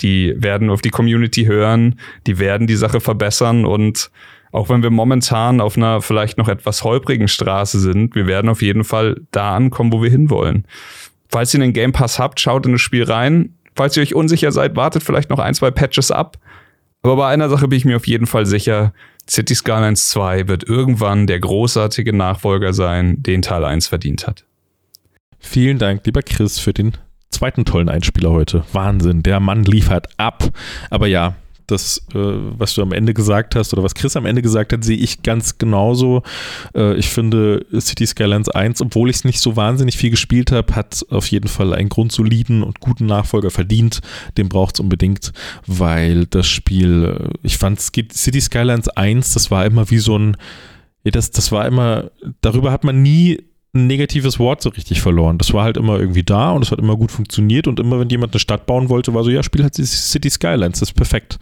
die 0.00 0.34
werden 0.36 0.70
auf 0.70 0.82
die 0.82 0.90
Community 0.90 1.44
hören, 1.44 2.00
die 2.26 2.40
werden 2.40 2.66
die 2.66 2.74
Sache 2.74 3.00
verbessern 3.00 3.64
und 3.64 4.10
auch 4.50 4.68
wenn 4.68 4.82
wir 4.82 4.90
momentan 4.90 5.60
auf 5.60 5.76
einer 5.76 6.02
vielleicht 6.02 6.36
noch 6.36 6.48
etwas 6.48 6.82
holprigen 6.82 7.28
Straße 7.28 7.78
sind, 7.78 8.16
wir 8.16 8.26
werden 8.26 8.50
auf 8.50 8.60
jeden 8.60 8.82
Fall 8.82 9.20
da 9.30 9.54
ankommen, 9.54 9.92
wo 9.92 10.02
wir 10.02 10.10
hinwollen. 10.10 10.66
Falls 11.32 11.54
ihr 11.54 11.62
einen 11.62 11.72
Game 11.72 11.92
Pass 11.92 12.18
habt, 12.18 12.38
schaut 12.40 12.66
in 12.66 12.72
das 12.72 12.82
Spiel 12.82 13.04
rein. 13.04 13.56
Falls 13.74 13.96
ihr 13.96 14.02
euch 14.02 14.14
unsicher 14.14 14.52
seid, 14.52 14.76
wartet 14.76 15.02
vielleicht 15.02 15.30
noch 15.30 15.38
ein, 15.38 15.54
zwei 15.54 15.70
Patches 15.70 16.10
ab. 16.10 16.36
Aber 17.02 17.16
bei 17.16 17.28
einer 17.28 17.48
Sache 17.48 17.68
bin 17.68 17.78
ich 17.78 17.84
mir 17.86 17.96
auf 17.96 18.06
jeden 18.06 18.26
Fall 18.26 18.46
sicher, 18.46 18.92
City 19.28 19.54
Skylines 19.54 20.10
2 20.10 20.48
wird 20.48 20.64
irgendwann 20.64 21.26
der 21.26 21.40
großartige 21.40 22.12
Nachfolger 22.12 22.72
sein, 22.72 23.22
den 23.22 23.42
Teil 23.42 23.64
1 23.64 23.88
verdient 23.88 24.26
hat. 24.26 24.44
Vielen 25.38 25.78
Dank, 25.78 26.04
lieber 26.04 26.22
Chris, 26.22 26.58
für 26.58 26.72
den 26.72 26.92
zweiten 27.30 27.64
tollen 27.64 27.88
Einspieler 27.88 28.30
heute. 28.30 28.64
Wahnsinn, 28.72 29.22
der 29.22 29.40
Mann 29.40 29.64
liefert 29.64 30.08
ab. 30.18 30.44
Aber 30.90 31.06
ja, 31.06 31.34
das, 31.72 31.98
äh, 32.14 32.18
was 32.18 32.74
du 32.74 32.82
am 32.82 32.92
Ende 32.92 33.14
gesagt 33.14 33.56
hast 33.56 33.72
oder 33.72 33.82
was 33.82 33.94
Chris 33.94 34.16
am 34.16 34.26
Ende 34.26 34.42
gesagt 34.42 34.72
hat, 34.72 34.84
sehe 34.84 34.96
ich 34.96 35.22
ganz 35.22 35.58
genauso. 35.58 36.22
Äh, 36.74 36.94
ich 36.96 37.08
finde, 37.08 37.66
City 37.80 38.06
Skylines 38.06 38.48
1, 38.48 38.80
obwohl 38.80 39.10
ich 39.10 39.16
es 39.16 39.24
nicht 39.24 39.40
so 39.40 39.56
wahnsinnig 39.56 39.96
viel 39.96 40.10
gespielt 40.10 40.52
habe, 40.52 40.74
hat 40.76 41.04
auf 41.10 41.26
jeden 41.26 41.48
Fall 41.48 41.74
einen 41.74 41.88
grundsoliden 41.88 42.62
und 42.62 42.80
guten 42.80 43.06
Nachfolger 43.06 43.50
verdient. 43.50 44.00
Den 44.36 44.48
braucht 44.48 44.76
es 44.76 44.80
unbedingt, 44.80 45.32
weil 45.66 46.26
das 46.26 46.46
Spiel, 46.46 47.16
äh, 47.18 47.30
ich 47.42 47.58
fand 47.58 47.80
City 47.80 48.40
Skylines 48.40 48.88
1, 48.88 49.34
das 49.34 49.50
war 49.50 49.66
immer 49.66 49.90
wie 49.90 49.98
so 49.98 50.18
ein, 50.18 50.36
das, 51.04 51.32
das 51.32 51.50
war 51.50 51.66
immer, 51.66 52.10
darüber 52.42 52.70
hat 52.70 52.84
man 52.84 53.02
nie 53.02 53.42
ein 53.74 53.86
negatives 53.86 54.38
Wort 54.38 54.60
so 54.60 54.68
richtig 54.68 55.00
verloren. 55.00 55.38
Das 55.38 55.54
war 55.54 55.64
halt 55.64 55.78
immer 55.78 55.98
irgendwie 55.98 56.22
da 56.22 56.50
und 56.50 56.62
es 56.62 56.70
hat 56.70 56.78
immer 56.78 56.96
gut 56.96 57.10
funktioniert 57.10 57.66
und 57.66 57.80
immer, 57.80 57.98
wenn 57.98 58.10
jemand 58.10 58.34
eine 58.34 58.40
Stadt 58.40 58.66
bauen 58.66 58.90
wollte, 58.90 59.14
war 59.14 59.24
so, 59.24 59.30
ja, 59.30 59.42
spiel 59.42 59.62
halt 59.62 59.74
City 59.74 60.28
Skylines, 60.28 60.80
das 60.80 60.90
ist 60.90 60.94
perfekt. 60.94 61.38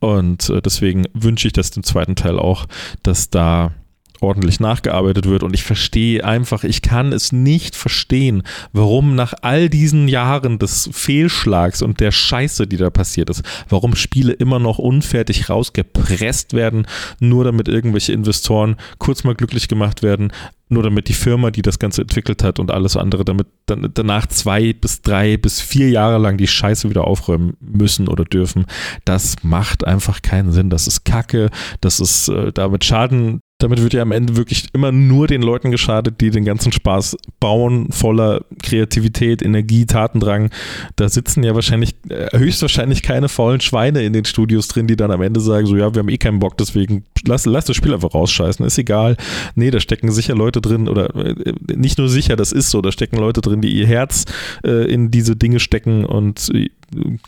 Und 0.00 0.48
äh, 0.48 0.62
deswegen 0.62 1.04
wünsche 1.12 1.46
ich 1.46 1.52
das 1.52 1.70
dem 1.70 1.82
zweiten 1.82 2.16
Teil 2.16 2.38
auch, 2.38 2.66
dass 3.02 3.28
da 3.28 3.72
ordentlich 4.20 4.60
nachgearbeitet 4.60 5.26
wird 5.26 5.42
und 5.42 5.54
ich 5.54 5.62
verstehe 5.62 6.24
einfach, 6.24 6.64
ich 6.64 6.80
kann 6.80 7.12
es 7.12 7.32
nicht 7.32 7.76
verstehen, 7.76 8.42
warum 8.72 9.14
nach 9.14 9.34
all 9.42 9.68
diesen 9.68 10.08
Jahren 10.08 10.58
des 10.58 10.88
Fehlschlags 10.92 11.82
und 11.82 12.00
der 12.00 12.12
Scheiße, 12.12 12.66
die 12.66 12.78
da 12.78 12.90
passiert 12.90 13.30
ist, 13.30 13.42
warum 13.68 13.94
Spiele 13.94 14.32
immer 14.32 14.58
noch 14.58 14.78
unfertig 14.78 15.50
rausgepresst 15.50 16.54
werden, 16.54 16.86
nur 17.20 17.44
damit 17.44 17.68
irgendwelche 17.68 18.12
Investoren 18.12 18.76
kurz 18.98 19.24
mal 19.24 19.34
glücklich 19.34 19.68
gemacht 19.68 20.02
werden, 20.02 20.32
nur 20.68 20.82
damit 20.82 21.08
die 21.08 21.14
Firma, 21.14 21.50
die 21.50 21.62
das 21.62 21.78
Ganze 21.78 22.02
entwickelt 22.02 22.42
hat 22.42 22.58
und 22.58 22.70
alles 22.70 22.96
andere, 22.96 23.24
damit 23.24 23.46
dann 23.66 23.90
danach 23.94 24.26
zwei 24.26 24.72
bis 24.72 25.00
drei 25.02 25.36
bis 25.36 25.60
vier 25.60 25.90
Jahre 25.90 26.18
lang 26.18 26.36
die 26.38 26.48
Scheiße 26.48 26.90
wieder 26.90 27.06
aufräumen 27.06 27.56
müssen 27.60 28.08
oder 28.08 28.24
dürfen, 28.24 28.66
das 29.04 29.36
macht 29.42 29.86
einfach 29.86 30.22
keinen 30.22 30.52
Sinn. 30.52 30.70
Das 30.70 30.86
ist 30.86 31.04
Kacke, 31.04 31.50
das 31.80 32.00
ist 32.00 32.28
äh, 32.28 32.52
damit 32.52 32.84
Schaden 32.84 33.40
damit 33.58 33.82
wird 33.82 33.94
ja 33.94 34.02
am 34.02 34.12
Ende 34.12 34.36
wirklich 34.36 34.66
immer 34.74 34.92
nur 34.92 35.26
den 35.26 35.40
Leuten 35.40 35.70
geschadet, 35.70 36.20
die 36.20 36.30
den 36.30 36.44
ganzen 36.44 36.72
Spaß 36.72 37.16
bauen, 37.40 37.90
voller 37.90 38.44
Kreativität, 38.62 39.40
Energie, 39.40 39.86
Tatendrang. 39.86 40.50
Da 40.96 41.08
sitzen 41.08 41.42
ja 41.42 41.54
wahrscheinlich, 41.54 41.94
äh, 42.10 42.36
höchstwahrscheinlich 42.36 43.02
keine 43.02 43.30
faulen 43.30 43.62
Schweine 43.62 44.02
in 44.02 44.12
den 44.12 44.26
Studios 44.26 44.68
drin, 44.68 44.86
die 44.86 44.96
dann 44.96 45.10
am 45.10 45.22
Ende 45.22 45.40
sagen, 45.40 45.66
so 45.66 45.74
ja, 45.74 45.94
wir 45.94 46.00
haben 46.00 46.10
eh 46.10 46.18
keinen 46.18 46.38
Bock, 46.38 46.58
deswegen 46.58 47.04
lass, 47.26 47.46
lass 47.46 47.64
das 47.64 47.76
Spiel 47.76 47.94
einfach 47.94 48.12
rausscheißen, 48.12 48.64
ist 48.66 48.76
egal. 48.76 49.16
Nee, 49.54 49.70
da 49.70 49.80
stecken 49.80 50.12
sicher 50.12 50.34
Leute 50.34 50.60
drin 50.60 50.86
oder 50.86 51.14
äh, 51.16 51.54
nicht 51.74 51.96
nur 51.96 52.10
sicher, 52.10 52.36
das 52.36 52.52
ist 52.52 52.70
so, 52.70 52.82
da 52.82 52.92
stecken 52.92 53.16
Leute 53.16 53.40
drin, 53.40 53.62
die 53.62 53.74
ihr 53.74 53.86
Herz 53.86 54.26
äh, 54.64 54.84
in 54.92 55.10
diese 55.10 55.34
Dinge 55.34 55.60
stecken 55.60 56.04
und 56.04 56.50
äh, 56.52 56.68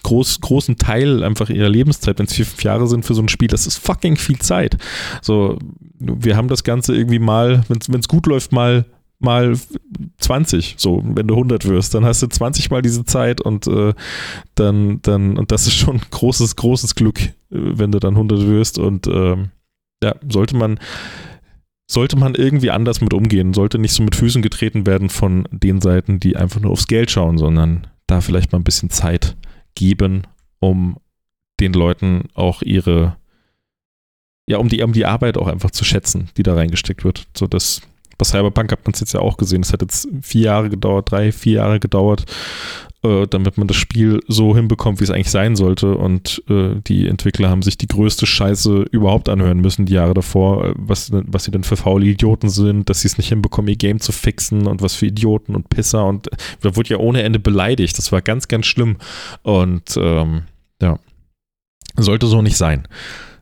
groß, 0.02 0.40
großen 0.40 0.76
Teil 0.76 1.22
einfach 1.22 1.50
ihrer 1.50 1.68
Lebenszeit, 1.68 2.18
wenn 2.18 2.26
es 2.26 2.34
vier, 2.34 2.46
fünf 2.46 2.62
Jahre 2.62 2.86
sind 2.86 3.04
für 3.04 3.14
so 3.14 3.22
ein 3.22 3.28
Spiel, 3.28 3.48
das 3.48 3.66
ist 3.66 3.78
fucking 3.78 4.16
viel 4.16 4.38
Zeit. 4.38 4.78
So, 5.22 5.58
wir 5.98 6.36
haben 6.36 6.48
das 6.48 6.64
Ganze 6.64 6.94
irgendwie 6.94 7.18
mal, 7.18 7.64
wenn 7.68 8.00
es 8.00 8.08
gut 8.08 8.26
läuft, 8.26 8.52
mal 8.52 8.84
mal 9.20 9.56
20, 10.18 10.76
so, 10.78 11.02
wenn 11.04 11.26
du 11.26 11.34
100 11.34 11.66
wirst, 11.66 11.94
dann 11.94 12.04
hast 12.04 12.22
du 12.22 12.28
20 12.28 12.70
mal 12.70 12.82
diese 12.82 13.04
Zeit 13.04 13.40
und 13.40 13.66
äh, 13.66 13.92
dann, 14.54 15.02
dann, 15.02 15.36
und 15.36 15.50
das 15.50 15.66
ist 15.66 15.74
schon 15.74 16.00
großes, 16.10 16.56
großes 16.56 16.94
Glück, 16.94 17.20
äh, 17.20 17.32
wenn 17.50 17.92
du 17.92 17.98
dann 17.98 18.14
100 18.14 18.46
wirst 18.46 18.78
und 18.78 19.06
ähm, 19.08 19.50
ja, 20.02 20.14
sollte 20.30 20.56
man, 20.56 20.78
sollte 21.90 22.16
man 22.16 22.34
irgendwie 22.34 22.70
anders 22.70 23.00
mit 23.00 23.12
umgehen, 23.12 23.54
sollte 23.54 23.78
nicht 23.78 23.92
so 23.92 24.04
mit 24.04 24.14
Füßen 24.14 24.42
getreten 24.42 24.86
werden 24.86 25.08
von 25.08 25.48
den 25.50 25.80
Seiten, 25.80 26.20
die 26.20 26.36
einfach 26.36 26.60
nur 26.60 26.70
aufs 26.70 26.86
Geld 26.86 27.10
schauen, 27.10 27.38
sondern 27.38 27.88
da 28.06 28.20
vielleicht 28.20 28.52
mal 28.52 28.58
ein 28.58 28.64
bisschen 28.64 28.90
Zeit 28.90 29.36
geben, 29.78 30.26
um 30.58 30.98
den 31.60 31.72
Leuten 31.72 32.28
auch 32.34 32.62
ihre, 32.62 33.16
ja, 34.48 34.58
um 34.58 34.68
die, 34.68 34.82
um 34.82 34.92
die 34.92 35.06
Arbeit 35.06 35.38
auch 35.38 35.46
einfach 35.46 35.70
zu 35.70 35.84
schätzen, 35.84 36.30
die 36.36 36.42
da 36.42 36.54
reingesteckt 36.54 37.04
wird. 37.04 37.28
So 37.36 37.46
das, 37.46 37.82
bei 38.18 38.24
Cyberpunk 38.24 38.72
hat 38.72 38.84
man 38.84 38.92
es 38.92 39.00
jetzt 39.00 39.14
ja 39.14 39.20
auch 39.20 39.36
gesehen. 39.36 39.62
Es 39.62 39.72
hat 39.72 39.80
jetzt 39.80 40.08
vier 40.22 40.42
Jahre 40.42 40.68
gedauert, 40.68 41.10
drei, 41.10 41.30
vier 41.30 41.54
Jahre 41.54 41.78
gedauert, 41.78 42.24
äh, 43.04 43.28
damit 43.28 43.56
man 43.56 43.68
das 43.68 43.76
Spiel 43.76 44.20
so 44.26 44.56
hinbekommt, 44.56 44.98
wie 44.98 45.04
es 45.04 45.10
eigentlich 45.10 45.30
sein 45.30 45.54
sollte. 45.54 45.96
Und 45.96 46.42
äh, 46.50 46.80
die 46.86 47.06
Entwickler 47.06 47.48
haben 47.48 47.62
sich 47.62 47.78
die 47.78 47.86
größte 47.86 48.26
Scheiße 48.26 48.86
überhaupt 48.90 49.28
anhören 49.28 49.60
müssen, 49.60 49.86
die 49.86 49.94
Jahre 49.94 50.14
davor, 50.14 50.64
äh, 50.64 50.74
was, 50.76 51.10
was 51.12 51.44
sie 51.44 51.52
denn 51.52 51.62
für 51.62 51.76
faule 51.76 52.06
Idioten 52.06 52.48
sind, 52.48 52.90
dass 52.90 53.02
sie 53.02 53.08
es 53.08 53.18
nicht 53.18 53.28
hinbekommen, 53.28 53.68
ihr 53.68 53.76
Game 53.76 54.00
zu 54.00 54.10
fixen 54.10 54.66
und 54.66 54.82
was 54.82 54.94
für 54.96 55.06
Idioten 55.06 55.54
und 55.54 55.68
Pisser. 55.70 56.04
Und 56.04 56.28
da 56.60 56.74
wurde 56.74 56.90
ja 56.90 56.96
ohne 56.98 57.22
Ende 57.22 57.38
beleidigt. 57.38 57.96
Das 57.98 58.10
war 58.10 58.20
ganz, 58.20 58.48
ganz 58.48 58.66
schlimm. 58.66 58.96
Und 59.42 59.96
ähm, 59.96 60.42
ja, 60.82 60.98
sollte 61.96 62.26
so 62.26 62.42
nicht 62.42 62.56
sein. 62.56 62.88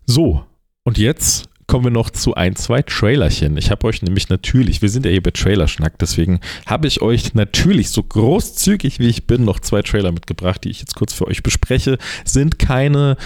So, 0.04 0.44
und 0.84 0.98
jetzt 0.98 1.48
kommen 1.66 1.84
wir 1.84 1.90
noch 1.90 2.10
zu 2.10 2.34
ein, 2.34 2.56
zwei 2.56 2.82
Trailerchen. 2.82 3.56
Ich 3.56 3.70
habe 3.70 3.86
euch 3.86 4.02
nämlich 4.02 4.28
natürlich, 4.28 4.82
wir 4.82 4.88
sind 4.88 5.04
ja 5.04 5.10
hier 5.10 5.22
bei 5.22 5.32
Trailerschnack, 5.32 5.98
deswegen 5.98 6.40
habe 6.66 6.86
ich 6.86 7.02
euch 7.02 7.34
natürlich 7.34 7.90
so 7.90 8.02
großzügig 8.02 8.98
wie 8.98 9.08
ich 9.08 9.26
bin 9.26 9.44
noch 9.44 9.60
zwei 9.60 9.82
Trailer 9.82 10.12
mitgebracht, 10.12 10.64
die 10.64 10.70
ich 10.70 10.80
jetzt 10.80 10.94
kurz 10.94 11.12
für 11.12 11.26
euch 11.26 11.42
bespreche. 11.42 11.98
Sind 12.24 12.58
keine 12.58 13.16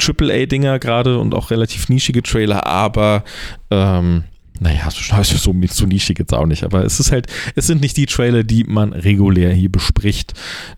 AAA-Dinger 0.00 0.78
gerade 0.78 1.18
und 1.18 1.34
auch 1.34 1.50
relativ 1.50 1.88
nischige 1.88 2.22
Trailer, 2.22 2.66
aber 2.66 3.22
ähm, 3.70 4.24
naja, 4.60 4.90
so, 4.90 5.22
so, 5.52 5.54
so 5.70 5.86
nischig 5.86 6.18
jetzt 6.18 6.34
auch 6.34 6.46
nicht, 6.46 6.64
aber 6.64 6.84
es 6.84 7.00
ist 7.00 7.12
halt, 7.12 7.26
es 7.54 7.66
sind 7.66 7.80
nicht 7.80 7.96
die 7.96 8.06
Trailer, 8.06 8.42
die 8.42 8.64
man 8.64 8.92
regulär 8.92 9.52
hier 9.52 9.70
bespricht. 9.70 10.34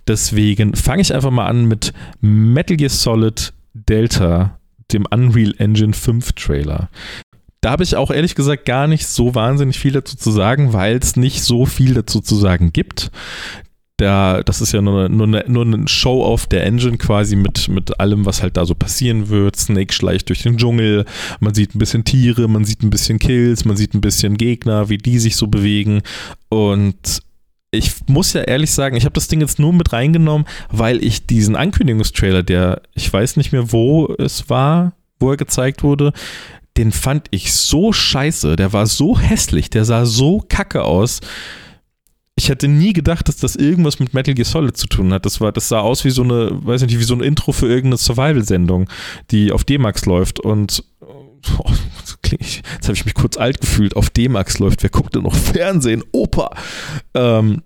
Deswegen 0.06 0.74
fange 0.74 1.02
ich 1.02 1.14
einfach 1.14 1.30
mal 1.30 1.46
an 1.46 1.66
mit 1.66 1.92
Metal 2.20 2.76
Gear 2.76 2.90
Solid 2.90 3.52
Delta 3.74 4.58
dem 4.92 5.06
Unreal 5.10 5.54
Engine 5.58 5.92
5 5.92 6.32
Trailer. 6.32 6.88
Da 7.60 7.70
habe 7.70 7.82
ich 7.82 7.96
auch 7.96 8.10
ehrlich 8.10 8.34
gesagt 8.34 8.64
gar 8.64 8.86
nicht 8.86 9.06
so 9.06 9.34
wahnsinnig 9.34 9.78
viel 9.78 9.92
dazu 9.92 10.16
zu 10.16 10.30
sagen, 10.30 10.72
weil 10.72 10.98
es 10.98 11.16
nicht 11.16 11.42
so 11.42 11.66
viel 11.66 11.94
dazu 11.94 12.20
zu 12.20 12.36
sagen 12.36 12.72
gibt. 12.72 13.10
Da, 13.98 14.42
das 14.42 14.60
ist 14.60 14.72
ja 14.72 14.82
nur, 14.82 15.08
nur, 15.08 15.26
eine, 15.26 15.44
nur 15.48 15.64
ein 15.64 15.88
Show-off 15.88 16.46
der 16.46 16.66
Engine 16.66 16.98
quasi 16.98 17.34
mit, 17.34 17.68
mit 17.68 17.98
allem, 17.98 18.26
was 18.26 18.42
halt 18.42 18.58
da 18.58 18.66
so 18.66 18.74
passieren 18.74 19.30
wird. 19.30 19.56
Snake 19.56 19.94
schleicht 19.94 20.28
durch 20.28 20.42
den 20.42 20.58
Dschungel, 20.58 21.06
man 21.40 21.54
sieht 21.54 21.74
ein 21.74 21.78
bisschen 21.78 22.04
Tiere, 22.04 22.46
man 22.46 22.66
sieht 22.66 22.82
ein 22.82 22.90
bisschen 22.90 23.18
Kills, 23.18 23.64
man 23.64 23.76
sieht 23.76 23.94
ein 23.94 24.02
bisschen 24.02 24.36
Gegner, 24.36 24.90
wie 24.90 24.98
die 24.98 25.18
sich 25.18 25.36
so 25.36 25.46
bewegen. 25.46 26.02
Und 26.50 27.22
ich 27.76 27.92
muss 28.06 28.32
ja 28.32 28.42
ehrlich 28.42 28.70
sagen, 28.70 28.96
ich 28.96 29.04
habe 29.04 29.14
das 29.14 29.28
Ding 29.28 29.40
jetzt 29.40 29.58
nur 29.58 29.72
mit 29.72 29.92
reingenommen, 29.92 30.46
weil 30.70 31.02
ich 31.02 31.26
diesen 31.26 31.56
Ankündigungstrailer, 31.56 32.42
der 32.42 32.82
ich 32.94 33.12
weiß 33.12 33.36
nicht 33.36 33.52
mehr, 33.52 33.72
wo 33.72 34.12
es 34.18 34.48
war, 34.50 34.92
wo 35.20 35.30
er 35.30 35.36
gezeigt 35.36 35.82
wurde, 35.82 36.12
den 36.76 36.92
fand 36.92 37.28
ich 37.30 37.52
so 37.52 37.92
scheiße, 37.92 38.56
der 38.56 38.72
war 38.72 38.86
so 38.86 39.18
hässlich, 39.18 39.70
der 39.70 39.84
sah 39.84 40.04
so 40.04 40.44
kacke 40.46 40.84
aus. 40.84 41.20
Ich 42.38 42.50
hätte 42.50 42.68
nie 42.68 42.92
gedacht, 42.92 43.28
dass 43.28 43.38
das 43.38 43.56
irgendwas 43.56 43.98
mit 43.98 44.12
Metal 44.12 44.34
Gear 44.34 44.44
Solid 44.44 44.76
zu 44.76 44.86
tun 44.88 45.10
hat. 45.14 45.24
Das 45.24 45.40
war, 45.40 45.52
das 45.52 45.70
sah 45.70 45.80
aus 45.80 46.04
wie 46.04 46.10
so 46.10 46.22
eine, 46.22 46.50
weiß 46.52 46.82
nicht, 46.82 46.98
wie 46.98 47.04
so 47.04 47.14
ein 47.14 47.22
Intro 47.22 47.52
für 47.52 47.66
irgendeine 47.66 47.96
Survival-Sendung, 47.96 48.90
die 49.30 49.52
auf 49.52 49.64
D-Max 49.64 50.04
läuft 50.04 50.40
und 50.40 50.84
oh, 51.58 51.70
jetzt 52.30 52.62
habe 52.84 52.92
ich 52.92 53.04
mich 53.06 53.14
kurz 53.14 53.38
alt 53.38 53.60
gefühlt, 53.60 53.96
auf 53.96 54.10
D-Max 54.10 54.58
läuft, 54.58 54.82
wer 54.82 54.90
guckt 54.90 55.14
denn 55.14 55.22
noch 55.22 55.34
Fernsehen? 55.34 56.04
Opa! 56.12 56.50
Ähm, 57.14 57.62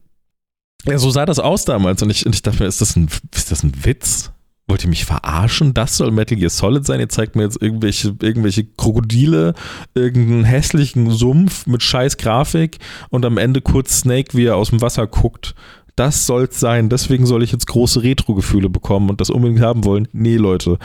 ja, 0.87 0.99
so 0.99 1.11
sah 1.11 1.27
das 1.27 1.39
aus 1.39 1.65
damals 1.65 2.03
und 2.03 2.11
ich, 2.11 2.27
und 2.27 2.35
ich 2.35 2.43
dachte 2.43 2.63
mir, 2.63 2.69
ist 2.69 2.81
das, 2.81 2.97
ein, 2.97 3.09
ist 3.35 3.51
das 3.51 3.63
ein 3.63 3.73
Witz? 3.85 4.31
Wollt 4.67 4.85
ihr 4.85 4.89
mich 4.89 5.05
verarschen? 5.05 5.75
Das 5.75 5.97
soll 5.97 6.13
Metal 6.13 6.39
Gear 6.39 6.49
Solid 6.49 6.87
sein? 6.87 7.01
Ihr 7.01 7.09
zeigt 7.09 7.35
mir 7.35 7.43
jetzt 7.43 7.61
irgendwelche, 7.61 8.15
irgendwelche 8.23 8.65
Krokodile, 8.65 9.55
irgendeinen 9.95 10.45
hässlichen 10.45 11.11
Sumpf 11.11 11.67
mit 11.67 11.83
scheiß 11.83 12.19
Grafik 12.19 12.79
und 13.09 13.25
am 13.27 13.37
Ende 13.37 13.63
kurz 13.63 13.99
Snake, 13.99 14.37
wie 14.37 14.45
er 14.45 14.55
aus 14.55 14.71
dem 14.71 14.81
Wasser 14.81 15.09
guckt 15.09 15.57
das 15.97 16.27
soll 16.27 16.45
es 16.45 16.61
sein. 16.61 16.89
Deswegen 16.89 17.27
soll 17.27 17.43
ich 17.43 17.53
jetzt 17.53 17.67
große 17.67 18.03
Retro-Gefühle 18.03 18.69
bekommen 18.69 19.11
und 19.11 19.21
das 19.21 19.31
unbedingt 19.31 19.61
haben 19.61 19.85
wollen. 19.85 20.09
Nee, 20.13 20.37
Leute. 20.37 20.79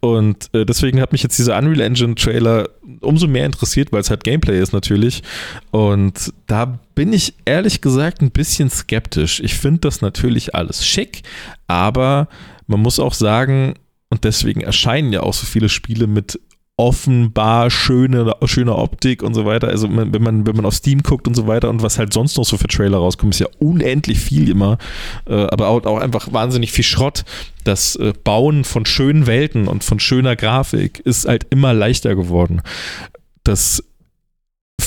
Und 0.00 0.52
äh, 0.54 0.64
deswegen 0.64 1.00
hat 1.00 1.12
mich 1.12 1.22
jetzt 1.22 1.38
dieser 1.38 1.58
Unreal 1.58 1.80
Engine 1.80 2.14
Trailer 2.14 2.68
umso 3.00 3.26
mehr 3.26 3.46
interessiert, 3.46 3.92
weil 3.92 4.00
es 4.00 4.10
halt 4.10 4.24
Gameplay 4.24 4.60
ist 4.60 4.72
natürlich. 4.72 5.22
Und 5.70 6.32
da 6.46 6.78
bin 6.94 7.12
ich 7.12 7.34
ehrlich 7.44 7.80
gesagt 7.80 8.22
ein 8.22 8.30
bisschen 8.30 8.70
skeptisch. 8.70 9.40
Ich 9.40 9.54
finde 9.54 9.80
das 9.80 10.00
natürlich 10.00 10.54
alles 10.54 10.84
schick, 10.84 11.22
aber 11.66 12.28
man 12.66 12.80
muss 12.80 12.98
auch 12.98 13.14
sagen, 13.14 13.74
und 14.10 14.24
deswegen 14.24 14.62
erscheinen 14.62 15.12
ja 15.12 15.22
auch 15.22 15.34
so 15.34 15.46
viele 15.46 15.68
Spiele 15.68 16.06
mit 16.06 16.40
offenbar 16.78 17.70
schöne, 17.70 18.36
schöne 18.44 18.76
Optik 18.76 19.24
und 19.24 19.34
so 19.34 19.44
weiter. 19.44 19.66
Also 19.66 19.88
wenn 19.90 20.22
man, 20.22 20.46
wenn 20.46 20.56
man 20.56 20.64
auf 20.64 20.74
Steam 20.74 21.02
guckt 21.02 21.26
und 21.26 21.34
so 21.34 21.48
weiter 21.48 21.68
und 21.70 21.82
was 21.82 21.98
halt 21.98 22.12
sonst 22.12 22.36
noch 22.36 22.44
so 22.44 22.56
für 22.56 22.68
Trailer 22.68 22.98
rauskommt, 22.98 23.34
ist 23.34 23.40
ja 23.40 23.48
unendlich 23.58 24.20
viel 24.20 24.48
immer. 24.48 24.78
Äh, 25.26 25.34
aber 25.34 25.66
auch, 25.66 26.00
einfach 26.00 26.32
wahnsinnig 26.32 26.70
viel 26.70 26.84
Schrott. 26.84 27.24
Das 27.64 27.96
äh, 27.96 28.12
Bauen 28.22 28.62
von 28.62 28.86
schönen 28.86 29.26
Welten 29.26 29.66
und 29.66 29.82
von 29.82 29.98
schöner 29.98 30.36
Grafik 30.36 31.00
ist 31.00 31.26
halt 31.26 31.48
immer 31.50 31.74
leichter 31.74 32.14
geworden. 32.14 32.62
Das 33.42 33.82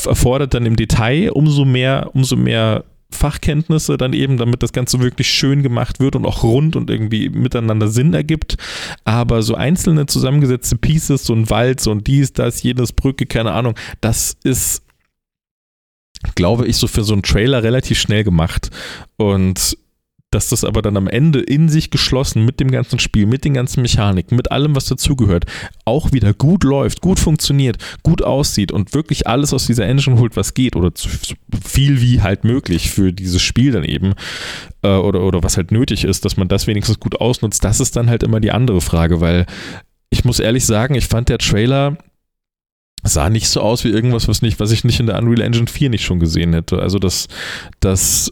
erfordert 0.05 0.53
dann 0.53 0.65
im 0.65 0.77
Detail 0.77 1.31
umso 1.31 1.65
mehr, 1.65 2.11
umso 2.13 2.37
mehr 2.37 2.85
Fachkenntnisse 3.11 3.97
dann 3.97 4.13
eben, 4.13 4.37
damit 4.37 4.63
das 4.63 4.73
Ganze 4.73 4.99
wirklich 4.99 5.29
schön 5.29 5.63
gemacht 5.63 5.99
wird 5.99 6.15
und 6.15 6.25
auch 6.25 6.43
rund 6.43 6.75
und 6.75 6.89
irgendwie 6.89 7.29
miteinander 7.29 7.87
Sinn 7.87 8.13
ergibt. 8.13 8.57
Aber 9.03 9.43
so 9.43 9.55
einzelne 9.55 10.05
zusammengesetzte 10.05 10.77
Pieces, 10.77 11.23
so 11.23 11.33
ein 11.33 11.49
Wald, 11.49 11.79
so 11.79 11.91
ein 11.91 12.03
dies, 12.03 12.33
das, 12.33 12.63
jenes, 12.63 12.93
Brücke, 12.93 13.25
keine 13.25 13.51
Ahnung, 13.51 13.75
das 14.01 14.37
ist, 14.43 14.83
glaube 16.35 16.67
ich, 16.67 16.77
so 16.77 16.87
für 16.87 17.03
so 17.03 17.13
einen 17.13 17.23
Trailer 17.23 17.63
relativ 17.63 17.99
schnell 17.99 18.23
gemacht. 18.23 18.69
Und 19.17 19.77
dass 20.31 20.47
das 20.47 20.63
aber 20.63 20.81
dann 20.81 20.97
am 20.97 21.07
Ende 21.07 21.41
in 21.41 21.67
sich 21.67 21.91
geschlossen 21.91 22.45
mit 22.45 22.59
dem 22.59 22.71
ganzen 22.71 22.99
Spiel, 22.99 23.25
mit 23.25 23.43
den 23.43 23.53
ganzen 23.53 23.81
Mechaniken, 23.81 24.37
mit 24.37 24.51
allem, 24.51 24.75
was 24.75 24.85
dazugehört, 24.85 25.45
auch 25.83 26.13
wieder 26.13 26.33
gut 26.33 26.63
läuft, 26.63 27.01
gut 27.01 27.19
funktioniert, 27.19 27.77
gut 28.01 28.23
aussieht 28.23 28.71
und 28.71 28.93
wirklich 28.93 29.27
alles 29.27 29.53
aus 29.53 29.67
dieser 29.67 29.85
Engine 29.85 30.17
holt, 30.17 30.37
was 30.37 30.53
geht 30.53 30.75
oder 30.77 30.91
so 30.95 31.09
viel 31.63 32.01
wie 32.01 32.21
halt 32.21 32.45
möglich 32.45 32.89
für 32.89 33.11
dieses 33.11 33.41
Spiel 33.41 33.73
dann 33.73 33.83
eben 33.83 34.13
äh, 34.83 34.95
oder, 34.95 35.21
oder 35.21 35.43
was 35.43 35.57
halt 35.57 35.71
nötig 35.71 36.05
ist, 36.05 36.23
dass 36.23 36.37
man 36.37 36.47
das 36.47 36.65
wenigstens 36.65 36.99
gut 36.99 37.19
ausnutzt, 37.19 37.63
das 37.63 37.81
ist 37.81 37.97
dann 37.97 38.09
halt 38.09 38.23
immer 38.23 38.39
die 38.39 38.51
andere 38.51 38.79
Frage, 38.79 39.19
weil 39.19 39.45
ich 40.09 40.23
muss 40.23 40.39
ehrlich 40.39 40.65
sagen, 40.65 40.95
ich 40.95 41.07
fand 41.07 41.27
der 41.27 41.37
Trailer 41.39 41.97
sah 43.03 43.29
nicht 43.29 43.49
so 43.49 43.61
aus 43.61 43.83
wie 43.83 43.89
irgendwas, 43.89 44.27
was 44.27 44.41
nicht, 44.41 44.59
was 44.59 44.71
ich 44.71 44.83
nicht 44.83 44.99
in 44.99 45.07
der 45.07 45.17
Unreal 45.17 45.41
Engine 45.41 45.67
4 45.67 45.89
nicht 45.89 46.05
schon 46.05 46.19
gesehen 46.19 46.53
hätte. 46.53 46.79
Also 46.79 46.99
das, 46.99 47.27
das 47.79 48.29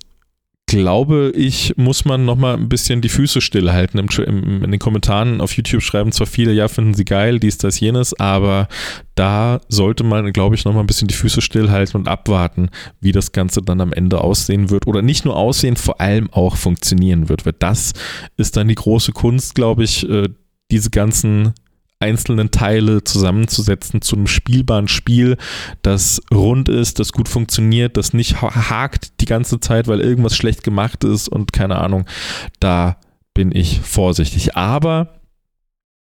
glaube 0.69 1.31
ich, 1.35 1.73
muss 1.77 2.05
man 2.05 2.25
nochmal 2.25 2.55
ein 2.55 2.69
bisschen 2.69 3.01
die 3.01 3.09
Füße 3.09 3.41
stillhalten. 3.41 3.99
Im, 3.99 4.07
im, 4.23 4.63
in 4.63 4.71
den 4.71 4.79
Kommentaren 4.79 5.41
auf 5.41 5.53
YouTube 5.53 5.81
schreiben 5.81 6.11
zwar 6.11 6.27
viele, 6.27 6.53
ja, 6.53 6.67
finden 6.67 6.93
sie 6.93 7.05
geil, 7.05 7.39
dies, 7.39 7.57
das, 7.57 7.79
jenes, 7.79 8.17
aber 8.19 8.67
da 9.15 9.61
sollte 9.67 10.03
man, 10.03 10.31
glaube 10.31 10.55
ich, 10.55 10.65
nochmal 10.65 10.83
ein 10.83 10.87
bisschen 10.87 11.07
die 11.07 11.15
Füße 11.15 11.41
stillhalten 11.41 11.99
und 11.99 12.07
abwarten, 12.07 12.69
wie 13.01 13.11
das 13.11 13.31
Ganze 13.31 13.61
dann 13.61 13.81
am 13.81 13.91
Ende 13.91 14.21
aussehen 14.21 14.69
wird. 14.69 14.85
Oder 14.85 15.01
nicht 15.01 15.25
nur 15.25 15.35
aussehen, 15.35 15.75
vor 15.75 15.99
allem 15.99 16.31
auch 16.31 16.55
funktionieren 16.55 17.29
wird. 17.29 17.45
Weil 17.45 17.55
das 17.57 17.93
ist 18.37 18.55
dann 18.55 18.67
die 18.67 18.75
große 18.75 19.11
Kunst, 19.11 19.55
glaube 19.55 19.83
ich, 19.83 20.07
äh, 20.07 20.29
diese 20.71 20.91
ganzen 20.91 21.53
einzelnen 21.99 22.51
Teile 22.51 23.03
zusammenzusetzen 23.03 24.01
zu 24.01 24.15
einem 24.15 24.27
spielbaren 24.27 24.87
Spiel, 24.87 25.37
das 25.81 26.21
rund 26.33 26.69
ist, 26.69 26.99
das 26.99 27.11
gut 27.11 27.27
funktioniert, 27.27 27.97
das 27.97 28.13
nicht 28.13 28.41
hakt 28.41 29.19
die 29.19 29.25
ganze 29.25 29.59
Zeit, 29.59 29.87
weil 29.87 29.99
irgendwas 29.99 30.35
schlecht 30.35 30.63
gemacht 30.63 31.03
ist 31.03 31.27
und 31.27 31.51
keine 31.51 31.77
Ahnung. 31.77 32.05
Da 32.59 32.97
bin 33.33 33.53
ich 33.53 33.81
vorsichtig. 33.81 34.55
Aber 34.55 35.19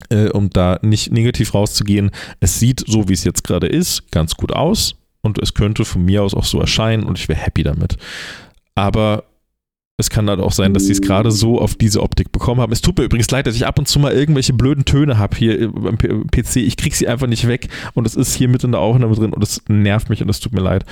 äh, 0.09 0.29
um 0.29 0.49
da 0.49 0.79
nicht 0.81 1.11
negativ 1.11 1.53
rauszugehen, 1.53 2.11
es 2.39 2.59
sieht 2.59 2.83
so, 2.85 3.07
wie 3.07 3.13
es 3.13 3.23
jetzt 3.23 3.43
gerade 3.43 3.67
ist, 3.67 4.11
ganz 4.11 4.35
gut 4.35 4.51
aus 4.51 4.95
und 5.21 5.39
es 5.39 5.53
könnte 5.53 5.85
von 5.85 6.03
mir 6.03 6.23
aus 6.23 6.33
auch 6.33 6.45
so 6.45 6.59
erscheinen 6.59 7.03
und 7.03 7.17
ich 7.17 7.29
wäre 7.29 7.39
happy 7.39 7.63
damit. 7.63 7.97
Aber 8.75 9.23
es 9.99 10.11
kann 10.11 10.29
halt 10.29 10.39
auch 10.39 10.51
sein, 10.51 10.75
dass 10.75 10.85
sie 10.85 10.91
es 10.91 11.01
gerade 11.01 11.31
so 11.31 11.59
auf 11.59 11.73
diese 11.73 12.03
Optik 12.03 12.31
bekommen 12.31 12.61
haben. 12.61 12.71
Es 12.71 12.81
tut 12.81 12.99
mir 12.99 13.03
übrigens 13.03 13.31
leid, 13.31 13.47
dass 13.47 13.55
ich 13.55 13.65
ab 13.65 13.79
und 13.79 13.87
zu 13.87 13.97
mal 13.97 14.13
irgendwelche 14.13 14.53
blöden 14.53 14.85
Töne 14.85 15.17
habe 15.17 15.35
hier 15.35 15.71
beim 15.71 15.97
PC. 15.97 16.57
Ich 16.57 16.77
kriege 16.77 16.95
sie 16.95 17.07
einfach 17.07 17.25
nicht 17.25 17.47
weg 17.47 17.69
und 17.95 18.05
es 18.05 18.15
ist 18.15 18.35
hier 18.35 18.47
mit 18.47 18.63
in 18.63 18.73
der 18.73 18.81
Aufnahme 18.81 19.15
drin 19.15 19.33
und 19.33 19.43
es 19.43 19.63
nervt 19.67 20.11
mich 20.11 20.21
und 20.21 20.29
es 20.29 20.39
tut 20.39 20.53
mir 20.53 20.61
leid. 20.61 20.85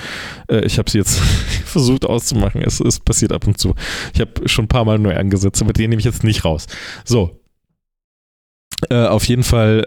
Äh, 0.48 0.64
ich 0.66 0.78
habe 0.78 0.90
sie 0.90 0.98
jetzt 0.98 1.20
versucht 1.64 2.04
auszumachen. 2.04 2.62
Es, 2.62 2.80
es 2.80 2.98
passiert 2.98 3.30
ab 3.32 3.46
und 3.46 3.58
zu. 3.58 3.76
Ich 4.12 4.20
habe 4.20 4.48
schon 4.48 4.64
ein 4.64 4.68
paar 4.68 4.84
Mal 4.84 4.98
neu 4.98 5.16
angesetzt, 5.16 5.62
aber 5.62 5.72
den 5.72 5.90
nehme 5.90 6.00
ich 6.00 6.06
jetzt 6.06 6.24
nicht 6.24 6.44
raus. 6.44 6.66
So. 7.04 7.40
Äh, 8.90 9.06
auf 9.06 9.24
jeden 9.26 9.44
Fall, 9.44 9.86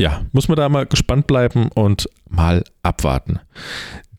ja, 0.00 0.24
muss 0.30 0.46
man 0.46 0.56
da 0.56 0.68
mal 0.68 0.86
gespannt 0.86 1.26
bleiben 1.26 1.70
und 1.74 2.08
mal 2.28 2.62
abwarten. 2.84 3.40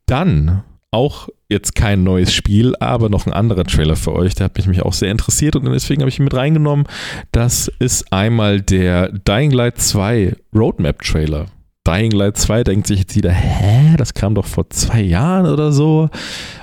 Dann 0.07 0.65
auch 0.91 1.29
jetzt 1.51 1.75
kein 1.75 2.03
neues 2.03 2.33
Spiel, 2.33 2.75
aber 2.79 3.09
noch 3.09 3.27
ein 3.27 3.33
anderer 3.33 3.63
Trailer 3.63 3.95
für 3.95 4.13
euch. 4.13 4.35
Der 4.35 4.45
hat 4.45 4.57
mich, 4.57 4.67
mich 4.67 4.81
auch 4.81 4.93
sehr 4.93 5.11
interessiert 5.11 5.55
und 5.55 5.65
deswegen 5.65 6.01
habe 6.01 6.09
ich 6.09 6.17
ihn 6.17 6.23
mit 6.23 6.33
reingenommen. 6.33 6.87
Das 7.31 7.71
ist 7.79 8.11
einmal 8.11 8.61
der 8.61 9.09
Dying 9.09 9.51
Light 9.51 9.79
2 9.79 10.35
Roadmap 10.55 11.01
Trailer. 11.01 11.45
Dying 11.85 12.11
Light 12.11 12.37
2 12.37 12.63
denkt 12.63 12.87
sich 12.87 12.99
jetzt 12.99 13.15
wieder, 13.15 13.31
hä, 13.31 13.95
das 13.97 14.13
kam 14.13 14.35
doch 14.35 14.45
vor 14.45 14.69
zwei 14.69 15.01
Jahren 15.01 15.47
oder 15.47 15.71
so. 15.71 16.09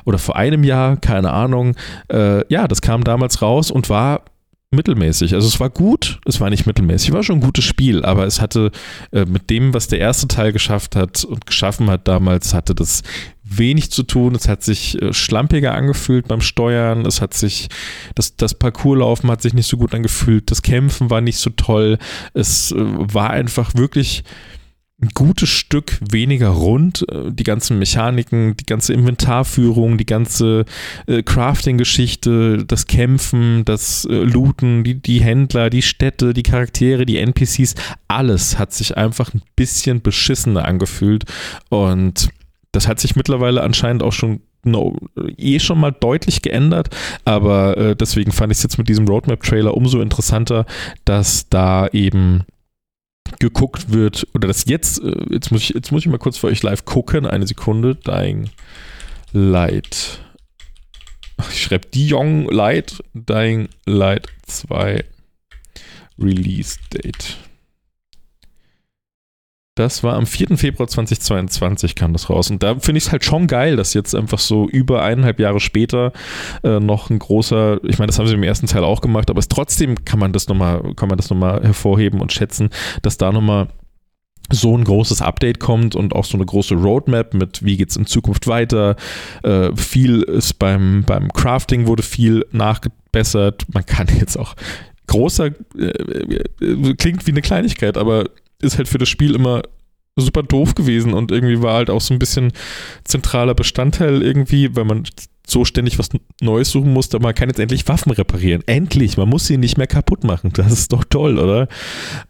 Oder 0.04 0.18
vor 0.18 0.36
einem 0.36 0.64
Jahr, 0.64 0.96
keine 0.96 1.32
Ahnung. 1.32 1.74
Äh, 2.10 2.44
ja, 2.52 2.68
das 2.68 2.80
kam 2.80 3.04
damals 3.04 3.42
raus 3.42 3.70
und 3.70 3.90
war 3.90 4.22
mittelmäßig. 4.70 5.34
Also 5.34 5.48
es 5.48 5.58
war 5.60 5.70
gut, 5.70 6.20
es 6.26 6.40
war 6.40 6.50
nicht 6.50 6.66
mittelmäßig, 6.66 7.12
war 7.12 7.22
schon 7.22 7.38
ein 7.38 7.42
gutes 7.42 7.64
Spiel, 7.64 8.04
aber 8.04 8.26
es 8.26 8.40
hatte 8.40 8.70
äh, 9.12 9.24
mit 9.24 9.50
dem, 9.50 9.72
was 9.72 9.88
der 9.88 9.98
erste 9.98 10.28
Teil 10.28 10.52
geschafft 10.52 10.94
hat 10.94 11.24
und 11.24 11.46
geschaffen 11.46 11.88
hat 11.90 12.06
damals, 12.06 12.52
hatte 12.52 12.74
das 12.74 13.02
wenig 13.48 13.90
zu 13.90 14.02
tun. 14.02 14.34
Es 14.34 14.48
hat 14.48 14.62
sich 14.62 15.00
äh, 15.00 15.12
schlampiger 15.12 15.74
angefühlt 15.74 16.28
beim 16.28 16.40
Steuern. 16.40 17.06
Es 17.06 17.20
hat 17.20 17.34
sich, 17.34 17.68
das, 18.14 18.36
das 18.36 18.54
Parcourslaufen 18.54 19.30
hat 19.30 19.42
sich 19.42 19.54
nicht 19.54 19.68
so 19.68 19.76
gut 19.76 19.94
angefühlt. 19.94 20.50
Das 20.50 20.62
Kämpfen 20.62 21.10
war 21.10 21.20
nicht 21.20 21.38
so 21.38 21.50
toll. 21.50 21.98
Es 22.34 22.72
äh, 22.72 22.76
war 22.78 23.30
einfach 23.30 23.74
wirklich 23.74 24.24
ein 25.00 25.10
gutes 25.14 25.48
Stück 25.48 25.98
weniger 26.00 26.48
rund. 26.48 27.06
Äh, 27.08 27.30
die 27.30 27.44
ganzen 27.44 27.78
Mechaniken, 27.78 28.56
die 28.56 28.66
ganze 28.66 28.92
Inventarführung, 28.92 29.96
die 29.96 30.06
ganze 30.06 30.64
äh, 31.06 31.22
Crafting-Geschichte, 31.22 32.64
das 32.66 32.86
Kämpfen, 32.86 33.64
das 33.64 34.04
äh, 34.04 34.14
Looten, 34.14 34.82
die, 34.84 35.00
die 35.00 35.20
Händler, 35.20 35.70
die 35.70 35.82
Städte, 35.82 36.34
die 36.34 36.42
Charaktere, 36.42 37.06
die 37.06 37.18
NPCs, 37.18 37.74
alles 38.08 38.58
hat 38.58 38.72
sich 38.72 38.96
einfach 38.96 39.32
ein 39.34 39.42
bisschen 39.54 40.02
beschissener 40.02 40.64
angefühlt. 40.64 41.24
Und 41.68 42.30
das 42.72 42.88
hat 42.88 43.00
sich 43.00 43.16
mittlerweile 43.16 43.62
anscheinend 43.62 44.02
auch 44.02 44.12
schon 44.12 44.40
no, 44.64 44.96
eh 45.36 45.58
schon 45.58 45.80
mal 45.80 45.92
deutlich 45.92 46.42
geändert, 46.42 46.94
aber 47.24 47.76
äh, 47.76 47.96
deswegen 47.96 48.32
fand 48.32 48.52
ich 48.52 48.58
es 48.58 48.64
jetzt 48.64 48.78
mit 48.78 48.88
diesem 48.88 49.06
Roadmap-Trailer 49.06 49.76
umso 49.76 50.00
interessanter, 50.00 50.66
dass 51.04 51.48
da 51.48 51.88
eben 51.88 52.44
geguckt 53.38 53.92
wird, 53.92 54.26
oder 54.34 54.48
das 54.48 54.64
jetzt, 54.66 55.02
äh, 55.02 55.26
jetzt 55.30 55.50
muss 55.52 55.62
ich, 55.62 55.70
jetzt 55.70 55.92
muss 55.92 56.02
ich 56.02 56.08
mal 56.08 56.18
kurz 56.18 56.38
für 56.38 56.48
euch 56.48 56.62
live 56.62 56.84
gucken, 56.84 57.26
eine 57.26 57.46
Sekunde, 57.46 57.94
Dying 57.94 58.50
Light. 59.32 60.20
Ich 61.50 61.62
schreibe 61.62 61.88
Diong 61.88 62.50
Light, 62.50 63.02
Dying 63.14 63.68
Light 63.86 64.26
2 64.46 65.04
Release 66.18 66.78
Date. 66.92 67.36
Das 69.78 70.02
war 70.02 70.14
am 70.14 70.26
4. 70.26 70.58
Februar 70.58 70.88
2022 70.88 71.94
kam 71.94 72.12
das 72.12 72.28
raus. 72.28 72.50
Und 72.50 72.64
da 72.64 72.80
finde 72.80 72.98
ich 72.98 73.04
es 73.04 73.12
halt 73.12 73.24
schon 73.24 73.46
geil, 73.46 73.76
dass 73.76 73.94
jetzt 73.94 74.12
einfach 74.12 74.40
so 74.40 74.68
über 74.68 75.04
eineinhalb 75.04 75.38
Jahre 75.38 75.60
später 75.60 76.12
äh, 76.64 76.80
noch 76.80 77.10
ein 77.10 77.20
großer, 77.20 77.78
ich 77.84 78.00
meine, 78.00 78.08
das 78.08 78.18
haben 78.18 78.26
sie 78.26 78.34
im 78.34 78.42
ersten 78.42 78.66
Teil 78.66 78.82
auch 78.82 79.00
gemacht, 79.00 79.30
aber 79.30 79.38
es 79.38 79.46
trotzdem 79.46 80.04
kann 80.04 80.18
man 80.18 80.32
das 80.32 80.48
nochmal, 80.48 80.94
kann 80.96 81.08
man 81.08 81.16
das 81.16 81.30
nochmal 81.30 81.62
hervorheben 81.62 82.20
und 82.20 82.32
schätzen, 82.32 82.70
dass 83.02 83.18
da 83.18 83.30
nochmal 83.30 83.68
so 84.50 84.76
ein 84.76 84.82
großes 84.82 85.22
Update 85.22 85.60
kommt 85.60 85.94
und 85.94 86.12
auch 86.12 86.24
so 86.24 86.36
eine 86.36 86.46
große 86.46 86.74
Roadmap 86.74 87.34
mit, 87.34 87.64
wie 87.64 87.76
geht 87.76 87.90
es 87.90 87.96
in 87.96 88.06
Zukunft 88.06 88.48
weiter. 88.48 88.96
Äh, 89.44 89.76
viel 89.76 90.22
ist 90.22 90.58
beim, 90.58 91.04
beim 91.06 91.32
Crafting 91.32 91.86
wurde 91.86 92.02
viel 92.02 92.44
nachgebessert. 92.50 93.64
Man 93.72 93.86
kann 93.86 94.08
jetzt 94.18 94.36
auch 94.36 94.56
großer, 95.06 95.50
äh, 95.78 95.84
äh, 95.84 96.94
klingt 96.94 97.28
wie 97.28 97.30
eine 97.30 97.42
Kleinigkeit, 97.42 97.96
aber 97.96 98.24
ist 98.62 98.78
halt 98.78 98.88
für 98.88 98.98
das 98.98 99.08
Spiel 99.08 99.34
immer 99.34 99.62
super 100.16 100.42
doof 100.42 100.74
gewesen 100.74 101.14
und 101.14 101.30
irgendwie 101.30 101.62
war 101.62 101.74
halt 101.74 101.90
auch 101.90 102.00
so 102.00 102.12
ein 102.12 102.18
bisschen 102.18 102.52
zentraler 103.04 103.54
Bestandteil 103.54 104.22
irgendwie, 104.22 104.74
weil 104.74 104.84
man 104.84 105.04
so 105.46 105.64
ständig 105.64 105.98
was 105.98 106.10
Neues 106.40 106.70
suchen 106.70 106.92
musste, 106.92 107.18
man 107.20 107.34
kann 107.34 107.48
jetzt 107.48 107.58
endlich 107.58 107.88
Waffen 107.88 108.12
reparieren. 108.12 108.62
Endlich, 108.66 109.16
man 109.16 109.28
muss 109.28 109.46
sie 109.46 109.56
nicht 109.56 109.78
mehr 109.78 109.86
kaputt 109.86 110.24
machen. 110.24 110.52
Das 110.54 110.72
ist 110.72 110.92
doch 110.92 111.04
toll, 111.04 111.38
oder? 111.38 111.68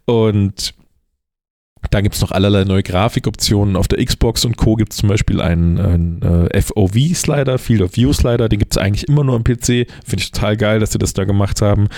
Und 0.05 0.75
da 1.91 2.01
gibt 2.01 2.15
es 2.15 2.21
noch 2.21 2.33
allerlei 2.33 2.65
neue 2.65 2.83
Grafikoptionen. 2.83 3.77
Auf 3.77 3.89
der 3.89 4.05
Xbox 4.05 4.45
und 4.45 4.57
Co. 4.57 4.75
gibt 4.77 4.93
es 4.93 4.99
zum 4.99 5.09
Beispiel 5.09 5.41
einen, 5.41 5.79
einen 5.79 6.23
äh, 6.23 6.61
FOV-Slider, 6.61 7.59
Field 7.59 7.83
of 7.83 7.97
View-Slider, 7.97 8.49
den 8.49 8.59
gibt 8.59 8.73
es 8.73 8.79
eigentlich 8.79 9.09
immer 9.09 9.25
nur 9.25 9.37
am 9.37 9.45
PC. 9.45 9.87
Finde 10.05 10.19
ich 10.19 10.31
total 10.31 10.57
geil, 10.57 10.81
dass 10.81 10.93
sie 10.93 10.99
das 10.99 11.15
da 11.15 11.25
gemacht 11.25 11.63
haben. 11.63 11.89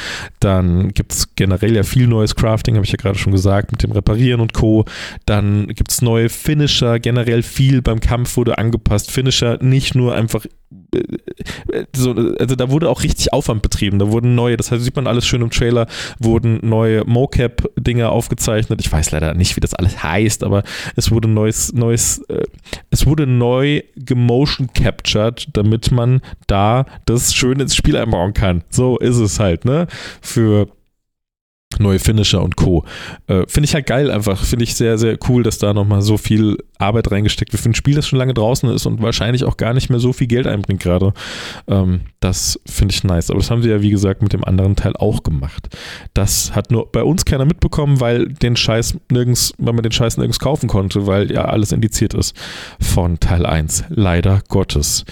Dann 0.41 0.93
gibt 0.93 1.13
es 1.13 1.35
generell 1.35 1.75
ja 1.75 1.83
viel 1.83 2.07
neues 2.07 2.37
Crafting, 2.37 2.77
habe 2.77 2.85
ich 2.85 2.93
ja 2.93 2.99
gerade 2.99 3.19
schon 3.19 3.33
gesagt, 3.33 3.73
mit 3.73 3.83
dem 3.83 3.93
Reparieren 3.93 4.41
und 4.41 4.55
Co. 4.55 4.85
Dann 5.27 5.69
gibt 5.69 5.91
es 5.91 6.03
neue 6.03 6.29
Finisher, 6.29 6.99
generell 6.99 7.43
viel 7.43 7.83
beim 7.83 8.01
Kampf 8.01 8.37
wurde 8.37 8.59
angepasst. 8.59 9.11
Finisher 9.11 9.59
nicht 9.63 9.95
nur 9.95 10.15
einfach 10.15 10.45
so, 11.95 12.13
also 12.13 12.55
da 12.57 12.71
wurde 12.71 12.89
auch 12.89 13.03
richtig 13.03 13.33
Aufwand 13.33 13.63
betrieben. 13.63 13.99
Da 13.99 14.11
wurden 14.11 14.35
neue, 14.35 14.57
das 14.57 14.71
heißt, 14.71 14.83
sieht 14.83 14.97
man 14.97 15.07
alles 15.07 15.27
schön 15.27 15.43
im 15.43 15.51
Trailer, 15.51 15.87
wurden 16.19 16.59
neue 16.63 17.05
Mocap-Dinger 17.05 18.11
aufgezeichnet. 18.11 18.81
Ich 18.81 18.91
weiß 18.91 19.11
leider 19.13 19.35
nicht, 19.35 19.57
wie 19.57 19.61
das 19.61 19.75
alles 19.75 20.03
heißt, 20.03 20.45
aber 20.45 20.63
es 20.97 21.11
wurde 21.11 21.29
neues, 21.29 21.73
neues, 21.73 22.19
äh, 22.29 22.45
es 22.91 23.07
wurde 23.07 23.27
neu 23.27 23.83
gemotion 23.97 24.69
captured, 24.73 25.49
damit 25.53 25.91
man 25.93 26.21
da 26.47 26.87
das 27.07 27.35
schön 27.35 27.61
ins 27.61 27.77
Spiel 27.77 27.97
einbauen 27.97 28.35
kann. 28.35 28.65
So 28.71 28.99
ist 28.99 29.17
es 29.17 29.39
halt, 29.39 29.65
ne? 29.65 29.87
Für 30.21 30.69
neue 31.81 31.99
Finisher 31.99 32.43
und 32.43 32.57
Co. 32.57 32.85
Äh, 33.27 33.45
Finde 33.47 33.67
ich 33.67 33.75
halt 33.75 33.87
geil 33.87 34.11
einfach. 34.11 34.43
Finde 34.43 34.65
ich 34.65 34.75
sehr, 34.75 34.99
sehr 34.99 35.19
cool, 35.29 35.43
dass 35.43 35.59
da 35.59 35.75
nochmal 35.75 36.03
so 36.03 36.17
viel 36.17 36.59
Arbeit 36.79 37.11
reingesteckt 37.11 37.53
wird 37.53 37.63
für 37.63 37.71
ein 37.71 37.75
Spiel, 37.75 37.95
das 37.95 38.07
schon 38.07 38.19
lange 38.19 38.35
draußen 38.35 38.69
ist 38.71 38.87
und 38.87 39.03
wahrscheinlich 39.03 39.45
auch 39.45 39.57
gar 39.57 39.75
nicht 39.75 39.91
mehr 39.91 39.99
so 39.99 40.13
viel 40.13 40.27
Geld 40.27 40.47
einbringt 40.47 40.83
gerade. 40.83 41.13
Ähm, 41.69 42.01
das 42.21 42.61
finde 42.67 42.95
ich 42.95 43.05
nice. 43.05 43.31
Aber 43.31 43.41
das 43.41 43.51
haben 43.51 43.63
sie 43.63 43.71
ja, 43.71 43.83
wie 43.83 43.91
gesagt, 43.91 44.23
mit 44.23 44.33
dem 44.33 44.45
anderen 44.45 44.77
Teil 44.77 44.95
auch 44.97 45.23
gemacht. 45.23 45.69
Das 46.15 46.55
hat 46.55 46.71
nur 46.71 46.91
bei 46.91 47.03
uns 47.03 47.25
keiner 47.25 47.45
mitbekommen, 47.45 48.01
weil 48.01 48.29
den 48.29 48.57
Scheiß 48.57 48.99
nirgends, 49.11 49.53
weil 49.59 49.73
man 49.73 49.83
den 49.83 49.93
Scheiß 49.93 50.17
nirgends 50.17 50.39
kaufen 50.39 50.69
konnte, 50.69 51.07
weil 51.07 51.31
ja 51.33 51.45
alles 51.47 51.73
indiziert 51.73 52.15
ist 52.15 52.37
von 52.81 53.21
Teil 53.21 53.47
1. 53.47 53.85
Leider 53.89 54.43
Gottes. 54.49 55.05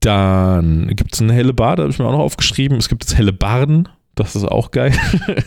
Dann 0.00 0.88
gibt 0.94 1.14
es 1.14 1.20
eine 1.20 1.32
helle 1.32 1.52
Bade, 1.52 1.82
habe 1.82 1.92
ich 1.92 1.98
mir 1.98 2.06
auch 2.06 2.12
noch 2.12 2.18
aufgeschrieben. 2.20 2.78
Es 2.78 2.88
gibt 2.88 3.04
jetzt 3.04 3.16
helle 3.16 3.32
Barden, 3.32 3.88
das 4.18 4.36
ist 4.36 4.44
auch 4.44 4.70
geil. 4.70 4.92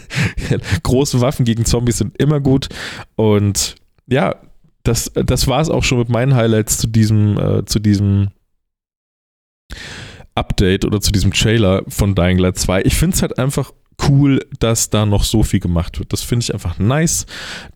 Große 0.83 1.21
Waffen 1.21 1.45
gegen 1.45 1.65
Zombies 1.65 1.97
sind 1.97 2.17
immer 2.17 2.39
gut. 2.39 2.69
Und 3.15 3.75
ja, 4.07 4.35
das, 4.83 5.11
das 5.13 5.47
war 5.47 5.61
es 5.61 5.69
auch 5.69 5.83
schon 5.83 5.99
mit 5.99 6.09
meinen 6.09 6.35
Highlights 6.35 6.77
zu 6.77 6.87
diesem, 6.87 7.37
äh, 7.37 7.65
zu 7.65 7.79
diesem 7.79 8.29
Update 10.35 10.85
oder 10.85 11.01
zu 11.01 11.11
diesem 11.11 11.33
Trailer 11.33 11.83
von 11.87 12.15
Dying 12.15 12.37
Light 12.37 12.57
2. 12.57 12.83
Ich 12.83 12.95
finde 12.95 13.15
es 13.15 13.21
halt 13.21 13.37
einfach 13.37 13.71
cool, 14.07 14.39
dass 14.59 14.89
da 14.89 15.05
noch 15.05 15.23
so 15.23 15.43
viel 15.43 15.59
gemacht 15.59 15.99
wird. 15.99 16.13
Das 16.13 16.23
finde 16.23 16.43
ich 16.43 16.53
einfach 16.53 16.79
nice. 16.79 17.25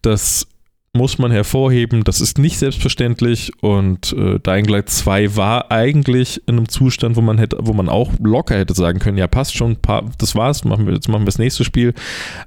Das 0.01 0.47
muss 0.95 1.17
man 1.17 1.31
hervorheben. 1.31 2.03
Das 2.03 2.21
ist 2.21 2.37
nicht 2.39 2.57
selbstverständlich 2.57 3.51
und 3.61 4.13
äh, 4.13 4.39
Dying 4.39 4.65
Light 4.65 4.89
2 4.89 5.35
war 5.35 5.71
eigentlich 5.71 6.41
in 6.47 6.57
einem 6.57 6.69
Zustand, 6.69 7.15
wo 7.15 7.21
man 7.21 7.37
hätte, 7.37 7.57
wo 7.61 7.73
man 7.73 7.89
auch 7.89 8.13
locker 8.19 8.57
hätte 8.57 8.73
sagen 8.73 8.99
können, 8.99 9.17
ja 9.17 9.27
passt 9.27 9.55
schon, 9.55 9.77
das 10.17 10.35
war's, 10.35 10.63
machen 10.63 10.87
wir, 10.87 10.93
jetzt 10.93 11.09
machen 11.09 11.21
wir 11.21 11.27
das 11.27 11.37
nächste 11.37 11.63
Spiel. 11.63 11.93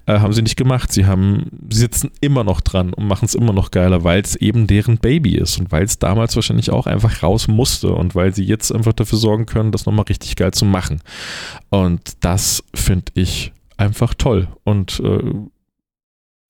Äh, 0.07 0.21
haben 0.21 0.33
sie 0.33 0.43
nicht 0.43 0.57
gemacht. 0.57 0.93
Sie 0.93 1.07
haben, 1.07 1.51
sie 1.71 1.79
sitzen 1.79 2.11
immer 2.21 2.43
noch 2.43 2.61
dran 2.61 2.93
und 2.95 3.07
machen 3.07 3.27
es 3.27 3.35
immer 3.35 3.53
noch 3.53 3.71
geiler, 3.71 4.03
weil 4.03 4.23
es 4.23 4.35
eben 4.35 4.67
deren 4.67 4.99
Baby 4.99 5.37
ist 5.37 5.59
und 5.59 5.71
weil 5.71 5.85
es 5.85 5.99
damals 5.99 6.35
wahrscheinlich 6.35 6.71
auch 6.71 6.87
einfach 6.87 7.23
raus 7.23 7.49
musste 7.49 7.93
und 7.93 8.15
weil 8.15 8.35
sie 8.35 8.45
jetzt 8.45 8.75
einfach 8.75 8.95
dafür 8.95 9.19
sorgen 9.19 9.47
können, 9.47 9.73
das 9.73 9.87
nochmal 9.87 10.07
richtig 10.09 10.37
geil 10.37 10.53
zu 10.53 10.65
machen. 10.65 11.03
Und 11.69 12.25
das 12.25 12.65
finde 12.75 13.13
ich 13.15 13.53
einfach 13.77 14.15
toll 14.15 14.49
und 14.65 15.01
äh, 15.01 15.35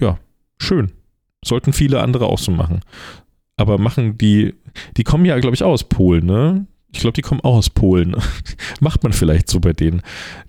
ja, 0.00 0.18
schön. 0.58 0.92
Sollten 1.44 1.72
viele 1.72 2.00
andere 2.00 2.26
auch 2.26 2.38
so 2.38 2.50
machen. 2.52 2.80
Aber 3.56 3.78
machen 3.78 4.18
die, 4.18 4.54
die 4.96 5.04
kommen 5.04 5.24
ja, 5.24 5.38
glaube 5.38 5.54
ich, 5.54 5.62
auch 5.62 5.72
aus 5.72 5.88
Polen, 5.88 6.26
ne? 6.26 6.66
Ich 6.92 7.00
glaube, 7.00 7.12
die 7.12 7.22
kommen 7.22 7.42
auch 7.42 7.56
aus 7.56 7.68
Polen. 7.68 8.16
Macht 8.80 9.02
man 9.02 9.12
vielleicht 9.12 9.48
so 9.50 9.60
bei 9.60 9.72
denen. 9.72 10.02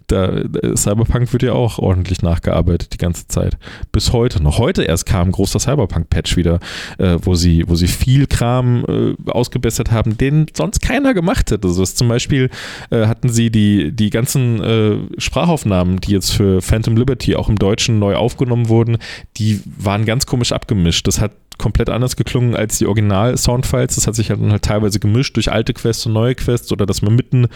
Da, 0.07 0.41
Cyberpunk 0.75 1.31
wird 1.33 1.43
ja 1.43 1.53
auch 1.53 1.77
ordentlich 1.77 2.21
nachgearbeitet 2.23 2.93
die 2.93 2.97
ganze 2.97 3.27
Zeit. 3.27 3.57
Bis 3.91 4.11
heute 4.13 4.41
noch. 4.41 4.57
Heute 4.57 4.83
erst 4.83 5.05
kam 5.05 5.27
ein 5.27 5.31
großer 5.31 5.59
Cyberpunk-Patch 5.59 6.35
wieder, 6.37 6.59
äh, 6.97 7.17
wo, 7.21 7.35
sie, 7.35 7.63
wo 7.67 7.75
sie 7.75 7.87
viel 7.87 8.25
Kram 8.25 8.85
äh, 8.87 9.29
ausgebessert 9.29 9.91
haben, 9.91 10.17
den 10.17 10.47
sonst 10.55 10.81
keiner 10.81 11.13
gemacht 11.13 11.51
hätte. 11.51 11.67
Also 11.67 11.85
zum 11.85 12.07
Beispiel 12.07 12.49
äh, 12.89 13.05
hatten 13.05 13.29
sie 13.29 13.51
die, 13.51 13.91
die 13.91 14.09
ganzen 14.09 14.63
äh, 14.63 14.97
Sprachaufnahmen, 15.19 15.99
die 15.99 16.13
jetzt 16.13 16.31
für 16.31 16.61
Phantom 16.61 16.97
Liberty 16.97 17.35
auch 17.35 17.49
im 17.49 17.59
Deutschen 17.59 17.99
neu 17.99 18.15
aufgenommen 18.15 18.69
wurden, 18.69 18.97
die 19.37 19.61
waren 19.77 20.05
ganz 20.05 20.25
komisch 20.25 20.53
abgemischt. 20.53 21.05
Das 21.05 21.19
hat 21.19 21.33
komplett 21.59 21.89
anders 21.89 22.15
geklungen 22.15 22.55
als 22.55 22.79
die 22.79 22.87
Original-Soundfiles. 22.87 23.95
Das 23.95 24.07
hat 24.07 24.15
sich 24.15 24.31
halt, 24.31 24.41
halt 24.41 24.63
teilweise 24.63 24.99
gemischt 24.99 25.35
durch 25.35 25.51
alte 25.51 25.73
Quests 25.73 26.07
und 26.07 26.13
neue 26.13 26.33
Quests 26.33 26.71
oder 26.71 26.87
dass 26.87 27.03
man 27.03 27.15
mitten 27.15 27.47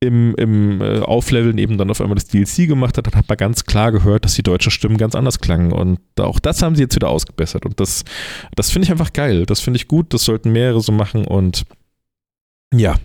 im, 0.00 0.34
im 0.36 0.80
äh, 0.80 1.00
Aufleveln 1.00 1.58
eben 1.58 1.76
dann 1.76 1.90
auf 1.90 2.00
einmal 2.00 2.14
das 2.14 2.26
DLC 2.26 2.66
gemacht 2.66 2.96
hat, 2.96 3.06
dann 3.06 3.14
hat 3.14 3.28
man 3.28 3.36
ganz 3.36 3.66
klar 3.66 3.92
gehört, 3.92 4.24
dass 4.24 4.34
die 4.34 4.42
deutschen 4.42 4.72
Stimmen 4.72 4.96
ganz 4.96 5.14
anders 5.14 5.40
klangen. 5.40 5.72
Und 5.72 6.00
auch 6.18 6.40
das 6.40 6.62
haben 6.62 6.74
sie 6.74 6.82
jetzt 6.82 6.94
wieder 6.94 7.10
ausgebessert. 7.10 7.66
Und 7.66 7.78
das, 7.78 8.04
das 8.56 8.70
finde 8.70 8.86
ich 8.86 8.92
einfach 8.92 9.12
geil. 9.12 9.44
Das 9.44 9.60
finde 9.60 9.76
ich 9.76 9.88
gut. 9.88 10.14
Das 10.14 10.24
sollten 10.24 10.52
mehrere 10.52 10.80
so 10.80 10.90
machen. 10.90 11.26
Und 11.26 11.64
ja, 12.74 12.96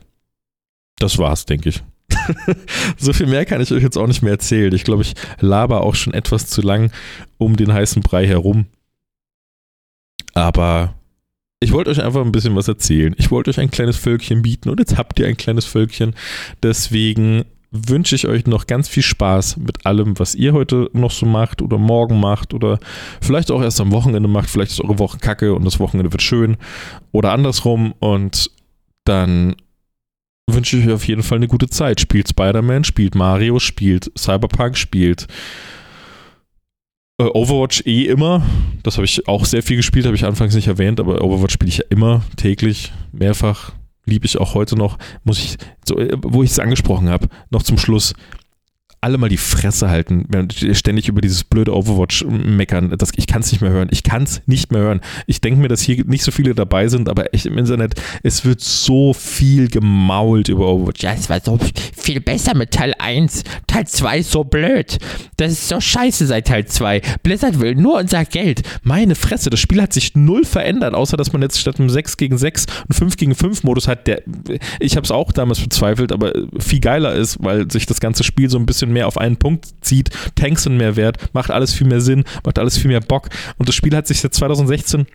das 0.98 1.18
war's, 1.18 1.46
denke 1.46 1.70
ich. 1.70 1.84
so 2.98 3.12
viel 3.12 3.28
mehr 3.28 3.46
kann 3.46 3.62
ich 3.62 3.74
euch 3.74 3.84
jetzt 3.84 3.98
auch 3.98 4.08
nicht 4.08 4.22
mehr 4.22 4.32
erzählen. 4.32 4.74
Ich 4.74 4.86
glaube, 4.86 5.02
ich 5.02 5.16
laber 5.40 5.82
auch 5.82 5.96
schon 5.96 6.14
etwas 6.14 6.48
zu 6.48 6.62
lang 6.62 6.92
um 7.38 7.58
den 7.58 7.74
heißen 7.74 8.02
Brei 8.02 8.26
herum. 8.26 8.68
Aber 10.36 10.94
ich 11.60 11.72
wollte 11.72 11.90
euch 11.90 12.04
einfach 12.04 12.22
ein 12.22 12.32
bisschen 12.32 12.56
was 12.56 12.68
erzählen. 12.68 13.16
Ich 13.18 13.32
wollte 13.32 13.50
euch 13.50 13.60
ein 13.60 13.72
kleines 13.72 13.98
Völkchen 13.98 14.44
bieten 14.44 14.70
und 14.70 14.80
jetzt 14.80 14.98
habt 14.98 15.18
ihr 15.20 15.26
ein 15.26 15.38
kleines 15.38 15.66
Völkchen. 15.66 16.14
Deswegen 16.62 17.46
wünsche 17.72 18.16
ich 18.16 18.28
euch 18.28 18.46
noch 18.46 18.68
ganz 18.68 18.88
viel 18.88 19.04
Spaß 19.04 19.58
mit 19.58 19.86
allem, 19.86 20.18
was 20.20 20.36
ihr 20.36 20.54
heute 20.54 20.90
noch 20.94 21.12
so 21.12 21.26
macht 21.26 21.62
oder 21.62 21.78
morgen 21.78 22.20
macht 22.20 22.54
oder 22.54 22.80
vielleicht 23.22 23.52
auch 23.52 23.62
erst 23.62 23.82
am 23.82 23.92
Wochenende 23.92 24.30
macht. 24.30 24.50
Vielleicht 24.50 24.72
ist 24.72 24.82
eure 24.82 25.00
Woche 25.00 25.18
kacke 25.18 25.54
und 25.54 25.66
das 25.66 25.80
Wochenende 25.80 26.12
wird 26.12 26.22
schön 26.22 26.58
oder 27.12 27.32
andersrum. 27.32 27.94
Und 28.00 28.52
dann 29.06 29.56
wünsche 30.50 30.78
ich 30.78 30.88
euch 30.88 30.94
auf 30.94 31.08
jeden 31.08 31.24
Fall 31.24 31.38
eine 31.38 31.48
gute 31.48 31.68
Zeit. 31.68 32.00
Spielt 32.00 32.30
Spider-Man, 32.30 32.84
spielt 32.84 33.16
Mario, 33.16 33.60
spielt 33.60 34.12
Cyberpunk, 34.18 34.78
spielt 34.78 35.28
äh, 37.18 37.24
Overwatch 37.24 37.84
eh 37.86 38.06
immer. 38.06 38.44
Das 38.84 38.98
habe 38.98 39.06
ich 39.06 39.28
auch 39.28 39.46
sehr 39.46 39.64
viel 39.64 39.78
gespielt, 39.78 40.06
habe 40.06 40.16
ich 40.16 40.26
anfangs 40.26 40.56
nicht 40.56 40.68
erwähnt, 40.68 41.00
aber 41.00 41.22
Overwatch 41.22 41.54
spiele 41.54 41.70
ich 41.70 41.78
ja 41.78 41.86
immer, 41.90 42.22
täglich, 42.38 42.92
mehrfach. 43.12 43.74
Liebe 44.06 44.26
ich 44.26 44.38
auch 44.38 44.54
heute 44.54 44.76
noch. 44.76 44.98
Muss 45.24 45.40
ich, 45.40 45.58
so, 45.84 45.98
äh, 45.98 46.16
wo 46.22 46.44
ich 46.44 46.52
es 46.52 46.60
angesprochen 46.60 47.10
habe, 47.10 47.28
noch 47.50 47.64
zum 47.64 47.78
Schluss 47.78 48.14
alle 49.06 49.20
mal 49.20 49.30
die 49.30 49.38
Fresse 49.38 49.88
halten, 49.88 50.26
ständig 50.72 51.08
über 51.08 51.22
dieses 51.22 51.44
blöde 51.44 51.76
Overwatch 51.76 52.26
meckern. 52.26 52.92
Das, 52.98 53.12
ich 53.16 53.28
kann 53.28 53.42
es 53.42 53.52
nicht 53.52 53.62
mehr 53.62 53.70
hören. 53.70 53.88
Ich 53.92 54.02
kann 54.02 54.24
es 54.24 54.42
nicht 54.48 54.72
mehr 54.72 54.82
hören. 54.82 55.00
Ich 55.28 55.42
denke 55.42 55.62
mir, 55.62 55.68
dass 55.68 55.82
hier 55.82 56.04
nicht 56.06 56.24
so 56.24 56.32
viele 56.32 56.56
dabei 56.56 56.88
sind, 56.88 57.08
aber 57.08 57.32
echt 57.32 57.46
im 57.46 57.56
Internet, 57.60 58.02
es 58.24 58.46
wird 58.46 58.62
so 58.62 59.14
viel 59.14 59.68
gemault 59.68 60.50
über 60.50 60.74
Overwatch. 60.74 61.04
Ja, 61.04 61.14
es 61.14 61.30
war 61.30 61.40
so 61.40 61.60
viel 61.96 62.20
besser 62.20 62.56
mit 62.56 62.72
Teil 62.72 62.96
1. 62.98 63.44
Teil 63.68 63.86
2 63.86 64.18
ist 64.18 64.32
so 64.32 64.44
blöd. 64.44 64.98
Das 65.38 65.52
ist 65.52 65.68
so 65.68 65.80
scheiße 65.80 66.26
seit 66.26 66.48
Teil 66.48 66.66
2. 66.66 67.02
Blizzard 67.22 67.60
will 67.60 67.76
nur 67.76 68.00
unser 68.00 68.26
Geld. 68.26 68.64
Meine 68.82 69.14
Fresse, 69.14 69.52
das 69.52 69.60
Spiel 69.60 69.84
hat 69.84 69.94
sich 69.94 70.16
null 70.16 70.46
verändert, 70.46 70.96
außer 70.96 71.16
dass 71.16 71.32
man 71.32 71.44
jetzt 71.44 71.60
statt 71.60 71.80
einem 71.80 71.92
6 71.92 72.18
gegen 72.18 72.40
6 72.40 72.66
und 72.88 72.96
5 72.96 73.18
gegen 73.18 73.36
5 73.36 73.62
Modus 73.66 73.88
hat, 73.88 74.08
der, 74.08 74.24
ich 74.80 74.96
habe 74.96 75.04
es 75.04 75.12
auch 75.12 75.32
damals 75.32 75.60
bezweifelt, 75.60 76.12
aber 76.12 76.34
viel 76.58 76.80
geiler 76.80 77.14
ist, 77.14 77.38
weil 77.44 77.70
sich 77.70 77.86
das 77.86 78.00
ganze 78.00 78.24
Spiel 78.24 78.50
so 78.50 78.58
ein 78.58 78.66
bisschen 78.66 78.95
mehr 78.96 79.08
auf 79.08 79.18
einen 79.18 79.38
Punkt 79.38 79.68
zieht. 79.82 80.10
Tanks 80.36 80.64
sind 80.64 80.78
mehr 80.78 80.96
wert, 80.96 81.34
macht 81.34 81.52
alles 81.52 81.74
viel 81.74 81.88
mehr 81.88 82.02
Sinn, 82.02 82.24
macht 82.44 82.58
alles 82.58 82.78
viel 82.78 82.90
mehr 82.90 83.02
Bock. 83.02 83.30
Und 83.58 83.70
das 83.70 83.76
Spiel 83.76 83.96
hat 83.96 84.08
sich 84.08 84.22
seit 84.22 84.34
2016 84.34 85.06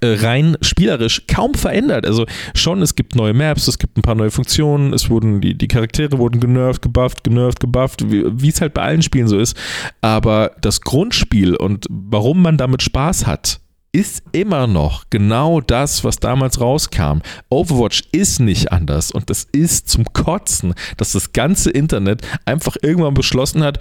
äh, 0.00 0.14
rein 0.24 0.56
spielerisch 0.60 1.26
kaum 1.26 1.54
verändert. 1.54 2.06
Also 2.06 2.26
schon, 2.54 2.82
es 2.82 2.96
gibt 2.96 3.14
neue 3.14 3.34
Maps, 3.34 3.68
es 3.68 3.78
gibt 3.78 3.96
ein 3.96 4.02
paar 4.02 4.14
neue 4.14 4.30
Funktionen, 4.30 4.92
es 4.92 5.10
wurden, 5.10 5.40
die, 5.40 5.56
die 5.56 5.68
Charaktere 5.68 6.18
wurden 6.18 6.40
genervt, 6.40 6.82
gebufft, 6.82 7.24
genervt, 7.24 7.60
gebufft, 7.60 8.04
wie 8.08 8.48
es 8.48 8.60
halt 8.60 8.74
bei 8.74 8.82
allen 8.82 9.02
Spielen 9.02 9.28
so 9.28 9.38
ist. 9.38 9.56
Aber 10.00 10.52
das 10.60 10.80
Grundspiel 10.80 11.54
und 11.54 11.86
warum 11.90 12.42
man 12.42 12.56
damit 12.56 12.82
Spaß 12.82 13.26
hat, 13.26 13.60
ist 13.94 14.24
immer 14.32 14.66
noch 14.66 15.04
genau 15.08 15.60
das, 15.60 16.02
was 16.02 16.18
damals 16.18 16.60
rauskam. 16.60 17.20
Overwatch 17.48 18.02
ist 18.10 18.40
nicht 18.40 18.72
anders 18.72 19.12
und 19.12 19.30
das 19.30 19.46
ist 19.52 19.88
zum 19.88 20.04
Kotzen, 20.12 20.74
dass 20.96 21.12
das 21.12 21.32
ganze 21.32 21.70
Internet 21.70 22.22
einfach 22.44 22.76
irgendwann 22.82 23.14
beschlossen 23.14 23.62
hat, 23.62 23.78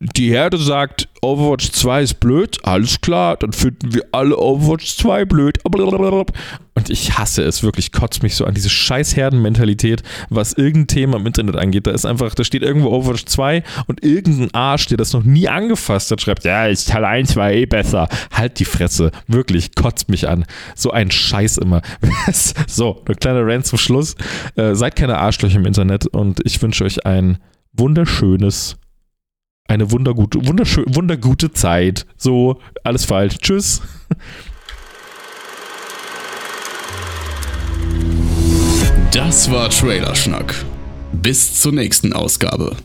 die 0.00 0.30
Herde 0.30 0.58
sagt, 0.58 1.08
Overwatch 1.22 1.72
2 1.72 2.02
ist 2.02 2.20
blöd, 2.20 2.58
alles 2.62 3.00
klar, 3.00 3.36
dann 3.36 3.52
finden 3.52 3.92
wir 3.94 4.04
alle 4.12 4.36
Overwatch 4.38 4.96
2 4.96 5.24
blöd. 5.24 5.58
Und 5.64 6.90
ich 6.90 7.18
hasse 7.18 7.42
es 7.42 7.64
wirklich, 7.64 7.90
kotzt 7.90 8.22
mich 8.22 8.36
so 8.36 8.44
an 8.44 8.54
diese 8.54 8.70
scheiß 8.70 9.16
Herdenmentalität, 9.16 10.04
was 10.30 10.52
irgendein 10.52 10.86
Thema 10.86 11.16
im 11.16 11.26
Internet 11.26 11.56
angeht. 11.56 11.88
Da 11.88 11.90
ist 11.90 12.06
einfach, 12.06 12.32
da 12.36 12.44
steht 12.44 12.62
irgendwo 12.62 12.90
Overwatch 12.90 13.24
2 13.24 13.64
und 13.88 14.04
irgendein 14.04 14.54
Arsch, 14.54 14.86
der 14.86 14.98
das 14.98 15.12
noch 15.12 15.24
nie 15.24 15.48
angefasst 15.48 16.12
hat, 16.12 16.20
schreibt, 16.20 16.44
ja, 16.44 16.66
ist 16.66 16.88
Teil 16.88 17.04
1 17.04 17.34
war 17.34 17.50
eh 17.50 17.66
besser. 17.66 18.08
Halt 18.30 18.60
die 18.60 18.64
Fresse, 18.64 19.10
wirklich, 19.26 19.74
kotzt 19.74 20.08
mich 20.08 20.28
an. 20.28 20.44
So 20.76 20.92
ein 20.92 21.10
Scheiß 21.10 21.58
immer. 21.58 21.82
so, 22.68 23.02
ein 23.08 23.16
kleiner 23.16 23.44
Rant 23.44 23.66
zum 23.66 23.78
Schluss. 23.78 24.14
Äh, 24.54 24.76
seid 24.76 24.94
keine 24.94 25.18
Arschlöcher 25.18 25.56
im 25.56 25.66
Internet 25.66 26.06
und 26.06 26.38
ich 26.44 26.62
wünsche 26.62 26.84
euch 26.84 27.04
ein 27.04 27.38
wunderschönes 27.72 28.76
eine 29.68 29.90
wundergute, 29.92 30.44
wunderschön, 30.46 30.84
wundergute 30.88 31.52
Zeit. 31.52 32.06
So, 32.16 32.60
alles 32.82 33.04
falsch. 33.04 33.38
Tschüss. 33.38 33.82
Das 39.12 39.50
war 39.50 39.70
Trailerschnack. 39.70 40.54
Bis 41.12 41.60
zur 41.60 41.72
nächsten 41.72 42.12
Ausgabe. 42.12 42.76